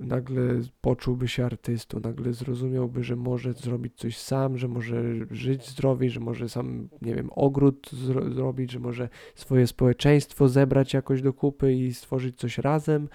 nagle 0.00 0.60
poczułby 0.80 1.28
się 1.28 1.44
artystą, 1.44 2.00
nagle 2.00 2.32
zrozumiałby, 2.32 3.04
że 3.04 3.16
może 3.16 3.52
zrobić 3.52 3.96
coś 3.96 4.18
sam, 4.18 4.58
że 4.58 4.68
może 4.68 5.02
żyć 5.30 5.68
zdrowiej, 5.68 6.10
że 6.10 6.20
może 6.20 6.48
sam, 6.48 6.88
nie 7.02 7.14
wiem, 7.14 7.30
ogród 7.32 7.90
zro 7.92 8.30
zrobić, 8.30 8.70
że 8.70 8.78
może 8.78 9.08
swoje 9.34 9.66
społeczeństwo 9.66 10.48
zebrać 10.48 10.94
jakoś 10.94 11.22
do 11.22 11.32
kupy 11.32 11.74
i 11.74 11.94
stworzyć 11.94 12.38
coś 12.38 12.58
razem 12.58 13.08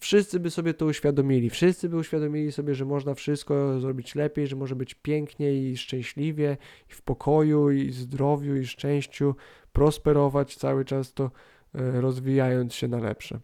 wszyscy 0.00 0.40
by 0.40 0.50
sobie 0.50 0.74
to 0.74 0.86
uświadomili. 0.86 1.50
Wszyscy 1.50 1.88
by 1.88 1.96
uświadomili 1.96 2.52
sobie, 2.52 2.74
że 2.74 2.84
można 2.84 3.14
wszystko 3.14 3.80
zrobić 3.80 4.14
lepiej, 4.14 4.46
że 4.46 4.56
może 4.56 4.76
być 4.76 4.94
pięknie 4.94 5.54
i 5.54 5.76
szczęśliwie, 5.76 6.56
i 6.90 6.92
w 6.92 7.02
pokoju, 7.02 7.70
i 7.70 7.90
zdrowiu, 7.90 8.56
i 8.56 8.66
szczęściu, 8.66 9.34
prosperować 9.72 10.56
cały 10.56 10.84
czas 10.84 11.14
to 11.14 11.30
e, 11.74 12.00
rozwijając 12.00 12.74
się 12.74 12.88
na 12.88 12.98
lepsze. 12.98 13.40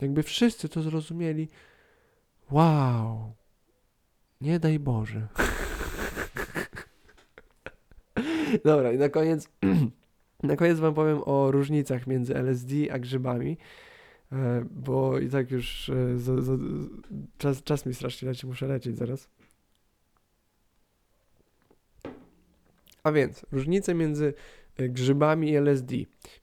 Jakby 0.00 0.22
wszyscy 0.22 0.68
to 0.68 0.82
zrozumieli, 0.82 1.48
wow, 2.50 3.32
nie 4.40 4.58
daj 4.58 4.78
Boże. 4.78 5.28
Dobra, 8.64 8.92
i 8.92 8.98
na 8.98 9.08
koniec, 9.08 9.48
na 10.42 10.56
koniec 10.56 10.78
Wam 10.78 10.94
powiem 10.94 11.20
o 11.24 11.50
różnicach 11.50 12.06
między 12.06 12.34
LSD 12.34 12.74
a 12.92 12.98
grzybami. 12.98 13.58
E, 14.32 14.64
bo 14.70 15.18
i 15.18 15.28
tak 15.28 15.50
już 15.50 15.88
e, 15.88 16.18
za, 16.18 16.42
za, 16.42 16.52
czas, 17.38 17.62
czas 17.62 17.86
mi 17.86 17.94
strasznie 17.94 18.28
leci, 18.28 18.46
muszę 18.46 18.66
lecieć 18.66 18.98
zaraz. 18.98 19.28
A 23.02 23.12
więc 23.12 23.46
różnice 23.52 23.94
między 23.94 24.34
grzybami 24.88 25.50
i 25.50 25.56
LSD. 25.56 25.94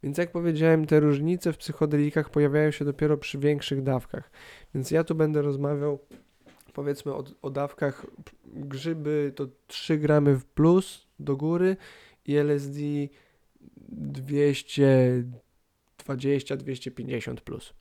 Więc 0.03 0.17
jak 0.17 0.31
powiedziałem, 0.31 0.85
te 0.85 0.99
różnice 0.99 1.53
w 1.53 1.57
psychodelikach 1.57 2.29
pojawiają 2.29 2.71
się 2.71 2.85
dopiero 2.85 3.17
przy 3.17 3.38
większych 3.38 3.83
dawkach. 3.83 4.31
Więc 4.75 4.91
ja 4.91 5.03
tu 5.03 5.15
będę 5.15 5.41
rozmawiał 5.41 5.99
powiedzmy 6.73 7.13
o, 7.13 7.23
o 7.41 7.49
dawkach 7.49 8.05
grzyby 8.45 9.33
to 9.35 9.47
3 9.67 9.97
gramy 9.97 10.35
w 10.35 10.45
plus 10.45 11.07
do 11.19 11.38
góry 11.38 11.77
i 12.25 12.35
LSD 12.35 12.79
200 13.89 15.23
220-250 16.07 17.35
plus. 17.35 17.73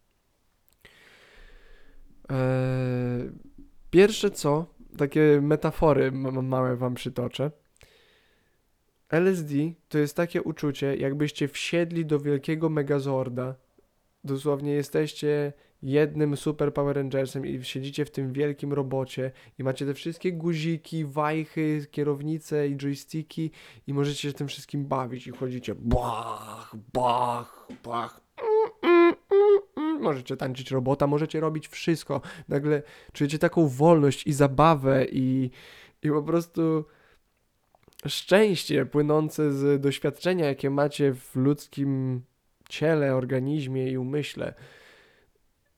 Eee, 2.28 3.30
pierwsze 3.90 4.30
co, 4.30 4.66
takie 4.98 5.40
metafory 5.42 6.12
małe 6.12 6.76
wam 6.76 6.94
przytoczę. 6.94 7.50
LSD 9.10 9.54
to 9.88 9.98
jest 9.98 10.16
takie 10.16 10.42
uczucie, 10.42 10.96
jakbyście 10.96 11.48
wsiedli 11.48 12.06
do 12.06 12.20
wielkiego 12.20 12.68
megazorda 12.68 13.54
dosłownie 14.26 14.72
jesteście 14.72 15.52
jednym 15.82 16.36
super 16.36 16.74
Power 16.74 16.96
Rangersem 16.96 17.46
i 17.46 17.64
siedzicie 17.64 18.04
w 18.04 18.10
tym 18.10 18.32
wielkim 18.32 18.72
robocie 18.72 19.32
i 19.58 19.64
macie 19.64 19.86
te 19.86 19.94
wszystkie 19.94 20.32
guziki, 20.32 21.04
wajchy, 21.04 21.86
kierownice 21.90 22.68
i 22.68 22.76
joysticki 22.76 23.50
i 23.86 23.94
możecie 23.94 24.20
się 24.20 24.32
tym 24.32 24.48
wszystkim 24.48 24.86
bawić 24.86 25.26
i 25.26 25.30
chodzicie 25.30 25.74
bach, 25.74 26.74
bach, 26.92 27.68
bach. 27.84 28.20
Możecie 30.00 30.36
tańczyć 30.36 30.70
robota, 30.70 31.06
możecie 31.06 31.40
robić 31.40 31.68
wszystko. 31.68 32.20
Nagle 32.48 32.82
czujecie 33.12 33.38
taką 33.38 33.68
wolność 33.68 34.26
i 34.26 34.32
zabawę 34.32 35.06
i, 35.12 35.50
i 36.02 36.08
po 36.08 36.22
prostu 36.22 36.84
szczęście 38.08 38.86
płynące 38.86 39.52
z 39.52 39.80
doświadczenia, 39.80 40.46
jakie 40.46 40.70
macie 40.70 41.14
w 41.14 41.36
ludzkim 41.36 42.22
ciele, 42.68 43.14
organizmie 43.14 43.90
i 43.90 43.98
umyśle. 43.98 44.54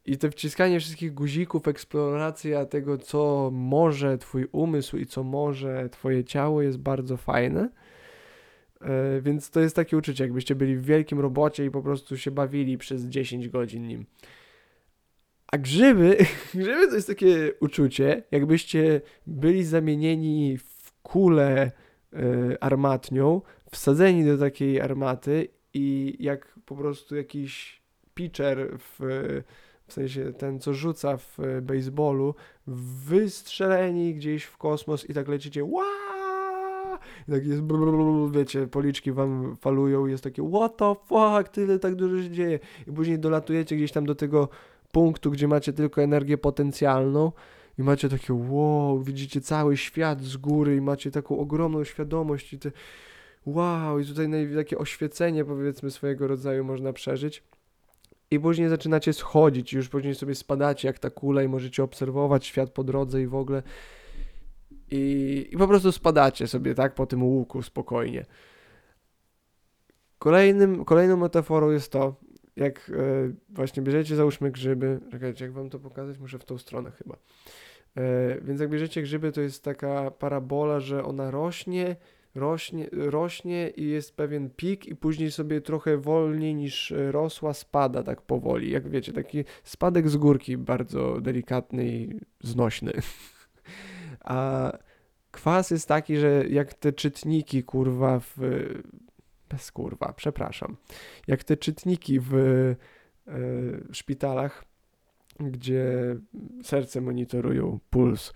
I 0.05 0.19
to 0.19 0.31
wciskanie 0.31 0.81
wszystkich 0.81 1.15
guzików, 1.15 1.69
eksploracja 1.69 2.67
tego, 2.67 2.99
co 2.99 3.51
może 3.53 4.19
Twój 4.19 4.49
umysł 4.53 4.97
i 4.97 5.07
co 5.07 5.23
może 5.23 5.89
Twoje 5.89 6.25
ciało, 6.25 6.63
jest 6.63 6.79
bardzo 6.79 7.17
fajne. 7.17 7.69
E, 8.81 9.21
więc 9.21 9.51
to 9.51 9.61
jest 9.61 9.77
takie 9.77 9.97
uczucie, 9.97 10.25
jakbyście 10.25 10.55
byli 10.55 10.77
w 10.77 10.85
wielkim 10.85 11.21
robocie 11.21 11.65
i 11.65 11.71
po 11.71 11.83
prostu 11.83 12.17
się 12.17 12.31
bawili 12.31 12.79
przez 12.79 13.05
10 13.05 13.49
godzin 13.49 13.87
nim. 13.87 14.07
A 15.53 15.59
grzyby, 15.59 16.17
grzyby 16.55 16.89
to 16.89 16.95
jest 16.95 17.09
takie 17.09 17.53
uczucie, 17.61 18.23
jakbyście 18.31 19.01
byli 19.27 19.65
zamienieni 19.65 20.59
w 20.59 20.93
kulę 21.03 21.73
armatnią, 22.61 23.43
wsadzeni 23.71 24.25
do 24.25 24.39
takiej 24.39 24.81
armaty 24.81 25.49
i 25.75 26.17
jak 26.21 26.59
po 26.67 26.77
prostu 26.77 27.17
jakiś 27.17 27.83
pitcher 28.15 28.79
w, 28.79 28.97
w 29.87 29.93
sensie 29.93 30.33
ten, 30.33 30.61
co 30.61 30.75
rzuca 30.75 31.17
w 31.17 31.39
baseballu, 31.63 32.35
wystrzeleni 33.07 34.15
gdzieś 34.15 34.45
w 34.45 34.57
kosmos 34.57 35.11
i 35.11 35.15
tak 35.15 35.29
lecicie 35.29 35.65
Waa! 35.65 36.99
I 37.29 37.33
tak 37.33 37.47
jest, 37.47 37.63
wiecie, 38.31 38.67
policzki 38.67 39.13
wam 39.13 39.57
falują 39.61 40.07
jest 40.07 40.25
takie 40.25 40.49
what 40.49 40.77
the 40.77 40.95
fuck, 40.95 41.49
tyle 41.53 41.79
tak 41.79 41.95
dużo 41.95 42.23
się 42.23 42.31
dzieje. 42.31 42.59
I 42.87 42.93
później 42.93 43.19
dolatujecie 43.19 43.77
gdzieś 43.77 43.93
tam 43.93 44.07
do 44.07 44.15
tego 44.15 44.49
punktu, 44.93 45.31
gdzie 45.31 45.49
macie 45.49 45.73
tylko 45.73 46.03
energię 46.03 46.39
potencjalną 46.39 47.33
i 47.79 47.83
macie 47.83 48.09
takie 48.09 48.35
wow, 48.35 49.03
widzicie 49.03 49.41
cały 49.41 49.77
świat 49.77 50.23
z 50.23 50.37
góry 50.37 50.77
i 50.77 50.81
macie 50.81 51.11
taką 51.11 51.39
ogromną 51.39 51.85
świadomość 51.85 52.53
i 52.53 52.59
te 52.59 52.73
wow, 53.47 53.99
i 53.99 54.07
tutaj 54.07 54.29
takie 54.55 54.79
oświecenie 54.79 55.45
powiedzmy 55.45 55.91
swojego 55.91 56.27
rodzaju 56.27 56.65
można 56.65 56.93
przeżyć. 56.93 57.43
I 58.31 58.41
później 58.41 58.69
zaczynacie 58.69 59.13
schodzić, 59.13 59.73
już 59.73 59.89
później 59.89 60.15
sobie 60.15 60.35
spadacie 60.35 60.89
jak 60.89 60.99
ta 60.99 61.11
kula 61.11 61.43
i 61.43 61.49
możecie 61.49 61.83
obserwować 61.83 62.47
świat 62.47 62.71
po 62.71 62.85
drodze 62.85 63.23
i 63.23 63.27
w 63.27 63.35
ogóle. 63.35 63.63
I, 64.91 65.47
i 65.51 65.57
po 65.57 65.69
prostu 65.69 65.93
spadacie 65.93 66.47
sobie, 66.47 66.75
tak, 66.75 66.95
po 66.95 67.07
tym 67.07 67.23
łuku 67.23 67.63
spokojnie. 67.63 68.27
Kolejnym, 70.19 70.85
kolejną 70.85 71.17
metaforą 71.17 71.71
jest 71.71 71.93
to, 71.93 72.15
jak 72.59 72.91
e, 72.91 73.33
właśnie 73.49 73.83
bierzecie, 73.83 74.17
załóżmy 74.17 74.51
grzyby, 74.51 75.01
czekajcie, 75.11 75.45
jak 75.45 75.55
wam 75.55 75.71
to 75.71 75.79
pokazać, 75.79 76.19
muszę 76.19 76.39
w 76.39 76.45
tą 76.45 76.59
stronę 76.59 76.91
chyba. 76.91 77.17
E, 77.97 78.41
więc 78.41 78.61
jak 78.61 78.71
bierzecie 78.71 79.03
grzyby, 79.03 79.33
to 79.33 79.41
jest 79.41 79.65
taka 79.65 80.11
parabola, 80.11 80.81
że 80.81 81.05
ona 81.05 81.31
rośnie, 81.31 81.97
rośnie, 82.35 82.89
rośnie 82.93 83.71
i 83.77 83.89
jest 83.89 84.17
pewien 84.17 84.51
pik 84.51 84.87
i 84.87 84.97
później 84.97 85.31
sobie 85.31 85.61
trochę 85.61 85.97
wolniej 85.97 86.55
niż 86.55 86.95
rosła 87.11 87.55
spada 87.55 88.03
tak 88.03 88.23
powoli. 88.23 88.71
Jak 88.71 88.89
wiecie, 88.89 89.13
taki 89.13 89.45
spadek 89.65 90.09
z 90.09 90.17
górki 90.17 90.57
bardzo 90.57 91.21
delikatny 91.21 91.87
i 91.89 92.21
znośny. 92.41 92.93
A 94.21 94.73
kwas 95.31 95.71
jest 95.71 95.89
taki, 95.89 96.17
że 96.17 96.45
jak 96.49 96.75
te 96.75 96.93
czytniki 96.93 97.65
kurwa 97.65 98.21
w 98.21 98.37
bez 99.51 99.73
kurwa, 99.73 100.13
przepraszam. 100.17 100.77
Jak 101.27 101.45
te 101.45 101.57
czytniki 101.57 102.21
w 102.21 102.35
y, 102.35 102.77
szpitalach, 103.93 104.65
gdzie 105.41 106.17
serce 106.65 107.01
monitorują 107.01 107.79
puls, 107.91 108.33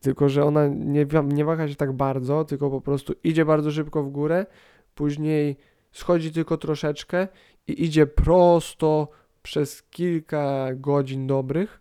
tylko 0.00 0.28
że 0.28 0.44
ona 0.44 0.68
nie, 0.68 1.06
nie 1.24 1.44
waha 1.44 1.68
się 1.68 1.74
tak 1.74 1.92
bardzo, 1.92 2.44
tylko 2.44 2.70
po 2.70 2.80
prostu 2.80 3.14
idzie 3.24 3.44
bardzo 3.44 3.70
szybko 3.70 4.02
w 4.02 4.10
górę, 4.10 4.46
później 4.94 5.56
schodzi 5.92 6.32
tylko 6.32 6.56
troszeczkę 6.56 7.28
i 7.66 7.84
idzie 7.84 8.06
prosto 8.06 9.08
przez 9.42 9.82
kilka 9.82 10.68
godzin 10.74 11.26
dobrych 11.26 11.80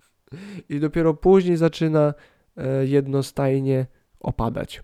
i 0.68 0.80
dopiero 0.80 1.14
później 1.14 1.56
zaczyna 1.56 2.14
e, 2.56 2.86
jednostajnie 2.86 3.86
opadać. 4.20 4.82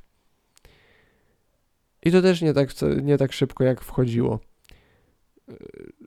I 2.07 2.11
to 2.13 2.23
też 2.23 2.43
nie 2.43 2.55
tak, 2.55 2.69
nie 3.03 3.19
tak 3.19 3.33
szybko, 3.33 3.65
jak 3.65 3.81
wchodziło. 3.81 4.41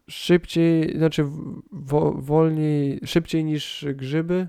Szybciej, 0.09 0.97
znaczy 0.97 1.25
wo, 1.71 2.11
wolniej, 2.11 2.99
szybciej 3.05 3.45
niż 3.45 3.85
grzyby, 3.95 4.47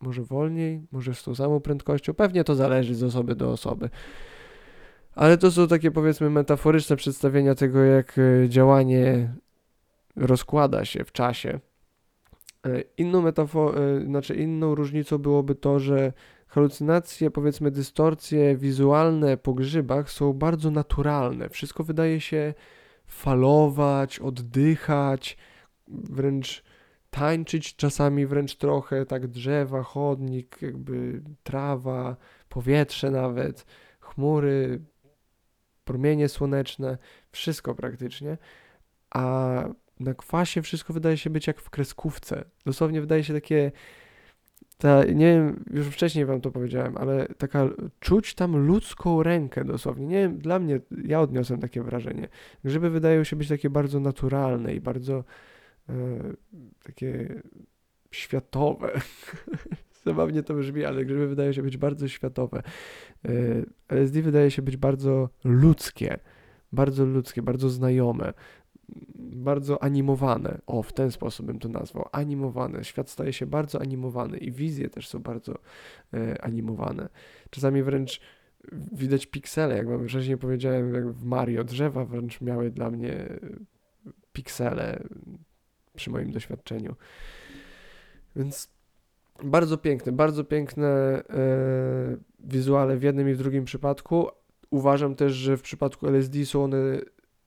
może 0.00 0.22
wolniej, 0.22 0.86
może 0.92 1.14
z 1.14 1.22
tą 1.22 1.34
samą 1.34 1.60
prędkością, 1.60 2.14
pewnie 2.14 2.44
to 2.44 2.54
zależy 2.54 2.94
z 2.94 3.02
osoby 3.02 3.34
do 3.34 3.50
osoby. 3.50 3.90
Ale 5.14 5.38
to 5.38 5.50
są 5.50 5.68
takie 5.68 5.90
powiedzmy 5.90 6.30
metaforyczne 6.30 6.96
przedstawienia 6.96 7.54
tego, 7.54 7.82
jak 7.82 8.18
e, 8.18 8.48
działanie 8.48 9.34
rozkłada 10.16 10.84
się 10.84 11.04
w 11.04 11.12
czasie. 11.12 11.60
E, 12.66 12.80
inną 12.98 13.22
metaforą, 13.22 13.74
e, 13.74 14.04
znaczy 14.04 14.34
inną 14.34 14.74
różnicą 14.74 15.18
byłoby 15.18 15.54
to, 15.54 15.78
że 15.78 16.12
halucynacje, 16.52 17.30
powiedzmy 17.30 17.70
dystorsje 17.70 18.56
wizualne 18.56 19.36
po 19.36 19.54
grzybach 19.54 20.10
są 20.10 20.32
bardzo 20.32 20.70
naturalne. 20.70 21.48
Wszystko 21.48 21.84
wydaje 21.84 22.20
się 22.20 22.54
falować, 23.06 24.18
oddychać, 24.18 25.36
wręcz 25.88 26.62
tańczyć 27.10 27.76
czasami 27.76 28.26
wręcz 28.26 28.56
trochę, 28.56 29.06
tak 29.06 29.26
drzewa, 29.26 29.82
chodnik, 29.82 30.58
jakby 30.62 31.22
trawa, 31.42 32.16
powietrze 32.48 33.10
nawet, 33.10 33.66
chmury, 34.00 34.80
promienie 35.84 36.28
słoneczne, 36.28 36.98
wszystko 37.30 37.74
praktycznie. 37.74 38.38
A 39.10 39.64
na 40.00 40.14
kwasie 40.14 40.62
wszystko 40.62 40.92
wydaje 40.92 41.16
się 41.16 41.30
być 41.30 41.46
jak 41.46 41.60
w 41.60 41.70
kreskówce. 41.70 42.44
Dosłownie 42.66 43.00
wydaje 43.00 43.24
się 43.24 43.34
takie 43.34 43.72
ta, 44.82 45.04
nie 45.04 45.26
wiem, 45.26 45.64
już 45.70 45.86
wcześniej 45.86 46.24
wam 46.26 46.40
to 46.40 46.50
powiedziałem, 46.50 46.96
ale 46.96 47.26
taka, 47.38 47.68
czuć 48.00 48.34
tam 48.34 48.56
ludzką 48.66 49.22
rękę 49.22 49.64
dosłownie. 49.64 50.06
Nie 50.06 50.16
wiem, 50.16 50.38
dla 50.38 50.58
mnie, 50.58 50.80
ja 51.04 51.20
odniosłem 51.20 51.60
takie 51.60 51.82
wrażenie. 51.82 52.28
Grzyby 52.64 52.90
wydają 52.90 53.24
się 53.24 53.36
być 53.36 53.48
takie 53.48 53.70
bardzo 53.70 54.00
naturalne 54.00 54.74
i 54.74 54.80
bardzo 54.80 55.24
e, 55.88 55.94
takie 56.84 57.42
światowe. 58.10 59.00
Zabawnie 60.04 60.42
to 60.42 60.54
brzmi, 60.54 60.84
ale 60.84 61.04
grzyby 61.04 61.28
wydają 61.28 61.52
się 61.52 61.62
być 61.62 61.76
bardzo 61.76 62.08
światowe. 62.08 62.62
E, 63.24 63.30
LSD 63.88 64.22
wydaje 64.22 64.50
się 64.50 64.62
być 64.62 64.76
bardzo 64.76 65.28
ludzkie, 65.44 66.18
bardzo 66.72 67.04
ludzkie, 67.04 67.42
bardzo 67.42 67.68
znajome 67.68 68.32
bardzo 69.16 69.82
animowane. 69.82 70.58
O, 70.66 70.82
w 70.82 70.92
ten 70.92 71.10
sposób 71.10 71.46
bym 71.46 71.58
to 71.58 71.68
nazwał. 71.68 72.08
Animowane. 72.12 72.84
Świat 72.84 73.10
staje 73.10 73.32
się 73.32 73.46
bardzo 73.46 73.80
animowany 73.80 74.38
i 74.38 74.52
wizje 74.52 74.88
też 74.88 75.08
są 75.08 75.18
bardzo 75.18 75.54
e, 76.14 76.44
animowane. 76.44 77.08
Czasami 77.50 77.82
wręcz 77.82 78.20
widać 78.92 79.26
piksele, 79.26 79.76
jak 79.76 79.88
wam 79.88 80.08
wcześniej 80.08 80.38
powiedziałem, 80.38 80.94
jak 80.94 81.08
w 81.08 81.24
Mario 81.24 81.64
drzewa 81.64 82.04
wręcz 82.04 82.40
miały 82.40 82.70
dla 82.70 82.90
mnie 82.90 83.38
piksele 84.32 85.02
przy 85.96 86.10
moim 86.10 86.30
doświadczeniu. 86.30 86.94
Więc 88.36 88.72
bardzo 89.44 89.78
piękne, 89.78 90.12
bardzo 90.12 90.44
piękne 90.44 90.88
e, 90.88 91.22
wizuale 92.40 92.96
w 92.96 93.02
jednym 93.02 93.28
i 93.28 93.34
w 93.34 93.38
drugim 93.38 93.64
przypadku. 93.64 94.28
Uważam 94.70 95.14
też, 95.14 95.32
że 95.32 95.56
w 95.56 95.62
przypadku 95.62 96.06
LSD 96.06 96.46
są 96.46 96.64
one 96.64 97.00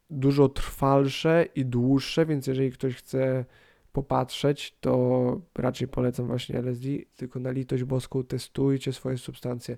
dużo 0.10 0.50
trwalsze 0.50 1.48
i 1.56 1.66
dłuższe, 1.66 2.26
więc 2.26 2.48
jeżeli 2.48 2.72
ktoś 2.72 2.96
chce 2.96 3.46
popatrzeć, 3.92 4.78
to 4.82 5.42
raczej 5.56 5.88
polecam 5.88 6.28
właśnie 6.28 6.60
LSD, 6.60 6.90
tylko 7.16 7.40
na 7.40 7.52
litość 7.52 7.84
boską 7.84 8.24
testujcie 8.24 8.94
swoje 8.94 9.18
substancje. 9.18 9.78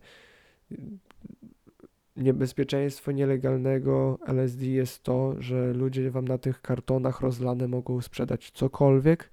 Niebezpieczeństwo 2.15 3.11
nielegalnego 3.11 4.19
LSD 4.27 4.65
jest 4.65 5.03
to, 5.03 5.35
że 5.39 5.73
ludzie 5.73 6.11
wam 6.11 6.27
na 6.27 6.37
tych 6.37 6.61
kartonach 6.61 7.21
rozlane 7.21 7.67
mogą 7.67 8.01
sprzedać 8.01 8.51
cokolwiek, 8.51 9.29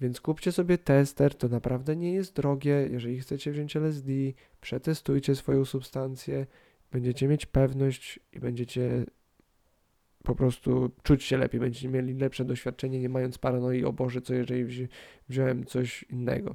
więc 0.00 0.20
kupcie 0.20 0.52
sobie 0.52 0.78
tester, 0.78 1.34
to 1.34 1.48
naprawdę 1.48 1.96
nie 1.96 2.12
jest 2.12 2.36
drogie. 2.36 2.88
Jeżeli 2.90 3.20
chcecie 3.20 3.52
wziąć 3.52 3.76
LSD, 3.76 4.12
przetestujcie 4.60 5.34
swoją 5.34 5.64
substancję, 5.64 6.46
będziecie 6.92 7.28
mieć 7.28 7.46
pewność 7.46 8.20
i 8.32 8.40
będziecie 8.40 9.04
po 10.24 10.34
prostu 10.34 10.90
czuć 11.02 11.24
się 11.24 11.38
lepiej, 11.38 11.60
będziecie 11.60 11.88
mieli 11.88 12.14
lepsze 12.14 12.44
doświadczenie, 12.44 13.00
nie 13.00 13.08
mając 13.08 13.38
paranoi, 13.38 13.84
o 13.84 13.92
Boże, 13.92 14.20
co 14.20 14.34
jeżeli 14.34 14.64
wzi 14.64 14.88
wziąłem 15.28 15.64
coś 15.64 16.02
innego. 16.02 16.54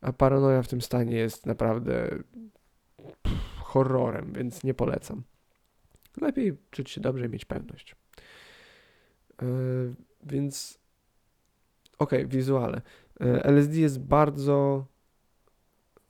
A 0.00 0.12
paranoja 0.12 0.62
w 0.62 0.68
tym 0.68 0.80
stanie 0.80 1.16
jest 1.16 1.46
naprawdę 1.46 2.08
pff, 3.22 3.58
horrorem, 3.62 4.32
więc 4.32 4.64
nie 4.64 4.74
polecam. 4.74 5.22
Lepiej 6.20 6.56
czuć 6.70 6.90
się 6.90 7.00
dobrze 7.00 7.26
i 7.26 7.28
mieć 7.28 7.44
pewność. 7.44 7.96
Yy, 9.42 9.94
więc 10.26 10.78
ok, 11.98 12.10
wizuale. 12.26 12.80
Yy, 13.20 13.42
LSD 13.42 13.76
jest 13.76 14.00
bardzo 14.00 14.86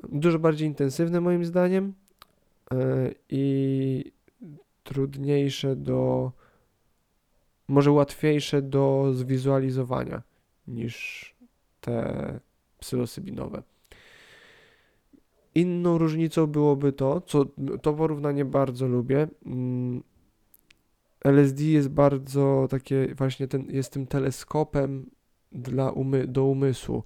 dużo 0.02 0.38
bardziej 0.38 0.68
intensywne 0.68 1.20
moim 1.20 1.44
zdaniem 1.44 1.94
yy, 2.72 3.14
i 3.28 4.12
trudniejsze 4.88 5.76
do 5.76 6.32
może 7.68 7.92
łatwiejsze 7.92 8.62
do 8.62 9.12
zwizualizowania 9.14 10.22
niż 10.68 11.34
te 11.80 12.40
psylosybinowe. 12.80 13.62
Inną 15.54 15.98
różnicą 15.98 16.46
byłoby 16.46 16.92
to, 16.92 17.20
co 17.20 17.44
to 17.82 17.94
porównanie 17.94 18.44
bardzo 18.44 18.88
lubię. 18.88 19.28
Mm, 19.46 20.02
LSD 21.24 21.64
jest 21.64 21.88
bardzo 21.88 22.66
takie, 22.70 23.14
właśnie 23.14 23.48
ten, 23.48 23.66
jest 23.70 23.92
tym 23.92 24.06
teleskopem 24.06 25.10
dla 25.52 25.90
umy, 25.90 26.26
do 26.26 26.44
umysłu. 26.44 27.04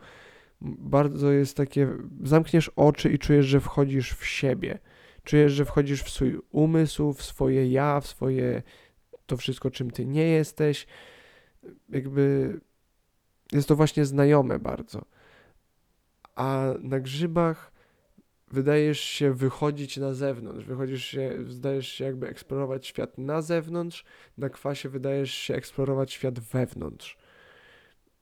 Bardzo 0.61 1.33
jest 1.33 1.57
takie, 1.57 1.89
zamkniesz 2.25 2.69
oczy 2.69 3.13
i 3.13 3.19
czujesz, 3.19 3.47
że 3.47 3.61
wchodzisz 3.61 4.13
w 4.13 4.27
siebie. 4.27 4.79
Czujesz, 5.25 5.53
że 5.53 5.65
wchodzisz 5.65 6.03
w 6.03 6.11
swój 6.11 6.39
umysł, 6.51 7.13
w 7.13 7.23
swoje 7.23 7.71
ja, 7.71 8.01
w 8.01 8.07
swoje 8.07 8.63
to 9.27 9.37
wszystko, 9.37 9.71
czym 9.71 9.91
ty 9.91 10.07
nie 10.07 10.29
jesteś. 10.29 10.87
Jakby 11.89 12.61
jest 13.53 13.69
to 13.69 13.77
właśnie 13.77 14.05
znajome 14.05 14.59
bardzo. 14.59 15.05
A 16.35 16.75
na 16.81 17.01
grzybach 17.01 17.73
wydajesz 18.51 19.01
się 19.01 19.35
wychodzić 19.35 19.97
na 19.97 20.15
zewnątrz, 20.15 20.65
wychodzisz 20.65 21.05
się, 21.05 21.39
zdajesz 21.49 21.89
się 21.89 22.05
jakby 22.05 22.29
eksplorować 22.29 22.87
świat 22.87 23.19
na 23.19 23.43
zewnątrz, 23.43 24.05
na 24.39 24.49
kwasie 24.49 24.89
wydajesz 24.89 25.35
się 25.35 25.55
eksplorować 25.55 26.13
świat 26.13 26.41
wewnątrz. 26.41 27.19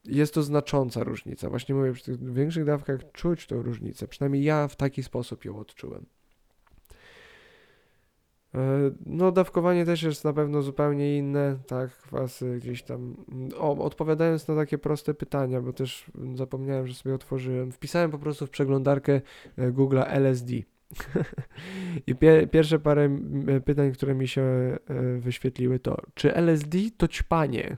Jest 0.04 0.34
to 0.34 0.42
znacząca 0.42 1.04
różnica. 1.04 1.50
Właśnie 1.50 1.74
mówię, 1.74 1.92
przy 1.92 2.04
tych 2.04 2.32
większych 2.34 2.64
dawkach 2.64 3.12
czuć 3.12 3.46
tą 3.46 3.62
różnicę. 3.62 4.08
Przynajmniej 4.08 4.42
ja 4.42 4.68
w 4.68 4.76
taki 4.76 5.02
sposób 5.02 5.44
ją 5.44 5.58
odczułem. 5.58 6.06
E, 8.54 8.90
no, 9.06 9.32
dawkowanie 9.32 9.84
też 9.84 10.02
jest 10.02 10.24
na 10.24 10.32
pewno 10.32 10.62
zupełnie 10.62 11.18
inne, 11.18 11.56
tak, 11.66 11.90
kwasy 11.90 12.58
gdzieś 12.60 12.82
tam. 12.82 13.16
O, 13.58 13.84
odpowiadając 13.84 14.48
na 14.48 14.56
takie 14.56 14.78
proste 14.78 15.14
pytania, 15.14 15.60
bo 15.60 15.72
też 15.72 16.04
zapomniałem, 16.34 16.86
że 16.86 16.94
sobie 16.94 17.14
otworzyłem, 17.14 17.72
wpisałem 17.72 18.10
po 18.10 18.18
prostu 18.18 18.46
w 18.46 18.50
przeglądarkę 18.50 19.20
e, 19.56 19.72
Google'a 19.72 20.04
LSD. 20.08 20.52
I 22.06 22.14
pie 22.14 22.46
pierwsze 22.46 22.78
parę 22.78 23.18
pytań, 23.64 23.92
które 23.92 24.14
mi 24.14 24.28
się 24.28 24.42
e, 24.42 24.78
wyświetliły 25.18 25.78
to, 25.78 25.96
czy 26.14 26.34
LSD 26.34 26.78
to 26.96 27.08
ćpanie? 27.08 27.76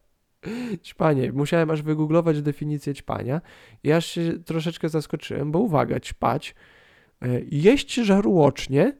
ćpanie. 0.88 1.32
Musiałem 1.32 1.70
aż 1.70 1.82
wygooglować 1.82 2.42
definicję 2.42 2.94
ćpania 2.94 3.40
i 3.82 3.92
aż 3.92 4.06
się 4.06 4.32
troszeczkę 4.44 4.88
zaskoczyłem, 4.88 5.52
bo 5.52 5.58
uwaga, 5.58 6.00
ćpać, 6.00 6.54
jeść 7.50 7.94
żarłocznie, 7.94 8.92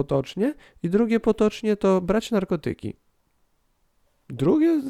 potocznie 0.00 0.54
i 0.82 0.90
drugie 0.90 1.20
potocznie 1.20 1.76
to 1.76 2.00
brać 2.00 2.30
narkotyki. 2.30 2.96
Drugie 4.28 4.82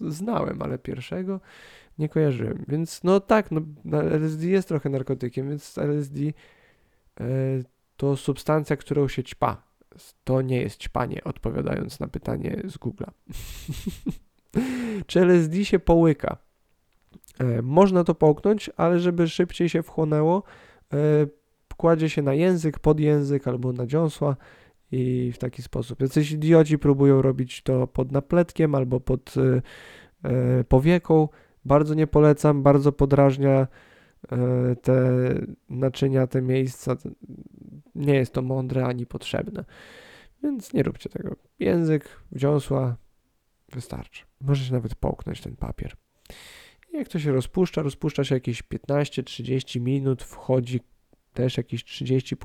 znałem, 0.00 0.62
ale 0.62 0.78
pierwszego 0.78 1.40
nie 1.98 2.08
kojarzyłem. 2.08 2.64
Więc 2.68 3.04
no 3.04 3.20
tak, 3.20 3.50
no, 3.50 3.60
LSD 4.02 4.46
jest 4.46 4.68
trochę 4.68 4.88
narkotykiem, 4.88 5.48
więc 5.48 5.78
LSD 5.78 6.20
e, 6.20 6.32
to 7.96 8.16
substancja, 8.16 8.76
którą 8.76 9.08
się 9.08 9.24
ćpa. 9.24 9.62
To 10.24 10.42
nie 10.42 10.60
jest 10.60 10.80
ćpanie, 10.80 11.24
odpowiadając 11.24 12.00
na 12.00 12.08
pytanie 12.08 12.62
z 12.64 12.78
Google'a. 12.78 13.10
Czy 15.06 15.20
LSD 15.20 15.64
się 15.64 15.78
połyka? 15.78 16.36
E, 17.38 17.62
można 17.62 18.04
to 18.04 18.14
połknąć, 18.14 18.70
ale 18.76 18.98
żeby 18.98 19.28
szybciej 19.28 19.68
się 19.68 19.82
wchłonęło, 19.82 20.42
e, 20.92 20.96
kładzie 21.78 22.10
się 22.10 22.22
na 22.22 22.34
język, 22.34 22.78
pod 22.78 23.00
język 23.00 23.48
albo 23.48 23.72
na 23.72 23.86
dziąsła 23.86 24.36
i 24.92 25.32
w 25.34 25.38
taki 25.38 25.62
sposób. 25.62 26.02
Jacyś 26.02 26.32
idioci 26.32 26.78
próbują 26.78 27.22
robić 27.22 27.62
to 27.62 27.86
pod 27.86 28.12
napletkiem 28.12 28.74
albo 28.74 29.00
pod 29.00 29.34
y, 29.36 29.62
y, 30.60 30.64
powieką. 30.64 31.28
Bardzo 31.64 31.94
nie 31.94 32.06
polecam, 32.06 32.62
bardzo 32.62 32.92
podrażnia 32.92 33.66
y, 34.32 34.76
te 34.76 35.04
naczynia, 35.68 36.26
te 36.26 36.42
miejsca. 36.42 36.96
Nie 37.94 38.14
jest 38.14 38.32
to 38.32 38.42
mądre 38.42 38.86
ani 38.86 39.06
potrzebne. 39.06 39.64
Więc 40.42 40.72
nie 40.72 40.82
róbcie 40.82 41.10
tego. 41.10 41.36
Język, 41.58 42.22
dziąsła 42.32 42.96
wystarczy. 43.72 44.24
Możecie 44.40 44.72
nawet 44.72 44.94
połknąć 44.94 45.40
ten 45.40 45.56
papier. 45.56 45.96
Jak 46.92 47.08
to 47.08 47.18
się 47.18 47.32
rozpuszcza, 47.32 47.82
rozpuszcza 47.82 48.24
się 48.24 48.34
jakieś 48.34 48.62
15-30 48.62 49.80
minut, 49.80 50.22
wchodzi 50.22 50.80
też 51.32 51.56
jakieś 51.56 51.84
30, 51.84 52.36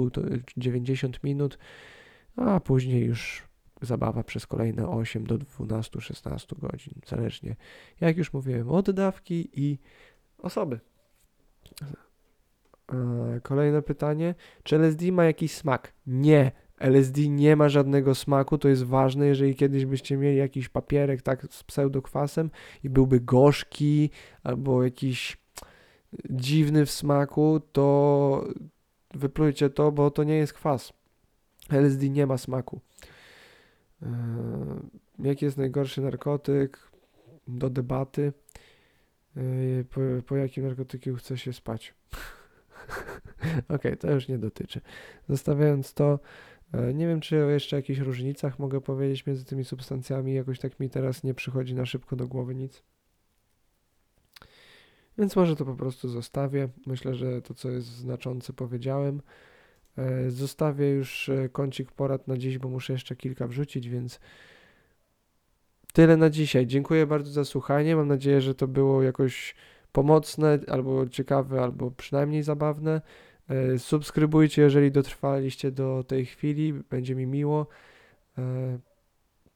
90 0.58 1.24
minut, 1.24 1.58
a 2.36 2.60
później 2.60 3.06
już 3.06 3.44
zabawa 3.82 4.24
przez 4.24 4.48
kolejne 4.48 4.90
8 4.90 5.28
do 5.28 5.38
12, 5.38 6.02
16 6.02 6.56
godzin, 6.60 6.94
zależnie, 7.08 7.56
jak 8.02 8.18
już 8.18 8.34
mówiłem, 8.34 8.70
od 8.70 8.92
dawki 8.92 9.50
i 9.54 9.80
osoby. 10.38 10.80
Kolejne 13.44 13.82
pytanie. 13.82 14.36
Czy 14.64 14.76
LSD 14.76 15.12
ma 15.12 15.26
jakiś 15.26 15.52
smak? 15.52 15.94
Nie. 16.08 16.52
LSD 16.80 17.28
nie 17.28 17.56
ma 17.56 17.70
żadnego 17.70 18.16
smaku, 18.16 18.58
to 18.58 18.70
jest 18.70 18.84
ważne, 18.84 19.26
jeżeli 19.26 19.56
kiedyś 19.56 19.86
byście 19.86 20.18
mieli 20.18 20.38
jakiś 20.38 20.70
papierek 20.70 21.22
tak 21.22 21.48
z 21.50 21.64
pseudokwasem 21.64 22.52
i 22.84 22.90
byłby 22.90 23.20
gorzki 23.20 24.10
albo 24.44 24.84
jakiś 24.84 25.38
dziwny 26.30 26.86
w 26.86 26.92
smaku, 26.92 27.62
to 27.72 28.48
wyplujcie 29.14 29.70
to, 29.70 29.92
bo 29.92 30.12
to 30.12 30.24
nie 30.24 30.36
jest 30.36 30.54
kwas. 30.54 30.94
LSD 31.70 32.10
nie 32.10 32.28
ma 32.28 32.38
smaku. 32.38 32.80
Eee, 34.02 34.10
jaki 35.20 35.46
jest 35.46 35.58
najgorszy 35.58 36.02
narkotyk? 36.02 36.92
Do 37.48 37.70
debaty. 37.70 38.34
Eee, 39.38 39.84
po, 39.84 40.02
po 40.26 40.36
jakim 40.36 40.64
narkotyku 40.64 41.16
chce 41.16 41.38
się 41.38 41.54
spać? 41.54 41.94
ok, 43.76 43.84
to 44.00 44.12
już 44.12 44.28
nie 44.28 44.38
dotyczy. 44.38 44.82
Zostawiając 45.30 45.94
to, 45.94 46.20
e, 46.74 46.94
nie 46.94 47.08
wiem, 47.08 47.20
czy 47.20 47.46
o 47.46 47.50
jeszcze 47.50 47.76
jakichś 47.76 48.00
różnicach 48.00 48.60
mogę 48.60 48.82
powiedzieć 48.82 49.26
między 49.26 49.46
tymi 49.46 49.66
substancjami. 49.66 50.34
Jakoś 50.34 50.60
tak 50.60 50.80
mi 50.80 50.90
teraz 50.90 51.24
nie 51.24 51.34
przychodzi 51.34 51.76
na 51.76 51.86
szybko 51.86 52.16
do 52.16 52.28
głowy 52.28 52.56
nic. 52.56 52.84
Więc 55.18 55.36
może 55.36 55.56
to 55.56 55.66
po 55.66 55.76
prostu 55.76 56.10
zostawię. 56.10 56.70
Myślę, 56.86 57.16
że 57.16 57.42
to, 57.42 57.54
co 57.54 57.70
jest 57.70 57.88
znaczące, 57.88 58.54
powiedziałem. 58.54 59.22
E, 59.98 60.32
zostawię 60.32 60.90
już 60.90 61.30
e, 61.30 61.50
kącik 61.50 61.92
porad 61.92 62.28
na 62.28 62.38
dziś, 62.38 62.58
bo 62.58 62.70
muszę 62.70 62.94
jeszcze 62.94 63.16
kilka 63.16 63.48
wrzucić, 63.48 63.90
więc 63.90 64.20
tyle 65.94 66.18
na 66.18 66.30
dzisiaj. 66.30 66.68
Dziękuję 66.68 67.08
bardzo 67.08 67.32
za 67.32 67.46
słuchanie. 67.46 67.96
Mam 67.96 68.08
nadzieję, 68.08 68.42
że 68.42 68.56
to 68.56 68.68
było 68.68 69.04
jakoś 69.04 69.56
pomocne, 69.92 70.60
albo 70.68 71.10
ciekawe, 71.10 71.62
albo 71.62 71.92
przynajmniej 71.92 72.44
zabawne. 72.44 73.02
E, 73.50 73.80
subskrybujcie, 73.80 74.62
jeżeli 74.62 74.92
dotrwaliście 74.92 75.72
do 75.72 76.04
tej 76.04 76.26
chwili, 76.26 76.74
będzie 76.74 77.16
mi 77.16 77.28
miło. 77.28 77.68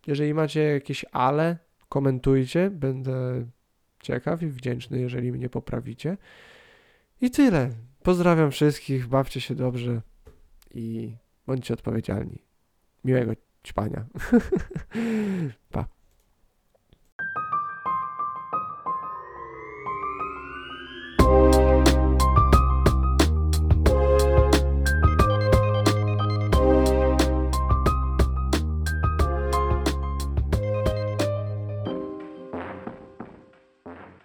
Jeżeli 0.07 0.33
macie 0.33 0.61
jakieś 0.61 1.05
ale, 1.11 1.57
komentujcie, 1.89 2.69
będę 2.69 3.45
ciekaw 4.01 4.41
i 4.43 4.47
wdzięczny, 4.47 4.99
jeżeli 4.99 5.31
mnie 5.31 5.49
poprawicie. 5.49 6.17
I 7.21 7.31
tyle. 7.31 7.69
Pozdrawiam 8.03 8.51
wszystkich, 8.51 9.07
bawcie 9.07 9.41
się 9.41 9.55
dobrze 9.55 10.01
i 10.73 11.15
bądźcie 11.47 11.73
odpowiedzialni. 11.73 12.43
Miłego 13.03 13.33
ćpania. 13.63 14.05
pa. 15.71 15.96